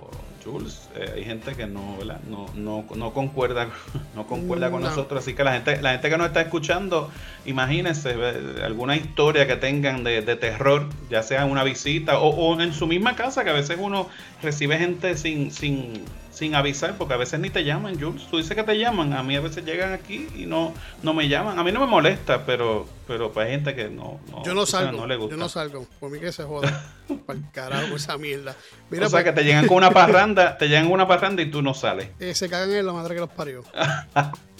Jules, 0.45 0.91
eh, 0.95 1.13
hay 1.17 1.25
gente 1.25 1.55
que 1.55 1.67
no, 1.67 1.97
¿verdad? 1.97 2.21
No, 2.29 2.47
no, 2.55 2.85
no 2.95 3.13
concuerda, 3.15 3.71
no 4.15 4.27
concuerda 4.27 4.71
con 4.71 4.83
nosotros. 4.83 5.23
Así 5.23 5.33
que 5.33 5.43
la 5.43 5.55
gente, 5.55 5.81
la 5.81 5.93
gente 5.93 6.11
que 6.11 6.19
nos 6.19 6.27
está 6.27 6.43
escuchando, 6.43 7.11
imagínense 7.47 8.15
alguna 8.63 8.97
historia 8.97 9.47
que 9.47 9.57
tengan 9.57 10.05
de, 10.05 10.21
terror, 10.37 10.87
ya 11.09 11.23
sea 11.23 11.45
en 11.45 11.51
una 11.51 11.65
visita 11.65 12.19
o, 12.19 12.29
o, 12.29 12.61
en 12.61 12.75
su 12.75 12.87
misma 12.87 13.17
casa, 13.17 13.43
que 13.43 13.51
a 13.51 13.55
veces 13.55 13.79
uno 13.81 14.09
recibe 14.43 14.77
gente 14.77 15.17
sin, 15.17 15.51
sin 15.51 16.05
sin 16.33 16.55
avisar, 16.55 16.97
porque 16.97 17.15
a 17.15 17.17
veces 17.19 17.39
ni 17.39 17.51
te 17.51 17.63
llaman, 17.65 18.01
Jules. 18.01 18.27
Tú 18.31 18.39
dices 18.39 18.57
que 18.57 18.63
te 18.63 18.79
llaman, 18.79 19.13
a 19.13 19.23
mí 19.23 19.37
a 19.37 19.41
veces 19.41 19.65
llegan 19.65 19.93
aquí 19.93 20.29
y 20.35 20.47
no, 20.47 20.73
no 21.03 21.15
me 21.15 21.29
llaman. 21.29 21.59
A 21.59 21.65
mí 21.65 21.73
no 21.73 21.81
me 21.81 21.87
molesta, 21.87 22.45
pero, 22.45 22.87
pero 23.07 23.31
pues 23.33 23.47
hay 23.47 23.53
gente 23.53 23.75
que 23.75 23.89
no, 23.89 24.19
yo 24.45 24.55
no 24.55 24.67
salgo, 24.67 24.99
no 24.99 25.07
le 25.07 25.17
gusta. 25.17 25.37
Yo 25.37 25.39
no 25.39 25.49
salgo, 25.49 25.87
por 26.01 26.11
mí 26.11 26.19
que 26.19 26.33
se 26.33 26.45
joda. 26.45 26.85
para 27.27 27.39
el 27.39 27.51
carajo 27.51 27.97
esa 27.97 28.17
mierda. 28.17 28.57
Mira, 28.91 29.07
o 29.07 29.11
sea, 29.11 29.23
pues, 29.23 29.25
que 29.25 29.41
te 29.41 29.45
llegan 29.45 29.67
con 29.67 29.79
una 29.79 29.91
parranda, 29.93 30.57
te 30.57 30.69
llegan 30.69 30.85
con 30.85 30.95
una 30.95 31.07
parranda 31.07 31.43
y 31.43 31.51
tú 31.51 31.63
no 31.63 31.75
sales. 31.75 32.09
Eh, 32.19 32.35
se 32.35 32.49
cagan 32.49 32.73
en 32.73 32.87
la 32.87 32.93
madre 32.93 33.15
que 33.15 33.21
los 33.21 33.31
parió. 33.31 33.65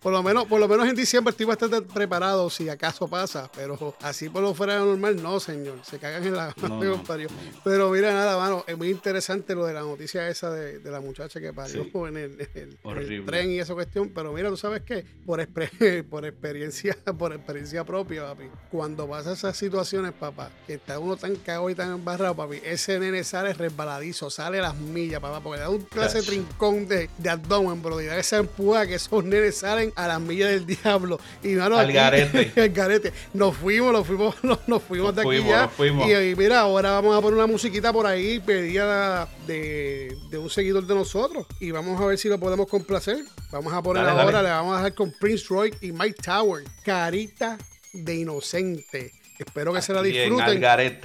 por 0.00 0.12
lo 0.12 0.22
menos, 0.22 0.46
por 0.46 0.60
lo 0.60 0.68
menos 0.68 0.88
en 0.88 0.94
diciembre 0.94 1.30
estoy 1.30 1.46
bastante 1.46 1.82
preparado 1.82 2.50
si 2.50 2.68
acaso 2.68 3.08
pasa, 3.08 3.50
pero 3.54 3.96
así 4.02 4.28
por 4.28 4.42
lo 4.42 4.54
fuera 4.54 4.78
normal, 4.78 5.22
no, 5.22 5.40
señor. 5.40 5.78
Se 5.84 5.98
cagan 5.98 6.24
en 6.24 6.36
la 6.36 6.52
que 6.52 6.68
los 6.68 7.00
parió. 7.00 7.28
Pero 7.64 7.90
mira, 7.90 8.12
nada, 8.12 8.36
mano, 8.36 8.64
es 8.66 8.76
muy 8.76 8.90
interesante 8.90 9.54
lo 9.54 9.66
de 9.66 9.74
la 9.74 9.80
noticia 9.80 10.28
esa 10.28 10.50
de, 10.50 10.80
la 10.90 11.00
muchacha 11.00 11.40
que 11.40 11.52
parió 11.52 11.86
en, 12.06 12.16
el, 12.16 13.24
tren 13.24 13.50
y 13.50 13.58
esa 13.58 13.74
cuestión. 13.74 14.10
Pero 14.14 14.32
mira, 14.32 14.48
tú 14.48 14.56
sabes 14.56 14.82
que 14.82 15.04
por, 15.24 15.46
por 16.10 16.26
experiencia, 16.26 16.96
por 17.18 17.32
experiencia 17.32 17.84
propia, 17.84 18.24
papi, 18.24 18.44
cuando 18.70 19.08
pasa 19.08 19.32
esas 19.32 19.56
situaciones, 19.56 20.12
papá, 20.12 20.50
que 20.66 20.74
está 20.74 20.98
uno 20.98 21.16
tan 21.16 21.36
cagado 21.36 21.70
y 21.70 21.74
tan 21.74 21.92
embarrado, 21.92 22.36
papi, 22.36 22.60
ese 22.64 22.98
nene 22.98 23.24
sale 23.24 23.54
resbaladizo, 23.54 24.30
sale 24.30 24.60
las 24.60 24.76
millas, 24.76 25.20
papá, 25.20 25.40
porque 25.40 25.60
da 25.60 25.68
un 25.68 25.82
clase 25.82 26.22
trincón 26.22 26.86
de, 26.88 27.08
de 27.18 27.30
abdomen, 27.30 27.82
bro, 27.82 28.00
y 28.00 28.06
da 28.06 28.16
esa 28.18 28.38
empuja 28.38 28.86
que 28.86 28.98
esos 29.06 29.24
nenes 29.24 29.56
salen 29.56 29.92
a 29.96 30.08
las 30.08 30.20
millas 30.20 30.50
del 30.50 30.66
diablo. 30.66 31.20
Y 31.42 31.48
mano, 31.54 31.76
al 31.76 31.92
garete. 31.92 32.52
al 32.60 32.68
garete. 32.70 33.12
Nos 33.34 33.56
fuimos, 33.56 33.92
nos 33.92 34.06
fuimos, 34.06 34.34
nos, 34.66 34.82
fuimos 34.82 35.14
de 35.14 35.22
aquí 35.22 35.46
ya. 35.46 35.70
Y, 35.78 36.34
mira, 36.36 36.60
ahora 36.60 36.92
vamos 36.92 37.16
a 37.16 37.20
poner 37.20 37.38
una 37.38 37.46
musiquita 37.46 37.92
por 37.92 38.06
ahí 38.06 38.40
pedida 38.40 39.28
de, 39.46 40.16
de, 40.30 40.38
un 40.38 40.50
seguidor 40.50 40.86
de 40.86 40.94
nosotros. 40.94 41.46
Y 41.60 41.70
vamos 41.70 42.00
a 42.00 42.06
ver 42.06 42.18
si 42.18 42.28
lo 42.28 42.38
podemos 42.38 42.68
complacer. 42.68 43.18
Vamos 43.50 43.72
a 43.72 43.82
poner 43.82 44.04
ahora, 44.04 44.42
le 44.42 44.50
vamos 44.50 44.74
a 44.74 44.78
dejar 44.78 44.94
con 44.94 45.12
Prince 45.12 45.44
Roy 45.48 45.74
y 45.80 45.92
Mike 45.92 46.22
Tower. 46.22 46.64
Carita 46.84 47.58
de 47.92 48.14
inocente. 48.14 49.12
Espero 49.38 49.72
que 49.72 49.82
se 49.82 49.92
la 49.92 50.02
disfruten. 50.02 50.64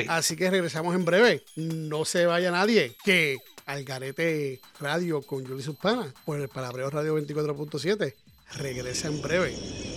Así 0.09 0.35
que 0.35 0.49
regresamos 0.49 0.95
en 0.95 1.05
breve. 1.05 1.43
No 1.55 2.05
se 2.05 2.25
vaya 2.25 2.51
nadie. 2.51 2.95
Que 3.03 3.37
Algarete 3.67 4.59
Radio 4.79 5.21
con 5.21 5.45
Julie 5.45 5.63
Suspana 5.63 6.11
por 6.25 6.39
el 6.39 6.49
Palabreo 6.49 6.89
Radio 6.89 7.17
24.7 7.19 8.13
regresa 8.55 9.07
en 9.09 9.21
breve. 9.21 9.96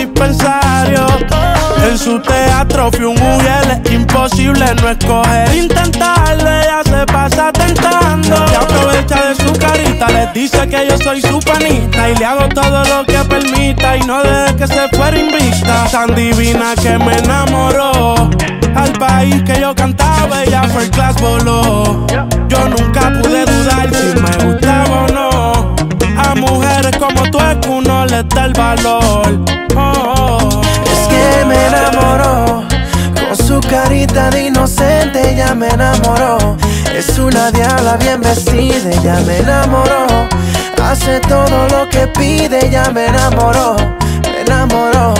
En 1.91 1.97
su 1.97 2.19
teatro 2.21 2.91
fui 2.91 3.05
un 3.05 3.15
mujer, 3.15 3.81
es 3.83 3.91
imposible 3.91 4.65
no 4.81 4.89
escoger, 4.89 5.53
intentarlo, 5.55 6.49
ella 6.49 6.81
se 6.85 7.05
pasa 7.11 7.51
tentando. 7.51 8.45
Y 8.49 8.55
aprovecha 8.55 9.27
de 9.27 9.35
su 9.35 9.51
carita, 9.53 10.07
les 10.09 10.31
dice 10.33 10.69
que 10.69 10.87
yo 10.87 10.97
soy 10.99 11.21
su 11.21 11.39
panita 11.39 12.09
y 12.09 12.15
le 12.15 12.25
hago 12.25 12.47
todo 12.49 12.83
lo 12.85 13.03
que 13.03 13.17
permita 13.27 13.97
y 13.97 14.01
no 14.01 14.21
deje 14.21 14.55
que 14.55 14.67
se 14.67 14.87
fuera 14.89 15.17
invista. 15.17 15.85
Tan 15.91 16.15
divina 16.15 16.75
que 16.81 16.97
me 16.97 17.17
enamoró. 17.17 18.29
Al 18.75 18.93
país 18.93 19.43
que 19.43 19.59
yo 19.59 19.75
cantaba, 19.75 20.43
ella 20.43 20.63
fue 20.69 20.83
el 20.83 20.91
class 20.91 21.19
voló. 21.19 22.05
Yo 22.47 22.69
nunca 22.69 23.11
pude 23.21 23.43
dudar 23.45 23.89
si 23.93 24.21
me 24.21 24.45
gustaba 24.45 25.03
o 25.03 25.07
no. 25.07 25.75
A 26.17 26.35
mujeres 26.35 26.95
como 26.97 27.23
tú 27.31 27.39
es 27.39 27.57
que 27.57 27.69
uno 27.69 28.05
les 28.05 28.29
da 28.29 28.45
el 28.45 28.53
valor. 28.53 29.61
De 34.07 34.47
inocente 34.47 35.35
ya 35.35 35.53
me 35.53 35.67
enamoró. 35.67 36.57
Es 36.95 37.19
una 37.19 37.51
diabla 37.51 37.97
bien 37.97 38.19
vestida, 38.19 38.89
ya 39.03 39.19
me 39.21 39.39
enamoró. 39.39 40.07
Hace 40.81 41.19
todo 41.21 41.67
lo 41.69 41.87
que 41.87 42.07
pide, 42.07 42.69
ya 42.71 42.89
me 42.89 43.05
enamoró. 43.05 43.75
Me 44.23 44.41
enamoró. 44.41 45.13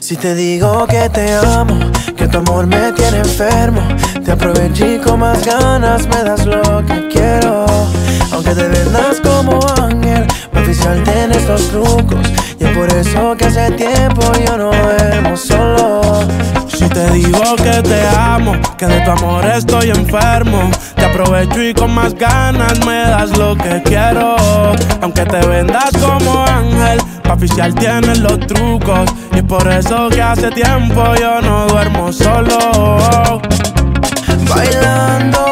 Si 0.00 0.16
te 0.16 0.34
digo 0.34 0.86
que 0.86 1.10
te 1.10 1.34
amo, 1.34 1.78
que 2.16 2.26
tu 2.26 2.38
amor 2.38 2.66
me 2.66 2.92
tiene 2.92 3.18
enfermo, 3.18 3.82
te 4.24 4.32
aproveché 4.32 4.98
con 5.00 5.20
más 5.20 5.44
ganas, 5.44 6.06
me 6.06 6.22
das 6.22 6.46
lo 6.46 6.84
que 6.86 7.08
quiero. 7.08 7.66
Aunque 8.32 8.54
te 8.54 8.66
vendas 8.68 9.20
como 9.22 9.60
ángel, 9.82 10.26
oficial 10.54 11.02
tiene 11.02 11.36
estos 11.36 11.68
trucos. 11.68 12.26
Y 12.58 12.64
es 12.64 12.70
por 12.70 12.88
eso 12.94 13.36
que 13.36 13.44
hace 13.44 13.70
tiempo 13.72 14.22
yo 14.46 14.56
no 14.56 14.70
duermo 14.70 15.36
solo. 15.36 16.45
Si 16.76 16.86
te 16.90 17.10
digo 17.12 17.56
que 17.56 17.80
te 17.82 18.06
amo, 18.06 18.52
que 18.76 18.84
de 18.84 19.00
tu 19.00 19.10
amor 19.10 19.46
estoy 19.46 19.88
enfermo, 19.88 20.70
te 20.94 21.06
aprovecho 21.06 21.62
y 21.62 21.72
con 21.72 21.94
más 21.94 22.12
ganas 22.12 22.84
me 22.84 23.00
das 23.00 23.34
lo 23.38 23.56
que 23.56 23.82
quiero. 23.82 24.36
Aunque 25.00 25.24
te 25.24 25.46
vendas 25.46 25.90
como 25.98 26.44
ángel, 26.44 27.00
pa' 27.22 27.32
oficial 27.32 27.74
tienes 27.74 28.18
los 28.18 28.38
trucos. 28.40 29.08
Y 29.32 29.40
por 29.40 29.66
eso 29.72 30.10
que 30.10 30.20
hace 30.20 30.50
tiempo 30.50 31.14
yo 31.18 31.40
no 31.40 31.66
duermo 31.66 32.12
solo. 32.12 33.40
Bailando 34.46 35.45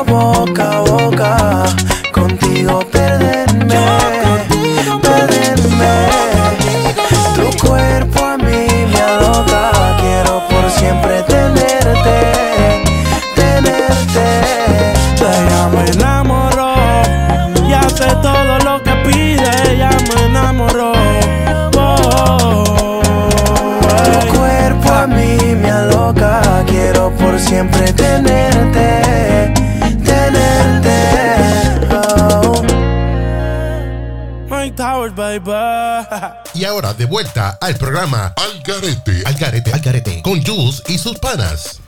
y 36.55 36.65
ahora 36.65 36.95
de 36.95 37.05
vuelta 37.05 37.59
al 37.61 37.77
programa 37.77 38.33
Al 38.37 38.63
Garete, 38.63 39.23
Al 39.27 39.35
Garete, 39.35 39.73
Al 39.73 39.81
Garete, 39.81 40.23
con 40.23 40.43
Jules 40.45 40.83
y 40.89 40.99
sus 40.99 41.19
panas. 41.19 41.81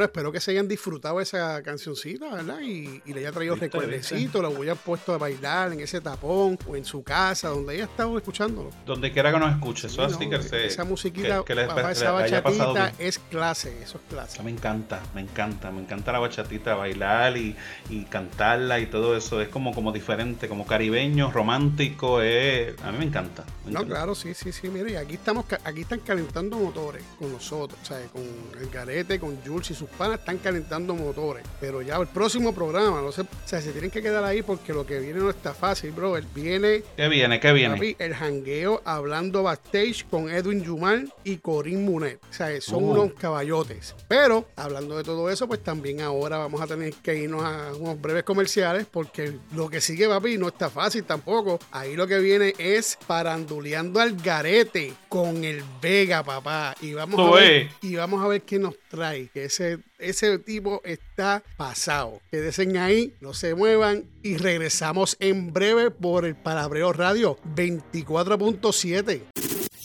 Bueno, 0.00 0.06
espero 0.06 0.32
que 0.32 0.40
se 0.40 0.52
hayan 0.52 0.66
disfrutado 0.66 1.20
esa 1.20 1.62
cancioncita, 1.62 2.32
¿verdad? 2.32 2.60
Y, 2.60 3.02
le 3.04 3.20
haya 3.20 3.32
traído 3.32 3.56
recuerdecitos, 3.56 4.42
lo 4.42 4.62
hayan 4.62 4.76
puesto 4.78 5.12
a 5.12 5.18
bailar 5.18 5.72
en 5.72 5.80
ese 5.80 6.00
tapón 6.00 6.58
o 6.66 6.76
en 6.76 6.84
su 6.84 7.02
casa, 7.02 7.48
donde 7.48 7.74
haya 7.74 7.84
estado 7.84 8.16
escuchándolo. 8.16 8.70
Donde 8.86 9.12
quiera 9.12 9.32
que 9.32 9.38
nos 9.38 9.52
escuche, 9.52 9.88
eso 9.88 10.02
así 10.02 10.28
que 10.28 10.36
Esa 10.66 10.84
musiquita, 10.84 11.44
que, 11.44 11.52
esa 11.52 12.12
bachatita 12.12 12.92
es 12.98 13.18
clase, 13.18 13.76
eso 13.82 13.98
es 13.98 14.14
clase. 14.14 14.42
Me 14.42 14.50
encanta, 14.50 15.02
me 15.14 15.20
encanta, 15.20 15.70
me 15.70 15.82
encanta 15.82 16.12
la 16.12 16.20
bachatita, 16.20 16.74
bailar 16.74 17.36
y, 17.36 17.54
y 17.90 18.04
cantarla 18.04 18.80
y 18.80 18.86
todo 18.86 19.16
eso. 19.16 19.40
Es 19.42 19.48
como, 19.48 19.74
como 19.74 19.92
diferente, 19.92 20.48
como 20.48 20.66
caribeño, 20.66 21.30
romántico, 21.30 22.22
eh, 22.22 22.74
a 22.82 22.92
mí 22.92 22.98
me 22.98 23.04
encanta. 23.04 23.44
no, 23.66 23.84
claro, 23.84 24.14
sí, 24.14 24.32
sí, 24.34 24.52
sí, 24.52 24.68
mire, 24.68 24.96
aquí 24.96 25.14
estamos, 25.14 25.44
aquí 25.64 25.82
están 25.82 26.00
calentando 26.00 26.56
motores 26.56 27.02
con 27.18 27.32
nosotros, 27.32 27.78
o 27.82 27.84
sea, 27.84 28.00
con 28.06 28.22
el 28.58 28.70
garete, 28.70 29.20
con 29.20 29.36
Jules 29.44 29.70
y 29.72 29.74
sus 29.74 29.89
panas 29.90 30.20
están 30.20 30.38
calentando 30.38 30.94
motores. 30.94 31.44
Pero 31.60 31.82
ya 31.82 31.96
el 31.96 32.06
próximo 32.06 32.54
programa, 32.54 33.00
no 33.00 33.12
sé, 33.12 33.22
o 33.22 33.26
sea, 33.44 33.60
se 33.60 33.72
tienen 33.72 33.90
que 33.90 34.02
quedar 34.02 34.24
ahí 34.24 34.42
porque 34.42 34.72
lo 34.72 34.86
que 34.86 34.98
viene 34.98 35.20
no 35.20 35.30
está 35.30 35.54
fácil, 35.54 35.92
bro. 35.92 36.16
Él 36.16 36.26
viene. 36.34 36.82
¿Qué 36.96 37.08
viene? 37.08 37.40
¿Qué 37.40 37.52
viene? 37.52 37.96
el 37.98 38.14
jangueo 38.14 38.82
hablando 38.84 39.42
backstage 39.42 40.06
con 40.08 40.30
Edwin 40.30 40.64
Jumal 40.64 41.12
y 41.24 41.38
Corinne 41.38 41.82
Munet. 41.82 42.20
O 42.30 42.32
sea, 42.32 42.60
son 42.60 42.84
uh. 42.84 42.90
unos 42.90 43.12
caballotes. 43.14 43.94
Pero, 44.08 44.46
hablando 44.56 44.96
de 44.96 45.04
todo 45.04 45.30
eso, 45.30 45.46
pues 45.48 45.62
también 45.62 46.00
ahora 46.00 46.38
vamos 46.38 46.60
a 46.60 46.66
tener 46.66 46.92
que 46.94 47.16
irnos 47.16 47.42
a 47.42 47.72
unos 47.74 48.00
breves 48.00 48.24
comerciales 48.24 48.86
porque 48.90 49.34
lo 49.54 49.68
que 49.68 49.80
sigue, 49.80 50.08
papi, 50.08 50.38
no 50.38 50.48
está 50.48 50.70
fácil 50.70 51.04
tampoco. 51.04 51.58
Ahí 51.70 51.96
lo 51.96 52.06
que 52.06 52.18
viene 52.18 52.54
es 52.58 52.98
paranduleando 53.06 54.00
al 54.00 54.16
garete 54.16 54.92
con 55.08 55.44
el 55.44 55.62
Vega, 55.80 56.22
papá. 56.22 56.74
Y 56.80 56.94
vamos, 56.94 57.18
a 57.20 57.40
ver, 57.40 57.68
y 57.82 57.96
vamos 57.96 58.24
a 58.24 58.28
ver 58.28 58.42
qué 58.42 58.58
nos 58.58 58.74
trae. 58.88 59.28
Que 59.28 59.44
ese, 59.44 59.69
ese 59.98 60.38
tipo 60.38 60.80
está 60.84 61.42
pasado. 61.56 62.20
Quédense 62.30 62.78
ahí, 62.78 63.14
no 63.20 63.34
se 63.34 63.54
muevan 63.54 64.04
y 64.22 64.36
regresamos 64.36 65.16
en 65.20 65.52
breve 65.52 65.90
por 65.90 66.24
el 66.24 66.36
Palabreo 66.36 66.92
Radio 66.92 67.38
24.7. 67.54 69.22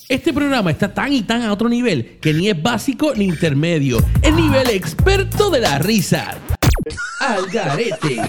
Este 0.07 0.33
programa 0.33 0.69
está 0.69 0.93
tan 0.93 1.11
y 1.11 1.23
tan 1.23 1.41
a 1.41 1.51
otro 1.51 1.67
nivel 1.67 2.19
que 2.19 2.31
ni 2.31 2.49
es 2.49 2.61
básico 2.61 3.13
ni 3.15 3.25
intermedio. 3.25 3.97
El 4.21 4.35
nivel 4.35 4.69
experto 4.69 5.49
de 5.49 5.61
la 5.61 5.79
risa. 5.79 6.37
Algarete. 7.19 8.21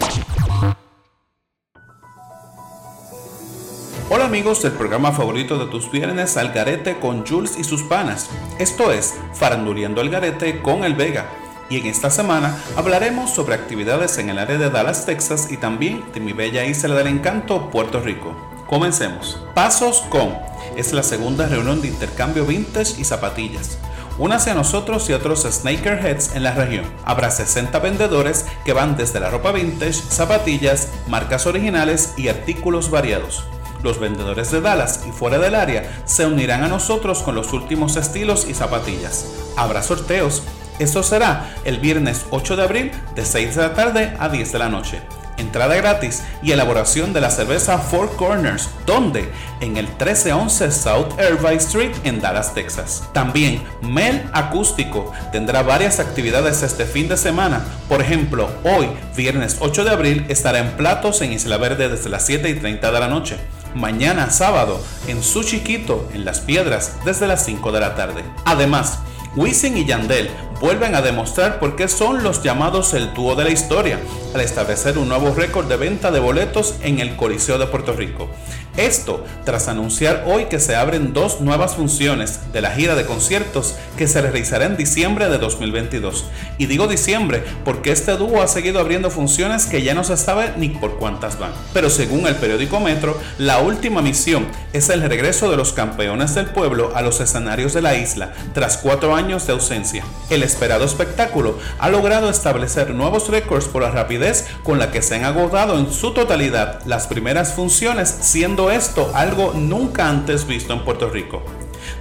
Hola 4.08 4.26
amigos 4.26 4.62
del 4.62 4.72
programa 4.72 5.10
favorito 5.10 5.58
de 5.58 5.66
tus 5.66 5.90
viernes 5.90 6.36
Algarete 6.36 6.98
con 7.00 7.26
Jules 7.26 7.58
y 7.58 7.64
sus 7.64 7.82
panas. 7.82 8.30
Esto 8.60 8.92
es 8.92 9.14
Faranduleando 9.34 10.00
Algarete 10.00 10.62
con 10.62 10.84
El 10.84 10.94
Vega. 10.94 11.26
Y 11.68 11.78
en 11.78 11.86
esta 11.86 12.10
semana 12.10 12.56
hablaremos 12.76 13.30
sobre 13.30 13.54
actividades 13.54 14.18
en 14.18 14.30
el 14.30 14.38
área 14.38 14.58
de 14.58 14.70
Dallas, 14.70 15.04
Texas 15.04 15.48
y 15.50 15.56
también 15.56 16.04
de 16.14 16.20
mi 16.20 16.32
bella 16.32 16.64
isla 16.64 16.94
del 16.94 17.08
encanto, 17.08 17.70
Puerto 17.70 18.00
Rico. 18.00 18.36
Comencemos. 18.66 19.42
Pasos 19.54 20.02
con. 20.08 20.34
Es 20.76 20.92
la 20.92 21.02
segunda 21.02 21.46
reunión 21.46 21.80
de 21.80 21.88
intercambio 21.88 22.44
vintage 22.44 23.00
y 23.00 23.04
zapatillas. 23.04 23.78
Únase 24.18 24.50
a 24.50 24.54
nosotros 24.54 25.10
y 25.10 25.12
otros 25.12 25.42
sneakerheads 25.42 26.34
en 26.34 26.42
la 26.42 26.52
región. 26.52 26.84
Habrá 27.04 27.30
60 27.30 27.78
vendedores 27.80 28.46
que 28.64 28.72
van 28.72 28.96
desde 28.96 29.20
la 29.20 29.28
ropa 29.28 29.52
vintage, 29.52 29.92
zapatillas, 29.92 30.88
marcas 31.06 31.46
originales 31.46 32.14
y 32.16 32.28
artículos 32.28 32.90
variados. 32.90 33.44
Los 33.82 34.00
vendedores 34.00 34.50
de 34.50 34.60
Dallas 34.60 35.04
y 35.06 35.12
fuera 35.12 35.38
del 35.38 35.54
área 35.54 36.02
se 36.06 36.26
unirán 36.26 36.64
a 36.64 36.68
nosotros 36.68 37.22
con 37.22 37.34
los 37.34 37.52
últimos 37.52 37.96
estilos 37.96 38.46
y 38.48 38.54
zapatillas. 38.54 39.26
Habrá 39.56 39.82
sorteos. 39.82 40.42
Esto 40.78 41.02
será 41.02 41.54
el 41.64 41.78
viernes 41.78 42.26
8 42.30 42.56
de 42.56 42.62
abril 42.62 42.92
de 43.14 43.24
6 43.24 43.56
de 43.56 43.62
la 43.62 43.74
tarde 43.74 44.16
a 44.18 44.28
10 44.28 44.52
de 44.52 44.58
la 44.58 44.68
noche. 44.68 45.00
Entrada 45.38 45.76
gratis 45.76 46.22
y 46.42 46.52
elaboración 46.52 47.12
de 47.12 47.20
la 47.20 47.30
cerveza 47.30 47.78
Four 47.78 48.16
Corners, 48.16 48.70
donde 48.86 49.30
en 49.60 49.76
el 49.76 49.86
1311 49.86 50.70
South 50.70 51.08
Irvine 51.18 51.56
Street 51.56 51.94
en 52.04 52.20
Dallas, 52.20 52.54
Texas. 52.54 53.04
También 53.12 53.62
Mel 53.82 54.28
Acústico 54.32 55.12
tendrá 55.32 55.62
varias 55.62 56.00
actividades 56.00 56.62
este 56.62 56.86
fin 56.86 57.08
de 57.08 57.18
semana. 57.18 57.64
Por 57.88 58.00
ejemplo, 58.00 58.48
hoy, 58.64 58.88
viernes 59.14 59.58
8 59.60 59.84
de 59.84 59.90
abril, 59.90 60.26
estará 60.28 60.58
en 60.58 60.70
Platos 60.76 61.20
en 61.20 61.32
Isla 61.32 61.58
Verde 61.58 61.90
desde 61.90 62.08
las 62.08 62.24
7 62.24 62.48
y 62.48 62.54
30 62.54 62.90
de 62.90 63.00
la 63.00 63.08
noche 63.08 63.36
mañana 63.76 64.30
sábado 64.30 64.80
en 65.06 65.22
Su 65.22 65.44
Chiquito, 65.44 66.08
en 66.14 66.24
Las 66.24 66.40
Piedras, 66.40 66.96
desde 67.04 67.26
las 67.26 67.44
5 67.44 67.72
de 67.72 67.80
la 67.80 67.94
tarde. 67.94 68.24
Además, 68.46 69.00
Wisin 69.36 69.76
y 69.76 69.84
Yandel 69.84 70.30
vuelven 70.60 70.94
a 70.94 71.02
demostrar 71.02 71.58
por 71.58 71.76
qué 71.76 71.88
son 71.88 72.22
los 72.22 72.42
llamados 72.42 72.94
el 72.94 73.12
dúo 73.14 73.34
de 73.34 73.44
la 73.44 73.50
historia, 73.50 73.98
al 74.34 74.40
establecer 74.40 74.98
un 74.98 75.08
nuevo 75.08 75.34
récord 75.34 75.66
de 75.66 75.76
venta 75.76 76.10
de 76.10 76.20
boletos 76.20 76.74
en 76.82 77.00
el 77.00 77.16
Coliseo 77.16 77.58
de 77.58 77.66
Puerto 77.66 77.92
Rico. 77.92 78.28
Esto 78.76 79.24
tras 79.44 79.68
anunciar 79.68 80.24
hoy 80.26 80.46
que 80.46 80.60
se 80.60 80.76
abren 80.76 81.14
dos 81.14 81.40
nuevas 81.40 81.76
funciones 81.76 82.52
de 82.52 82.60
la 82.60 82.72
gira 82.72 82.94
de 82.94 83.06
conciertos 83.06 83.74
que 83.96 84.06
se 84.06 84.20
realizará 84.20 84.66
en 84.66 84.76
diciembre 84.76 85.30
de 85.30 85.38
2022. 85.38 86.26
Y 86.58 86.66
digo 86.66 86.86
diciembre 86.86 87.42
porque 87.64 87.90
este 87.90 88.12
dúo 88.16 88.42
ha 88.42 88.48
seguido 88.48 88.78
abriendo 88.78 89.10
funciones 89.10 89.64
que 89.64 89.82
ya 89.82 89.94
no 89.94 90.04
se 90.04 90.18
sabe 90.18 90.52
ni 90.58 90.68
por 90.68 90.98
cuántas 90.98 91.38
van. 91.38 91.52
Pero 91.72 91.88
según 91.88 92.26
el 92.26 92.36
periódico 92.36 92.78
Metro, 92.78 93.18
la 93.38 93.60
última 93.60 94.02
misión 94.02 94.46
es 94.74 94.90
el 94.90 95.00
regreso 95.00 95.50
de 95.50 95.56
los 95.56 95.72
campeones 95.72 96.34
del 96.34 96.46
pueblo 96.46 96.92
a 96.94 97.00
los 97.00 97.20
escenarios 97.20 97.72
de 97.72 97.80
la 97.80 97.96
isla 97.96 98.34
tras 98.52 98.76
cuatro 98.76 99.14
años 99.16 99.46
de 99.46 99.54
ausencia. 99.54 100.04
Esperado 100.46 100.84
espectáculo 100.84 101.58
ha 101.78 101.90
logrado 101.90 102.30
establecer 102.30 102.94
nuevos 102.94 103.28
récords 103.28 103.66
por 103.66 103.82
la 103.82 103.90
rapidez 103.90 104.46
con 104.62 104.78
la 104.78 104.90
que 104.90 105.02
se 105.02 105.16
han 105.16 105.24
agotado 105.24 105.78
en 105.78 105.92
su 105.92 106.12
totalidad 106.12 106.80
las 106.86 107.06
primeras 107.06 107.52
funciones 107.52 108.08
siendo 108.20 108.70
esto 108.70 109.10
algo 109.14 109.52
nunca 109.54 110.08
antes 110.08 110.46
visto 110.46 110.72
en 110.72 110.84
Puerto 110.84 111.10
Rico. 111.10 111.42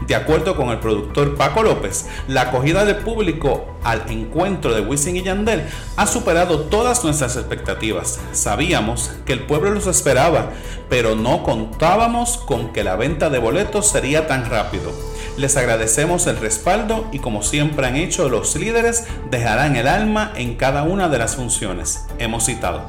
De 0.07 0.15
acuerdo 0.15 0.55
con 0.55 0.69
el 0.69 0.79
productor 0.79 1.35
Paco 1.35 1.63
López, 1.63 2.05
la 2.27 2.41
acogida 2.41 2.85
del 2.85 2.97
público 2.97 3.75
al 3.83 4.03
encuentro 4.09 4.73
de 4.73 4.81
Wisin 4.81 5.15
y 5.15 5.23
Yandel 5.23 5.63
ha 5.95 6.05
superado 6.05 6.61
todas 6.61 7.03
nuestras 7.03 7.35
expectativas. 7.37 8.19
Sabíamos 8.31 9.11
que 9.25 9.33
el 9.33 9.45
pueblo 9.45 9.71
los 9.71 9.87
esperaba, 9.87 10.51
pero 10.89 11.15
no 11.15 11.43
contábamos 11.43 12.37
con 12.37 12.73
que 12.73 12.83
la 12.83 12.95
venta 12.95 13.29
de 13.29 13.39
boletos 13.39 13.89
sería 13.89 14.27
tan 14.27 14.49
rápido. 14.49 14.91
Les 15.37 15.57
agradecemos 15.57 16.27
el 16.27 16.37
respaldo 16.37 17.07
y 17.11 17.19
como 17.19 17.43
siempre 17.43 17.85
han 17.85 17.97
hecho 17.97 18.29
los 18.29 18.55
líderes, 18.55 19.05
dejarán 19.29 19.75
el 19.75 19.87
alma 19.87 20.31
en 20.35 20.55
cada 20.55 20.83
una 20.83 21.09
de 21.09 21.17
las 21.17 21.35
funciones. 21.35 22.05
Hemos 22.19 22.45
citado. 22.45 22.83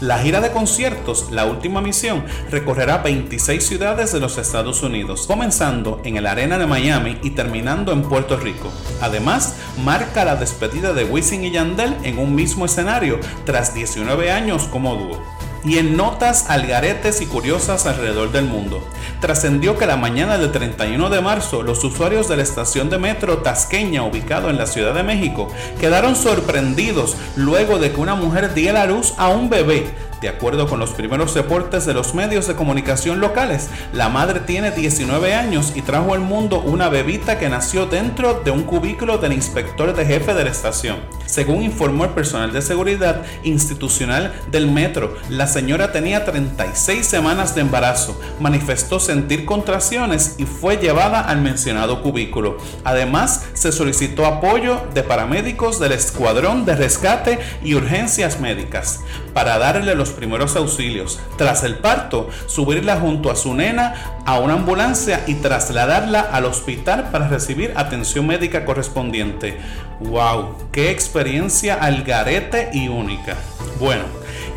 La 0.00 0.18
gira 0.18 0.40
de 0.40 0.50
conciertos, 0.50 1.30
la 1.30 1.46
última 1.46 1.80
misión, 1.80 2.24
recorrerá 2.50 2.98
26 2.98 3.64
ciudades 3.64 4.10
de 4.12 4.18
los 4.18 4.36
Estados 4.36 4.82
Unidos, 4.82 5.28
comenzando 5.28 6.00
en 6.04 6.16
el 6.16 6.26
Arena 6.26 6.58
de 6.58 6.66
Miami 6.66 7.18
y 7.22 7.30
terminando 7.30 7.92
en 7.92 8.02
Puerto 8.02 8.36
Rico. 8.36 8.72
Además, 9.00 9.54
marca 9.84 10.24
la 10.24 10.34
despedida 10.34 10.92
de 10.92 11.04
Wisin 11.04 11.44
y 11.44 11.52
Yandel 11.52 11.96
en 12.02 12.18
un 12.18 12.34
mismo 12.34 12.64
escenario 12.64 13.20
tras 13.46 13.74
19 13.74 14.32
años 14.32 14.64
como 14.64 14.96
dúo 14.96 15.31
y 15.64 15.78
en 15.78 15.96
notas 15.96 16.50
algaretes 16.50 17.20
y 17.20 17.26
curiosas 17.26 17.86
alrededor 17.86 18.32
del 18.32 18.44
mundo. 18.44 18.86
Trascendió 19.20 19.78
que 19.78 19.86
la 19.86 19.96
mañana 19.96 20.38
del 20.38 20.52
31 20.52 21.10
de 21.10 21.20
marzo 21.20 21.62
los 21.62 21.84
usuarios 21.84 22.28
de 22.28 22.36
la 22.36 22.42
estación 22.42 22.90
de 22.90 22.98
metro 22.98 23.38
Tasqueña 23.38 24.02
ubicado 24.02 24.50
en 24.50 24.58
la 24.58 24.66
Ciudad 24.66 24.94
de 24.94 25.02
México 25.02 25.48
quedaron 25.80 26.16
sorprendidos 26.16 27.16
luego 27.36 27.78
de 27.78 27.92
que 27.92 28.00
una 28.00 28.14
mujer 28.14 28.54
diera 28.54 28.86
luz 28.86 29.14
a 29.18 29.28
un 29.28 29.48
bebé 29.48 30.11
de 30.22 30.28
acuerdo 30.28 30.68
con 30.68 30.78
los 30.78 30.90
primeros 30.90 31.34
reportes 31.34 31.84
de 31.84 31.94
los 31.94 32.14
medios 32.14 32.46
de 32.46 32.54
comunicación 32.54 33.20
locales, 33.20 33.68
la 33.92 34.08
madre 34.08 34.38
tiene 34.40 34.70
19 34.70 35.34
años 35.34 35.72
y 35.74 35.82
trajo 35.82 36.14
al 36.14 36.20
mundo 36.20 36.60
una 36.60 36.88
bebita 36.88 37.40
que 37.40 37.48
nació 37.48 37.86
dentro 37.86 38.40
de 38.44 38.52
un 38.52 38.62
cubículo 38.62 39.18
del 39.18 39.32
inspector 39.32 39.94
de 39.94 40.06
jefe 40.06 40.32
de 40.32 40.44
la 40.44 40.50
estación. 40.50 40.98
Según 41.26 41.62
informó 41.62 42.04
el 42.04 42.10
personal 42.10 42.52
de 42.52 42.62
seguridad 42.62 43.22
institucional 43.42 44.32
del 44.50 44.70
metro, 44.70 45.16
la 45.28 45.48
señora 45.48 45.90
tenía 45.90 46.24
36 46.24 47.04
semanas 47.04 47.56
de 47.56 47.62
embarazo, 47.62 48.20
manifestó 48.38 49.00
sentir 49.00 49.44
contracciones 49.44 50.36
y 50.38 50.44
fue 50.44 50.76
llevada 50.76 51.20
al 51.20 51.40
mencionado 51.40 52.00
cubículo. 52.00 52.58
Además, 52.84 53.44
se 53.54 53.72
solicitó 53.72 54.24
apoyo 54.24 54.82
de 54.94 55.02
paramédicos 55.02 55.80
del 55.80 55.92
Escuadrón 55.92 56.64
de 56.64 56.76
Rescate 56.76 57.40
y 57.64 57.74
Urgencias 57.74 58.38
Médicas 58.38 59.00
para 59.32 59.58
darle 59.58 59.94
los 59.94 60.10
primeros 60.10 60.56
auxilios. 60.56 61.20
Tras 61.36 61.64
el 61.64 61.76
parto, 61.76 62.28
subirla 62.46 62.96
junto 62.96 63.30
a 63.30 63.36
su 63.36 63.54
nena 63.54 63.94
a 64.24 64.38
una 64.38 64.54
ambulancia 64.54 65.24
y 65.26 65.34
trasladarla 65.34 66.20
al 66.20 66.44
hospital 66.44 67.10
para 67.10 67.28
recibir 67.28 67.72
atención 67.76 68.26
médica 68.26 68.64
correspondiente. 68.64 69.58
¡Wow! 70.00 70.56
¡Qué 70.72 70.90
experiencia 70.90 71.74
algarete 71.74 72.70
y 72.72 72.88
única! 72.88 73.36
Bueno, 73.78 74.04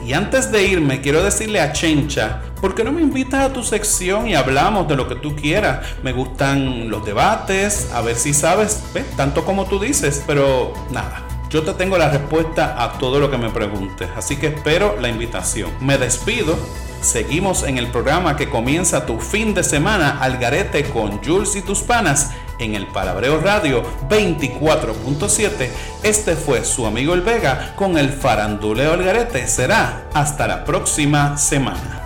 y 0.05 0.13
antes 0.13 0.51
de 0.51 0.63
irme, 0.63 1.01
quiero 1.01 1.23
decirle 1.23 1.59
a 1.59 1.73
Chencha, 1.73 2.41
¿por 2.61 2.75
qué 2.75 2.83
no 2.83 2.91
me 2.91 3.01
invitas 3.01 3.41
a 3.41 3.53
tu 3.53 3.63
sección 3.63 4.27
y 4.27 4.35
hablamos 4.35 4.87
de 4.87 4.95
lo 4.95 5.07
que 5.07 5.15
tú 5.15 5.35
quieras? 5.35 5.79
Me 6.03 6.13
gustan 6.13 6.89
los 6.89 7.03
debates, 7.05 7.89
a 7.91 8.01
ver 8.01 8.15
si 8.15 8.33
sabes, 8.33 8.83
tanto 9.17 9.45
como 9.45 9.65
tú 9.65 9.79
dices, 9.79 10.23
pero 10.27 10.73
nada 10.91 11.24
Yo 11.49 11.63
te 11.63 11.73
tengo 11.73 11.97
la 11.97 12.09
respuesta 12.09 12.75
a 12.83 12.97
todo 12.97 13.19
lo 13.19 13.29
que 13.29 13.37
me 13.37 13.49
preguntes, 13.49 14.09
así 14.15 14.37
que 14.37 14.47
espero 14.47 14.97
la 14.99 15.09
invitación. 15.09 15.71
Me 15.79 15.97
despido. 15.97 16.57
Seguimos 17.01 17.63
en 17.63 17.77
el 17.77 17.87
programa 17.87 18.35
que 18.35 18.49
comienza 18.49 19.05
tu 19.05 19.19
fin 19.19 19.53
de 19.53 19.63
semana 19.63 20.17
al 20.19 20.37
garete 20.37 20.85
con 20.85 21.23
Jules 21.23 21.55
y 21.55 21.61
tus 21.61 21.81
panas 21.81 22.31
en 22.57 22.73
el 22.73 22.87
Palabreo 22.87 23.39
Radio 23.39 23.83
24.7. 24.09 25.69
Este 26.01 26.35
fue 26.35 26.65
su 26.65 26.85
amigo 26.85 27.13
El 27.13 27.21
Vega 27.21 27.73
con 27.75 27.97
el 27.97 28.09
faranduleo 28.09 28.93
al 28.93 29.03
garete. 29.03 29.47
Será 29.47 30.07
hasta 30.13 30.47
la 30.47 30.65
próxima 30.65 31.37
semana. 31.37 32.04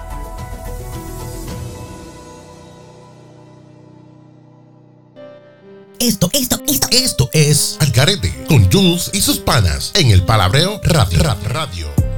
Esto, 5.99 6.29
esto, 6.31 6.57
esto, 6.65 6.87
esto 6.91 7.29
es 7.33 7.75
Algarete 7.81 8.45
con 8.47 8.71
Jules 8.71 9.09
y 9.13 9.19
sus 9.19 9.39
panas 9.39 9.91
en 9.95 10.11
el 10.11 10.23
Palabreo 10.23 10.79
Radio. 10.81 11.19
Radio. 11.43 12.08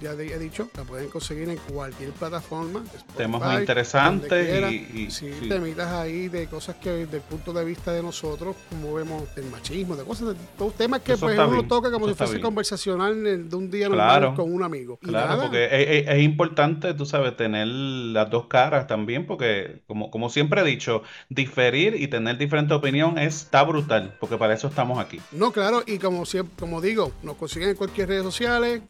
ya 0.00 0.12
he 0.12 0.38
dicho, 0.38 0.68
la 0.76 0.84
pueden 0.84 1.08
conseguir 1.08 1.48
en 1.48 1.56
cualquier 1.56 2.10
plataforma. 2.10 2.84
Temas 3.16 3.42
muy 3.42 3.60
interesantes 3.60 4.72
y, 4.94 5.10
sí, 5.10 5.30
temitas 5.48 5.92
ahí 5.92 6.28
de 6.28 6.46
cosas 6.46 6.76
que 6.76 6.90
desde 6.90 7.16
el 7.18 7.22
punto 7.22 7.52
de 7.52 7.64
vista 7.64 7.92
de 7.92 8.02
nosotros, 8.02 8.56
como 8.70 8.94
vemos 8.94 9.24
el 9.36 9.44
machismo, 9.46 9.96
de 9.96 10.04
cosas, 10.04 10.28
de 10.28 10.34
todos 10.56 10.74
temas 10.74 11.00
que 11.00 11.16
pues, 11.16 11.38
uno 11.38 11.66
toca 11.66 11.90
como 11.90 12.08
si 12.08 12.14
fuese 12.14 12.40
conversacional 12.40 13.48
de 13.48 13.56
un 13.56 13.70
día 13.70 13.88
normal 13.88 14.34
con 14.34 14.52
un 14.52 14.62
amigo. 14.62 14.98
claro, 14.98 15.42
porque 15.42 16.04
es, 16.06 16.22
importante, 16.22 16.94
tú 16.94 17.04
sabes, 17.04 17.36
tener 17.36 17.66
las 17.66 18.30
dos 18.30 18.46
caras 18.46 18.86
también, 18.86 19.26
porque 19.26 19.82
como, 19.86 20.10
como 20.10 20.30
siempre 20.30 20.60
he 20.60 20.64
dicho, 20.64 21.02
diferir 21.28 22.00
y 22.00 22.08
tener 22.08 22.38
diferente 22.38 22.74
opinión 22.74 23.18
está 23.18 23.62
brutal, 23.64 24.14
porque 24.20 24.36
para 24.36 24.54
eso 24.54 24.68
estamos 24.68 24.98
aquí. 24.98 25.20
No, 25.32 25.52
claro, 25.52 25.82
y 25.86 25.98
como 25.98 26.24
siempre, 26.26 26.54
como 26.58 26.80
digo, 26.80 27.12
nos 27.22 27.36
consiguen 27.36 27.70
en 27.70 27.76
cualquier 27.76 28.08
red 28.08 28.22
social 28.22 28.35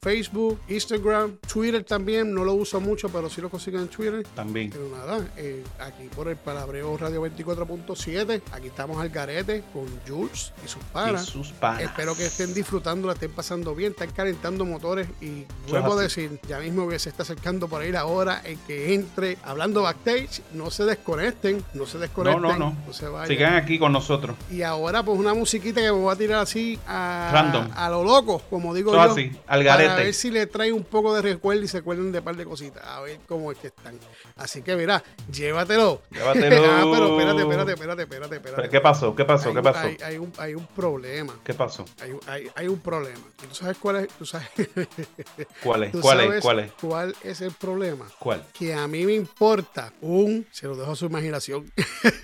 Facebook, 0.00 0.60
Instagram, 0.68 1.36
Twitter 1.52 1.84
también. 1.84 2.32
No 2.34 2.44
lo 2.44 2.54
uso 2.54 2.80
mucho, 2.80 3.08
pero 3.08 3.30
sí 3.30 3.40
lo 3.40 3.48
consiguen 3.48 3.82
en 3.82 3.88
Twitter. 3.88 4.26
También. 4.34 4.70
Pero 4.70 4.88
nada, 4.88 5.26
eh, 5.36 5.62
aquí 5.78 6.08
por 6.14 6.28
el 6.28 6.36
Palabreo 6.36 6.96
Radio 6.96 7.22
24.7. 7.22 8.42
Aquí 8.52 8.66
estamos 8.66 9.00
al 9.00 9.10
garete 9.10 9.62
con 9.72 9.86
Jules 10.06 10.52
y 10.64 10.68
sus 10.68 10.82
panas. 10.84 11.32
Espero 11.80 12.16
que 12.16 12.26
estén 12.26 12.54
disfrutando, 12.54 13.06
la 13.06 13.14
estén 13.14 13.30
pasando 13.30 13.74
bien, 13.74 13.92
están 13.92 14.10
calentando 14.10 14.64
motores. 14.64 15.08
Y 15.20 15.44
vuelvo 15.68 15.92
a 15.92 16.02
decir, 16.02 16.40
ya 16.48 16.58
mismo 16.58 16.88
que 16.88 16.98
se 16.98 17.10
está 17.10 17.22
acercando 17.22 17.68
por 17.68 17.82
ahí 17.82 17.92
la 17.92 18.06
hora 18.06 18.42
en 18.44 18.58
que 18.60 18.94
entre 18.94 19.38
hablando 19.44 19.82
backstage. 19.82 20.42
No 20.52 20.70
se 20.70 20.84
desconecten, 20.84 21.62
no 21.74 21.86
se 21.86 21.98
desconecten. 21.98 22.42
No, 22.42 22.56
no, 22.56 22.76
no. 22.86 23.26
Sigan 23.26 23.54
aquí 23.54 23.78
con 23.78 23.92
nosotros. 23.92 24.36
Y 24.50 24.62
ahora, 24.62 25.02
pues 25.02 25.18
una 25.18 25.34
musiquita 25.34 25.80
que 25.80 25.86
me 25.86 25.98
voy 25.98 26.12
a 26.12 26.16
tirar 26.16 26.40
así 26.40 26.78
a, 26.86 27.30
Random. 27.32 27.68
a 27.74 27.90
lo 27.90 28.02
loco, 28.02 28.42
como 28.50 28.74
digo 28.74 28.92
yo. 28.92 29.00
Así. 29.00 29.35
Al 29.46 29.64
garete. 29.64 29.90
Para 29.90 30.02
ver 30.04 30.14
si 30.14 30.30
le 30.30 30.46
trae 30.46 30.72
un 30.72 30.84
poco 30.84 31.14
de 31.14 31.22
recuerdo 31.22 31.62
y 31.62 31.68
se 31.68 31.78
acuerdan 31.78 32.12
de 32.12 32.18
un 32.18 32.24
par 32.24 32.36
de 32.36 32.44
cositas. 32.44 32.84
A 32.84 33.00
ver 33.00 33.18
cómo 33.26 33.52
es 33.52 33.58
que 33.58 33.68
están. 33.68 33.98
Así 34.36 34.62
que 34.62 34.76
mira, 34.76 35.02
llévatelo. 35.30 36.02
Llévatelo. 36.10 36.64
ah, 36.70 36.90
pero 36.92 37.18
espérate, 37.18 37.42
espérate, 37.42 37.72
espérate, 37.72 38.02
espérate, 38.02 38.36
espérate. 38.36 38.68
¿Qué 38.68 38.80
pasó? 38.80 39.14
¿Qué 39.14 39.24
pasó? 39.24 39.54
¿Qué 39.54 39.62
pasó? 39.62 39.86
Hay, 39.86 39.96
hay, 40.04 40.18
un, 40.18 40.32
hay 40.38 40.54
un 40.54 40.66
problema. 40.66 41.34
¿Qué 41.44 41.54
pasó? 41.54 41.84
Hay, 42.56 42.68
un 42.68 42.80
problema. 42.80 43.20
¿Y 43.42 43.46
tú 43.46 43.54
sabes 43.54 43.76
cuál 43.78 43.96
es? 43.96 44.08
¿Tú 44.08 44.26
sabes? 44.26 44.48
¿Cuál 45.62 45.84
es? 45.84 45.96
¿Cuál 45.96 46.20
es? 46.20 46.42
¿Cuál 46.42 46.58
es? 46.60 46.72
¿Cuál 46.80 47.16
es 47.22 47.40
el 47.40 47.52
problema? 47.52 48.06
¿Cuál? 48.18 48.44
Que 48.52 48.74
a 48.74 48.86
mí 48.86 49.04
me 49.04 49.14
importa 49.14 49.92
un... 50.00 50.46
Se 50.50 50.66
lo 50.66 50.76
dejo 50.76 50.92
a 50.92 50.96
su 50.96 51.06
imaginación. 51.06 51.70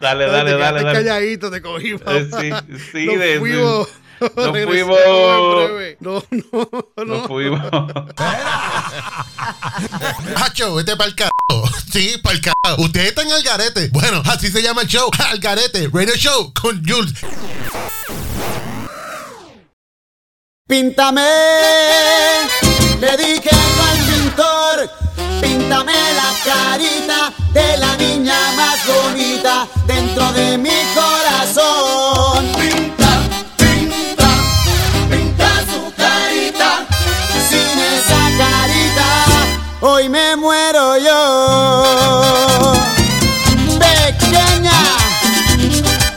dale, 0.00 0.26
dale, 0.26 0.52
dale, 0.52 0.58
dale. 0.58 0.82
calladito, 0.82 1.50
te 1.50 1.62
cogí. 1.62 1.92
Eh, 1.92 2.30
sí, 2.40 2.50
sí. 2.92 3.16
de, 3.16 3.38
fuimos... 3.38 3.88
Nos 4.36 4.50
fuimos. 4.64 4.98
No, 6.00 6.22
no, 6.30 6.68
no. 6.96 7.04
Nos 7.04 7.26
fuimos. 7.26 7.60
Hacho, 10.36 10.74
vete 10.74 10.96
para 10.96 11.10
el 11.10 11.16
carajo. 11.16 11.68
Sí, 11.90 12.16
para 12.22 12.36
el 12.36 12.40
carajo. 12.40 12.82
Ustedes 12.82 13.08
están 13.08 13.30
al 13.30 13.42
garete. 13.42 13.88
Bueno, 13.92 14.22
así 14.26 14.48
se 14.50 14.62
llama 14.62 14.82
el 14.82 14.88
show. 14.88 15.10
Al 15.30 15.38
garete. 15.38 15.88
Radio 15.92 16.14
Show 16.16 16.52
con 16.60 16.82
Jules. 16.86 17.12
Píntame, 20.68 21.26
le 22.98 23.16
dije 23.18 23.50
al 23.52 23.98
pintor, 24.06 24.90
píntame 25.42 25.92
la 25.92 26.32
carita 26.44 27.32
de 27.52 27.76
la 27.76 27.96
niña 27.98 28.34
más 28.56 28.78
bonita 28.86 29.68
dentro 29.86 30.32
de 30.32 30.56
mi 30.56 30.70
corazón. 30.94 31.71
Hoy 39.82 40.08
me 40.08 40.36
muero 40.36 40.96
yo. 40.96 42.72
Pequeña, 43.78 44.72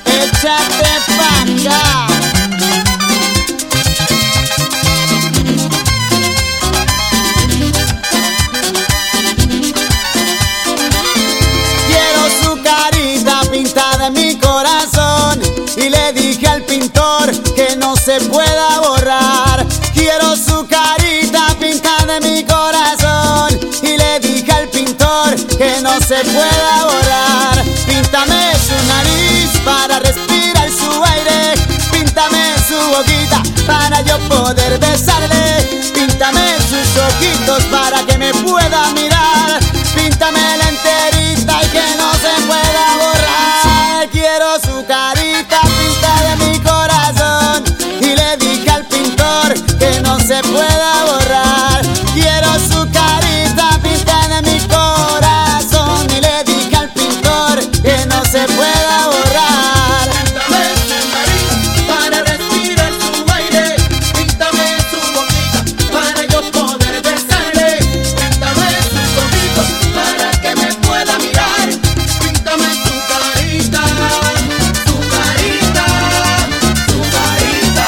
échate 0.05 0.93
pa' 1.17 1.45
Quiero 11.87 12.23
su 12.41 12.61
carita 12.63 13.41
pintada 13.51 14.07
en 14.07 14.13
mi 14.13 14.35
corazón 14.37 15.41
y 15.77 15.89
le 15.89 16.13
dije 16.13 16.47
al 16.47 16.61
pintor 16.63 17.31
que 17.55 17.75
no 17.77 17.95
se 17.95 18.21
pueda 18.21 18.74
que 25.57 25.81
no 25.81 25.99
se 25.99 26.15
pueda 26.23 26.85
borrar. 26.85 27.63
Píntame 27.87 28.53
su 28.55 28.75
nariz 28.87 29.51
para 29.63 29.99
respirar 29.99 30.69
su 30.69 31.03
aire. 31.03 31.53
Píntame 31.91 32.55
su 32.67 32.75
boquita 32.91 33.41
para 33.65 34.01
yo 34.01 34.17
poder 34.27 34.79
besarle. 34.79 35.81
Píntame 35.93 36.57
sus 36.69 37.01
ojitos 37.03 37.63
para 37.65 38.05
que 38.05 38.17
me 38.17 38.33
pueda 38.33 38.91
mirar. 38.93 39.14
Se 58.35 58.45
pueda 58.53 59.07
borrar. 59.07 60.09
Píntame 60.11 60.63
su 60.87 60.97
nariz 61.15 61.47
para 61.87 62.17
respirar 62.21 62.91
su 62.99 63.11
aire. 63.33 63.65
Píntame 64.13 64.65
su 64.91 64.99
boquita 65.15 65.59
para 65.93 66.21
yo 66.25 66.39
poder 66.51 66.95
besarle. 67.01 67.69
Píntame 68.19 68.69
sus 68.91 69.09
ojitos 69.23 69.69
para 69.95 70.27
que 70.41 70.51
me 70.53 70.69
pueda 70.85 71.13
mirar. 71.19 71.67
Píntame 72.19 72.69
su 72.83 72.93
carita, 73.11 73.83
su 74.85 74.95
carita, 75.15 75.85
su 76.89 76.99
carita. 77.15 77.87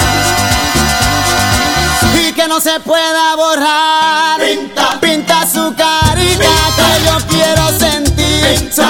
y 2.21 2.31
que 2.31 2.45
no 2.47 2.57
se 2.61 2.79
pueda 2.79 3.35
borrar. 3.35 4.39
Pinta. 4.39 4.97
pinta 5.01 5.45
su 5.45 5.75
carita 5.75 6.53
que 6.77 6.89
yo 7.05 7.15
quiero 7.27 7.63
sentir. 7.77 8.71
Su 8.73 8.81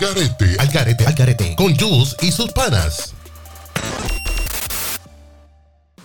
Garete, 0.00 0.56
Al 0.58 0.68
Garete, 0.68 1.06
Al 1.06 1.14
Garete, 1.14 1.54
con 1.56 1.76
Jules 1.76 2.16
y 2.22 2.30
sus 2.32 2.50
panas. 2.52 3.14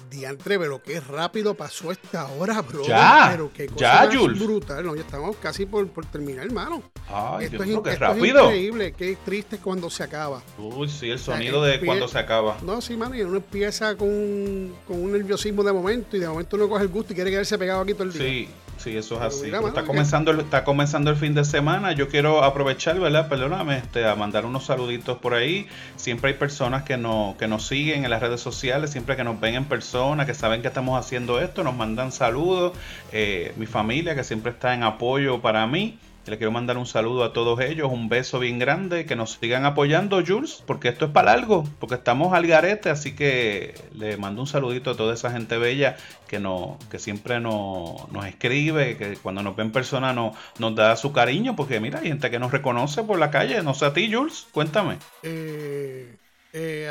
Diantre, 0.10 0.58
pero 0.58 0.82
qué 0.82 1.02
rápido 1.02 1.56
pasó 1.56 1.92
esta 1.92 2.26
hora, 2.28 2.62
bro. 2.62 2.86
Ya, 2.88 3.28
pero 3.32 3.52
qué 3.54 3.68
cosa 3.68 4.10
ya, 4.10 4.18
Jules. 4.18 4.40
brutal. 4.40 4.86
No, 4.86 4.96
ya 4.96 5.02
estamos 5.02 5.36
casi 5.42 5.66
por, 5.66 5.88
por 5.90 6.06
terminar, 6.06 6.46
hermano. 6.46 6.84
Ay, 7.10 7.46
esto 7.46 7.58
Dios 7.58 7.62
es, 7.64 7.68
mío, 7.68 7.84
qué 7.84 7.90
esto 7.92 8.04
es 8.06 8.10
rápido. 8.10 8.44
increíble, 8.46 8.94
qué 8.98 9.18
triste 9.26 9.58
cuando 9.58 9.90
se 9.90 10.04
acaba. 10.04 10.42
Uy, 10.58 10.88
sí, 10.90 11.10
el 11.10 11.20
sea, 11.20 11.36
sonido 11.36 11.62
de 11.64 11.82
empie- 11.82 11.86
cuando 11.86 12.08
se 12.08 12.18
acaba. 12.18 12.58
No, 12.62 12.80
sí, 12.82 12.96
mano, 12.96 13.14
y 13.16 13.22
uno 13.24 13.38
empieza 13.38 13.96
con, 13.98 14.08
un- 14.08 14.76
con 14.88 15.02
un 15.04 15.12
nerviosismo 15.12 15.64
de 15.64 15.74
momento 15.74 16.16
y 16.16 16.22
de 16.22 16.28
momento 16.30 16.56
uno 16.56 16.70
coge 16.70 16.84
el 16.84 16.90
gusto 16.90 17.12
y 17.12 17.16
quiere 17.16 17.30
quedarse 17.32 17.58
pegado 17.58 17.82
aquí 17.82 17.94
todo 17.94 18.04
el 18.04 18.14
día. 18.14 18.22
Sí, 18.22 18.50
sí, 18.86 18.98
eso 18.98 19.16
es 19.16 19.20
Pero 19.20 19.28
así. 19.28 19.46
mira, 19.46 19.58
mano, 19.58 19.68
está 19.70 19.84
comenzando, 19.84 20.32
el, 20.32 20.40
está 20.42 20.64
comenzando 20.64 21.10
el 21.10 21.18
fin 21.18 21.34
de 21.34 21.44
semana. 21.44 21.92
Yo 21.94 22.08
quiero 22.08 22.44
aprovechar, 22.44 23.00
¿verdad? 23.00 23.28
Perdóname, 23.28 23.78
este, 23.80 24.06
a 24.08 24.16
mandar 24.16 24.46
unos 24.46 24.66
saluditos 24.66 25.18
por 25.18 25.34
ahí. 25.34 25.68
Siempre 25.96 26.32
hay 26.32 26.38
personas 26.38 26.84
que, 26.84 26.96
no, 26.96 27.36
que 27.40 27.48
nos 27.48 27.68
siguen 27.68 28.06
en 28.06 28.12
las 28.12 28.22
redes 28.22 28.42
sociales, 28.42 28.92
siempre 28.92 29.16
que 29.16 29.24
nos 29.24 29.40
ven 29.40 29.56
en 29.56 29.66
persona, 29.66 30.26
que 30.26 30.36
saben 30.36 30.62
que 30.62 30.68
estamos 30.68 31.00
haciendo 31.00 31.42
esto, 31.42 31.64
nos 31.64 31.76
mandan 31.76 32.12
saludos. 32.12 32.74
Eh, 33.12 33.54
mi 33.58 33.66
familia, 33.66 34.14
que 34.16 34.24
siempre 34.24 34.52
está 34.52 34.74
en 34.76 34.84
apoyo 34.84 35.42
para 35.42 35.66
mí. 35.66 35.98
Le 36.26 36.38
quiero 36.38 36.52
mandar 36.52 36.78
un 36.78 36.86
saludo 36.86 37.24
a 37.24 37.34
todos 37.34 37.60
ellos, 37.60 37.92
un 37.92 38.10
beso 38.10 38.40
bien 38.40 38.60
grande, 38.60 39.06
que 39.06 39.16
nos 39.16 39.34
sigan 39.34 39.66
apoyando, 39.66 40.24
Jules, 40.26 40.64
porque 40.66 40.90
esto 40.90 41.06
es 41.06 41.12
para 41.12 41.34
algo, 41.34 41.64
porque 41.80 41.96
estamos 41.96 42.34
al 42.34 42.48
garete, 42.48 42.90
así 42.90 43.16
que 43.16 43.76
le 43.94 44.18
mando 44.18 44.42
un 44.42 44.48
saludito 44.48 44.92
a 44.92 44.96
toda 44.96 45.14
esa 45.14 45.32
gente 45.32 45.58
bella 45.58 45.98
que, 46.28 46.40
no, 46.40 46.80
que 46.90 47.00
siempre 47.00 47.40
nos, 47.40 48.12
nos 48.12 48.26
escribe, 48.26 48.98
que 48.98 49.18
cuando 49.18 49.44
nos 49.44 49.56
ve 49.56 49.64
en 49.64 49.72
persona 49.72 50.14
no, 50.14 50.34
nos 50.60 50.76
da 50.76 50.96
su 50.96 51.12
cariño, 51.14 51.56
porque 51.56 51.80
mira, 51.80 52.00
hay 52.00 52.08
gente 52.08 52.32
que 52.32 52.40
nos 52.40 52.52
reconoce 52.52 53.04
por 53.04 53.20
la 53.20 53.32
calle, 53.32 53.62
no 53.62 53.74
sé 53.74 53.86
a 53.86 53.94
ti, 53.94 54.12
Jules, 54.12 54.48
cuéntame. 54.52 54.98
Eh, 55.24 56.16
eh, 56.54 56.88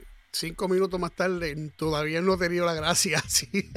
eh 0.00 0.04
cinco 0.32 0.66
minutos 0.66 0.98
más 0.98 1.12
tarde 1.12 1.54
todavía 1.76 2.20
no 2.20 2.34
he 2.34 2.38
tenido 2.38 2.66
la 2.66 2.74
gracia. 2.74 3.22
Sí. 3.32 3.70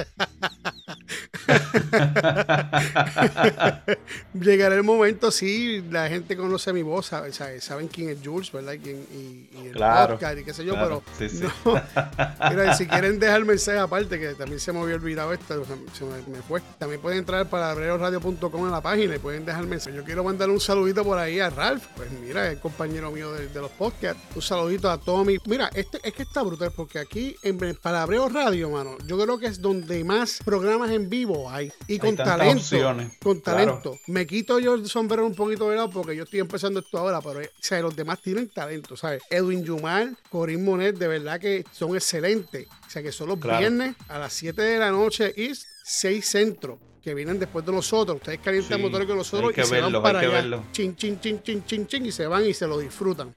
Llegará 4.33 4.75
el 4.75 4.83
momento, 4.83 5.31
sí, 5.31 5.83
la 5.89 6.09
gente 6.09 6.35
conoce 6.35 6.73
mi 6.73 6.81
voz, 6.81 7.07
saben 7.07 7.87
quién 7.87 8.09
es 8.09 8.17
Jules, 8.23 8.51
¿verdad? 8.51 8.73
Y, 8.73 8.89
y, 8.89 9.49
el 9.67 9.73
podcast 9.73 10.39
y 10.39 10.43
qué 10.43 10.53
sé 10.53 10.65
yo, 10.65 10.75
pero 10.75 11.03
si 12.77 12.87
quieren 12.87 13.19
dejar 13.19 13.45
mensaje 13.45 13.79
aparte, 13.79 14.19
que 14.19 14.33
también 14.35 14.59
se 14.59 14.73
me 14.73 14.81
había 14.81 14.95
olvidado 14.95 15.33
esto, 15.33 15.63
se 15.93 16.05
me, 16.05 16.41
fue. 16.47 16.61
También 16.77 17.01
pueden 17.01 17.19
entrar 17.19 17.49
para 17.49 17.71
abreroradio.com 17.71 18.65
en 18.65 18.71
la 18.71 18.81
página 18.81 19.15
y 19.15 19.19
pueden 19.19 19.45
dejar 19.45 19.65
mensaje. 19.65 19.95
Yo 19.95 20.03
quiero 20.03 20.23
mandar 20.23 20.49
un 20.49 20.59
saludito 20.59 21.03
por 21.03 21.17
ahí 21.17 21.39
a 21.39 21.49
Ralph, 21.49 21.83
pues 21.95 22.11
mira, 22.11 22.51
el 22.51 22.59
compañero 22.59 23.11
mío 23.11 23.31
de, 23.31 23.49
los 23.55 23.71
podcasts. 23.71 24.21
Un 24.35 24.41
saludito 24.41 24.89
a 24.89 24.97
Tommy. 24.97 25.37
Mira, 25.45 25.69
este, 25.73 25.99
es 26.03 26.13
que 26.13 26.23
está 26.23 26.43
brutal 26.45 26.71
porque 26.75 26.99
aquí 26.99 27.35
en 27.43 27.57
Palabreo 27.75 28.29
Radio, 28.29 28.69
mano, 28.69 28.97
yo 29.05 29.17
creo 29.17 29.37
que 29.37 29.47
es 29.47 29.61
donde 29.61 30.03
más 30.03 30.39
programas 30.43 30.91
en 30.91 31.09
vivo 31.09 31.49
hay. 31.49 31.71
Y 31.87 31.99
con 31.99 32.15
talento. 32.15 32.95
Con 33.21 33.41
talento. 33.41 33.97
Me 34.07 34.25
quito 34.25 34.59
yo 34.59 34.75
el 34.75 34.87
sombrero 34.87 35.25
un 35.25 35.35
poquito 35.35 35.69
de 35.69 35.75
lado 35.75 35.89
porque 35.89 36.15
yo 36.15 36.23
estoy 36.23 36.39
empezando 36.39 36.79
esto 36.79 36.97
ahora, 36.97 37.21
pero 37.21 37.39
o 37.41 37.81
los 37.81 37.95
demás 37.95 38.21
tienen 38.21 38.49
talento, 38.49 38.95
¿sabes? 38.95 39.23
Edwin 39.29 39.63
Yumal, 39.63 40.17
Corín 40.29 40.63
Monet, 40.63 40.97
de 40.97 41.07
verdad 41.07 41.39
que 41.39 41.65
son 41.71 41.95
excelentes. 41.95 42.67
O 42.87 42.89
sea, 42.89 43.01
que 43.01 43.11
son 43.11 43.29
los 43.29 43.39
viernes 43.39 43.95
a 44.07 44.19
las 44.19 44.33
7 44.33 44.61
de 44.61 44.79
la 44.79 44.91
noche 44.91 45.33
y 45.35 45.51
6 45.83 46.25
centro 46.25 46.79
que 47.05 47.13
vienen 47.13 47.37
después 47.37 47.63
de 47.63 47.71
nosotros. 47.71 48.17
Ustedes 48.17 48.39
calientan 48.43 48.81
motores 48.81 49.07
con 49.07 49.15
nosotros 49.15 49.53
y 49.55 49.63
se 49.63 49.79
van 49.79 50.01
para 50.01 50.19
allá. 50.19 50.59
Chin, 50.71 50.95
chin, 50.95 51.19
chin, 51.19 51.39
chin, 51.43 51.63
chin, 51.63 51.85
chin, 51.85 52.05
y 52.07 52.11
se 52.11 52.25
van 52.25 52.43
y 52.47 52.53
se 52.53 52.65
lo 52.65 52.79
disfrutan. 52.79 53.31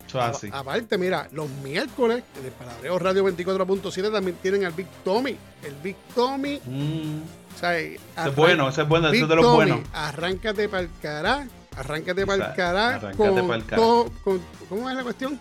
aparte, 0.53 0.97
mira, 0.97 1.29
los 1.33 1.51
miércoles 1.63 2.25
en 2.39 2.47
el 2.47 2.53
Palabreo 2.53 2.99
Radio 2.99 3.29
24.7 3.29 4.11
también 4.11 4.39
tienen 4.41 4.65
al 4.65 4.73
Big 4.73 4.87
Tommy. 5.05 5.37
El 5.63 5.75
Big 5.83 5.97
Tommy. 6.15 6.59
Mm. 6.65 7.21
O 7.55 7.59
sea, 7.61 7.79
ese 7.79 7.99
es 8.17 8.35
bueno, 8.35 8.71
ese 8.71 8.83
es 8.83 8.89
bueno, 8.89 9.09
ese 9.09 9.23
es 9.23 9.29
de 9.29 9.37
los 9.37 9.55
buenos. 9.55 9.81
Arráncate 9.93 10.67
para 10.71 10.85
el 10.85 10.91
cará. 11.03 11.47
Arráncate 11.77 12.27
para 12.27 12.49
el 12.49 12.55
cará. 12.55 13.13
Con, 13.19 14.11
con, 14.25 14.41
¿Cómo 14.71 14.89
es 14.89 14.97
la 14.97 15.03
cuestión? 15.03 15.39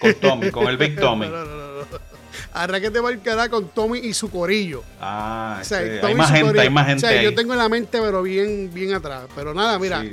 Con 0.00 0.14
Tommy, 0.14 0.50
con 0.50 0.66
el 0.66 0.76
Big 0.76 0.96
Tommy. 1.00 1.26
no, 1.28 1.44
no, 1.44 1.82
no, 1.82 2.17
Arráquete 2.52 3.00
para 3.00 3.14
el 3.14 3.20
cara 3.20 3.48
con 3.48 3.68
Tommy 3.68 3.98
y 3.98 4.14
su 4.14 4.30
corillo. 4.30 4.82
Ah, 5.00 5.62
hay 6.02 6.14
más 6.14 6.30
gente, 6.30 6.60
hay 6.60 6.70
más 6.70 6.86
gente. 6.86 7.06
O 7.06 7.08
sea, 7.08 7.22
yo 7.22 7.34
tengo 7.34 7.54
la 7.54 7.68
mente, 7.68 7.98
pero 8.00 8.22
bien, 8.22 8.70
bien 8.72 8.94
atrás. 8.94 9.24
Pero 9.34 9.54
nada, 9.54 9.78
mira, 9.78 10.04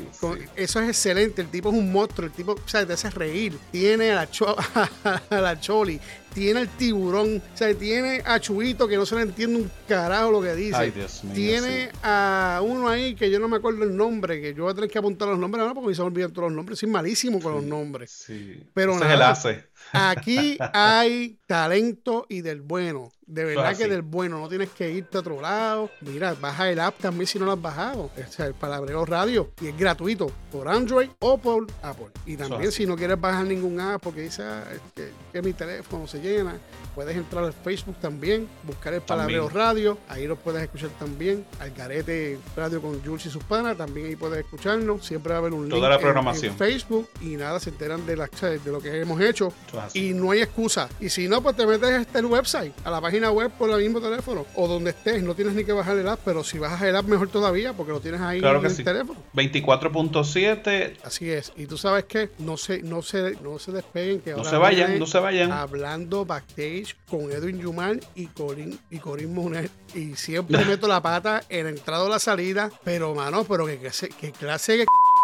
eso 0.56 0.80
es 0.80 0.90
excelente. 0.90 1.42
El 1.42 1.50
tipo 1.50 1.70
es 1.70 1.76
un 1.76 1.92
monstruo. 1.92 2.28
El 2.28 2.34
tipo, 2.34 2.54
o 2.54 2.68
sea, 2.68 2.86
te 2.86 2.94
hace 2.94 3.10
reír. 3.10 3.58
Tiene 3.72 4.12
a 4.12 4.16
la, 4.16 5.20
a 5.30 5.42
la 5.42 5.60
Choli, 5.60 6.00
tiene 6.36 6.60
el 6.60 6.68
tiburón, 6.68 7.38
o 7.38 7.58
sea, 7.58 7.74
tiene 7.74 8.22
a 8.26 8.40
Chubito 8.40 8.88
que 8.90 8.98
no 8.98 9.06
se 9.06 9.16
le 9.16 9.22
entiende 9.22 9.56
un 9.56 9.72
carajo 9.88 10.32
lo 10.32 10.42
que 10.42 10.54
dice. 10.54 10.76
Ay, 10.76 10.92
Dios 10.92 11.24
mío, 11.24 11.34
tiene 11.34 11.90
a 12.04 12.62
uno 12.62 12.90
ahí 12.90 13.16
que 13.16 13.32
yo 13.32 13.40
no 13.40 13.48
me 13.48 13.56
acuerdo 13.56 13.84
el 13.84 13.96
nombre, 13.96 14.42
que 14.42 14.54
yo 14.54 14.64
voy 14.64 14.74
a 14.74 14.76
tener 14.76 14.90
que 14.90 15.00
apuntar 15.00 15.30
los 15.30 15.40
nombres 15.40 15.62
ahora 15.62 15.74
porque 15.74 15.96
se 15.96 16.02
me 16.02 16.08
olvidan 16.08 16.34
todos 16.34 16.50
los 16.50 16.56
nombres. 16.56 16.78
Soy 16.78 16.90
malísimo 16.90 17.40
con 17.40 17.54
los 17.54 17.64
nombres. 17.64 18.12
Sí. 18.12 18.62
Pero 18.74 19.00
nada, 19.00 19.32
hace. 19.32 19.64
Aquí 19.94 20.58
hay 20.74 21.40
talento 21.48 22.26
y 22.28 22.42
del 22.42 22.62
bueno. 22.62 23.14
De 23.28 23.44
verdad 23.44 23.76
que 23.76 23.88
del 23.88 24.04
bueno, 24.04 24.40
no 24.40 24.48
tienes 24.48 24.70
que 24.70 24.92
irte 24.92 25.18
a 25.18 25.22
otro 25.22 25.42
lado. 25.42 25.90
Mira, 26.02 26.36
baja 26.40 26.70
el 26.70 26.80
app 26.80 27.00
también 27.00 27.26
si 27.26 27.40
no 27.40 27.46
lo 27.46 27.54
has 27.54 27.62
bajado. 27.62 28.04
O 28.04 28.32
sea, 28.32 28.46
el 28.46 28.54
Palabreo 28.54 29.04
Radio. 29.06 29.52
Y 29.62 29.68
es 29.68 29.78
gratuito 29.78 30.32
por 30.52 30.68
Android 30.68 31.10
o 31.20 31.38
por 31.38 31.66
Apple. 31.82 32.08
Y 32.26 32.38
también 32.38 32.72
si 32.72 32.86
no 32.86 32.96
quieres 32.96 33.20
bajar 33.20 33.46
ningún 33.46 33.80
app 33.80 34.02
porque 34.04 34.22
dice 34.22 34.44
ah, 34.44 34.64
que, 34.94 35.10
que, 35.34 35.42
mi 35.42 35.54
teléfono 35.54 36.06
se 36.06 36.20
llena, 36.20 36.56
puedes 36.94 37.18
entrar 37.18 37.44
al 37.44 37.54
Facebook 37.54 37.96
también, 38.00 38.48
buscar 38.64 38.94
el 38.94 39.02
Palabreo 39.02 39.50
Radio. 39.50 39.98
Ahí 40.08 40.28
lo 40.28 40.36
puedes 40.36 40.62
escuchar 40.62 40.90
también. 41.00 41.46
Al 41.60 41.72
Garete 41.72 42.38
Radio 42.56 42.80
con 42.80 43.04
Jules 43.04 43.26
y 43.26 43.30
sus 43.32 43.44
panas. 43.44 43.76
También 43.76 44.06
ahí 44.06 44.16
puedes 44.16 44.40
escucharnos. 44.46 45.04
Siempre 45.04 45.32
va 45.32 45.38
a 45.38 45.40
haber 45.40 45.54
un 45.54 45.68
Toda 45.68 45.90
la 45.90 45.98
programación. 45.98 46.52
En, 46.52 46.58
Facebook. 46.58 47.10
Y 47.22 47.38
nada, 47.38 47.60
se 47.60 47.72
enteran 47.72 48.06
de, 48.06 48.18
la, 48.18 48.30
de 48.42 48.72
lo 48.72 48.80
que 48.80 49.02
hemos 49.02 49.20
hecho. 49.20 49.52
Y 49.94 50.14
no 50.14 50.30
hay 50.30 50.42
excusa. 50.42 50.90
Y 51.00 51.10
si 51.10 51.28
no, 51.28 51.42
pues 51.42 51.56
te 51.56 51.66
metes 51.66 51.90
a 51.90 52.02
este 52.02 52.22
website, 52.22 52.74
a 52.84 52.92
la 52.92 53.02
página 53.02 53.15
web 53.24 53.52
por 53.52 53.70
el 53.70 53.82
mismo 53.82 54.02
teléfono 54.02 54.46
o 54.56 54.68
donde 54.68 54.92
estés. 54.92 55.24
No 55.24 55.36
tienes 55.36 55.54
ni 55.54 55.64
que 55.64 55.72
bajar 55.72 55.98
el 55.98 56.08
app, 56.08 56.20
pero 56.24 56.44
si 56.44 56.60
bajas 56.60 56.82
el 56.84 56.96
app, 56.96 57.06
mejor 57.06 57.30
todavía 57.30 57.74
porque 57.74 57.92
lo 57.92 58.00
tienes 58.00 58.22
ahí 58.22 58.40
en 58.40 58.46
el 58.46 58.84
teléfono. 58.84 59.20
24.7. 59.34 60.98
Así 61.04 61.30
es. 61.30 61.54
Y 61.56 61.66
tú 61.68 61.78
sabes 61.78 62.06
que 62.06 62.30
no 62.40 62.58
se, 62.58 62.82
no 62.82 63.02
se, 63.02 63.38
no 63.42 63.60
se 63.60 63.72
despeguen. 63.72 64.22
Que 64.22 64.32
no 64.32 64.44
se 64.44 64.58
vayan, 64.58 65.00
no 65.00 65.08
se 65.08 65.20
vayan. 65.20 65.52
Hablando 65.52 66.26
backstage 66.26 66.96
con 67.10 67.32
Edwin 67.32 67.60
Yumal 67.60 68.02
y 68.16 68.28
Corín, 68.28 68.80
y 68.90 69.00
Corín 69.00 69.34
Monet. 69.34 69.72
Y 69.94 70.16
siempre 70.16 70.64
meto 70.66 70.88
la 70.88 71.02
pata 71.02 71.44
en 71.50 71.66
la 71.66 71.70
entrada 71.72 72.04
o 72.04 72.10
la 72.10 72.20
salida. 72.20 72.72
Pero, 72.84 73.16
mano, 73.16 73.44
pero 73.46 73.66
que, 73.66 73.80
que, 73.80 74.10
que 74.10 74.32
clase 74.32 74.86
pues 74.86 75.15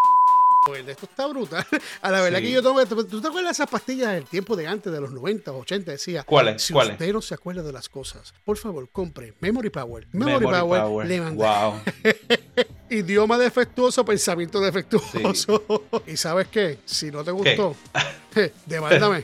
esto 0.88 1.06
está 1.06 1.28
brutal. 1.28 1.66
A 2.02 2.12
la 2.12 2.22
verdad 2.22 2.40
que 2.40 2.52
yo 2.52 2.62
tengo. 2.62 2.86
¿Tú 3.06 3.20
te 3.22 3.28
acuerdas 3.28 3.58
de 3.58 3.64
esas 3.64 3.70
pastillas 3.70 4.14
del 4.14 4.26
tiempo 4.26 4.56
de 4.56 4.68
antes, 4.68 4.92
de 4.92 5.02
los 5.02 5.12
90 5.12 5.52
o 5.52 5.60
80? 5.60 5.92
Decía. 5.92 6.24
¿Cuáles? 6.24 6.62
Si 6.62 6.74
¿Cuál 6.74 6.92
usted 6.92 7.14
no 7.14 7.22
se 7.22 7.34
acuerda 7.34 7.64
de 7.64 7.72
las 7.72 7.90
cosas, 7.90 8.34
por 8.46 8.58
favor, 8.58 8.90
compre 8.92 9.34
Memory 9.40 9.70
Power. 9.70 10.08
Memory, 10.12 10.46
Power, 10.46 11.34
Wow. 11.34 11.82
Idioma 12.90 13.38
defectuoso, 13.38 14.04
pensamiento 14.06 14.60
defectuoso. 14.60 15.64
¿Y 16.08 16.18
sabes 16.18 16.48
qué? 16.48 16.80
Si 16.86 17.10
no 17.10 17.24
te 17.24 17.32
gustó, 17.32 17.76
demándame. 18.66 19.24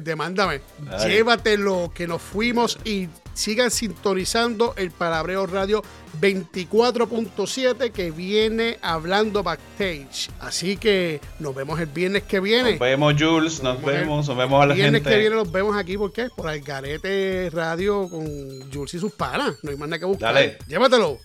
demándame. 0.00 0.60
Llévatelo, 1.04 1.90
que 1.94 2.06
nos 2.06 2.22
fuimos 2.22 2.78
y 2.84 3.08
sigan 3.36 3.70
sintonizando 3.70 4.74
el 4.76 4.90
Palabreo 4.90 5.46
Radio 5.46 5.82
24.7 6.20 7.92
que 7.92 8.10
viene 8.10 8.78
hablando 8.80 9.42
backstage. 9.42 10.30
Así 10.40 10.76
que 10.76 11.20
nos 11.38 11.54
vemos 11.54 11.78
el 11.78 11.86
viernes 11.86 12.22
que 12.22 12.40
viene. 12.40 12.72
Nos 12.72 12.80
vemos, 12.80 13.14
Jules. 13.18 13.62
Nos, 13.62 13.82
vemos, 13.82 14.26
nos 14.26 14.36
vemos 14.36 14.62
a 14.62 14.66
la 14.66 14.74
gente. 14.74 14.86
El 14.86 14.92
viernes 14.92 15.12
que 15.12 15.18
viene 15.18 15.36
nos 15.36 15.52
vemos 15.52 15.76
aquí, 15.76 15.98
¿por 15.98 16.12
qué? 16.12 16.28
Por 16.34 16.48
Algarete 16.48 17.50
Radio 17.52 18.08
con 18.08 18.26
Jules 18.72 18.94
y 18.94 18.98
sus 18.98 19.12
panas. 19.12 19.56
No 19.62 19.70
hay 19.70 19.76
más 19.76 19.88
nada 19.88 19.98
que 19.98 20.06
buscar. 20.06 20.34
Dale. 20.34 20.58
Llévatelo. 20.66 21.18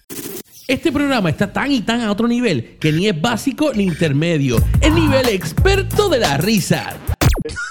Este 0.67 0.91
programa 0.91 1.29
está 1.29 1.51
tan 1.51 1.71
y 1.71 1.81
tan 1.81 2.01
a 2.01 2.11
otro 2.11 2.27
nivel 2.27 2.77
que 2.79 2.91
ni 2.91 3.07
es 3.07 3.19
básico 3.19 3.71
ni 3.73 3.83
intermedio. 3.83 4.57
Es 4.79 4.93
nivel 4.93 5.27
experto 5.29 6.09
de 6.09 6.19
la 6.19 6.37
risa. 6.37 6.97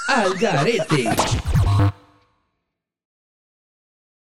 Algarete. 0.09 1.09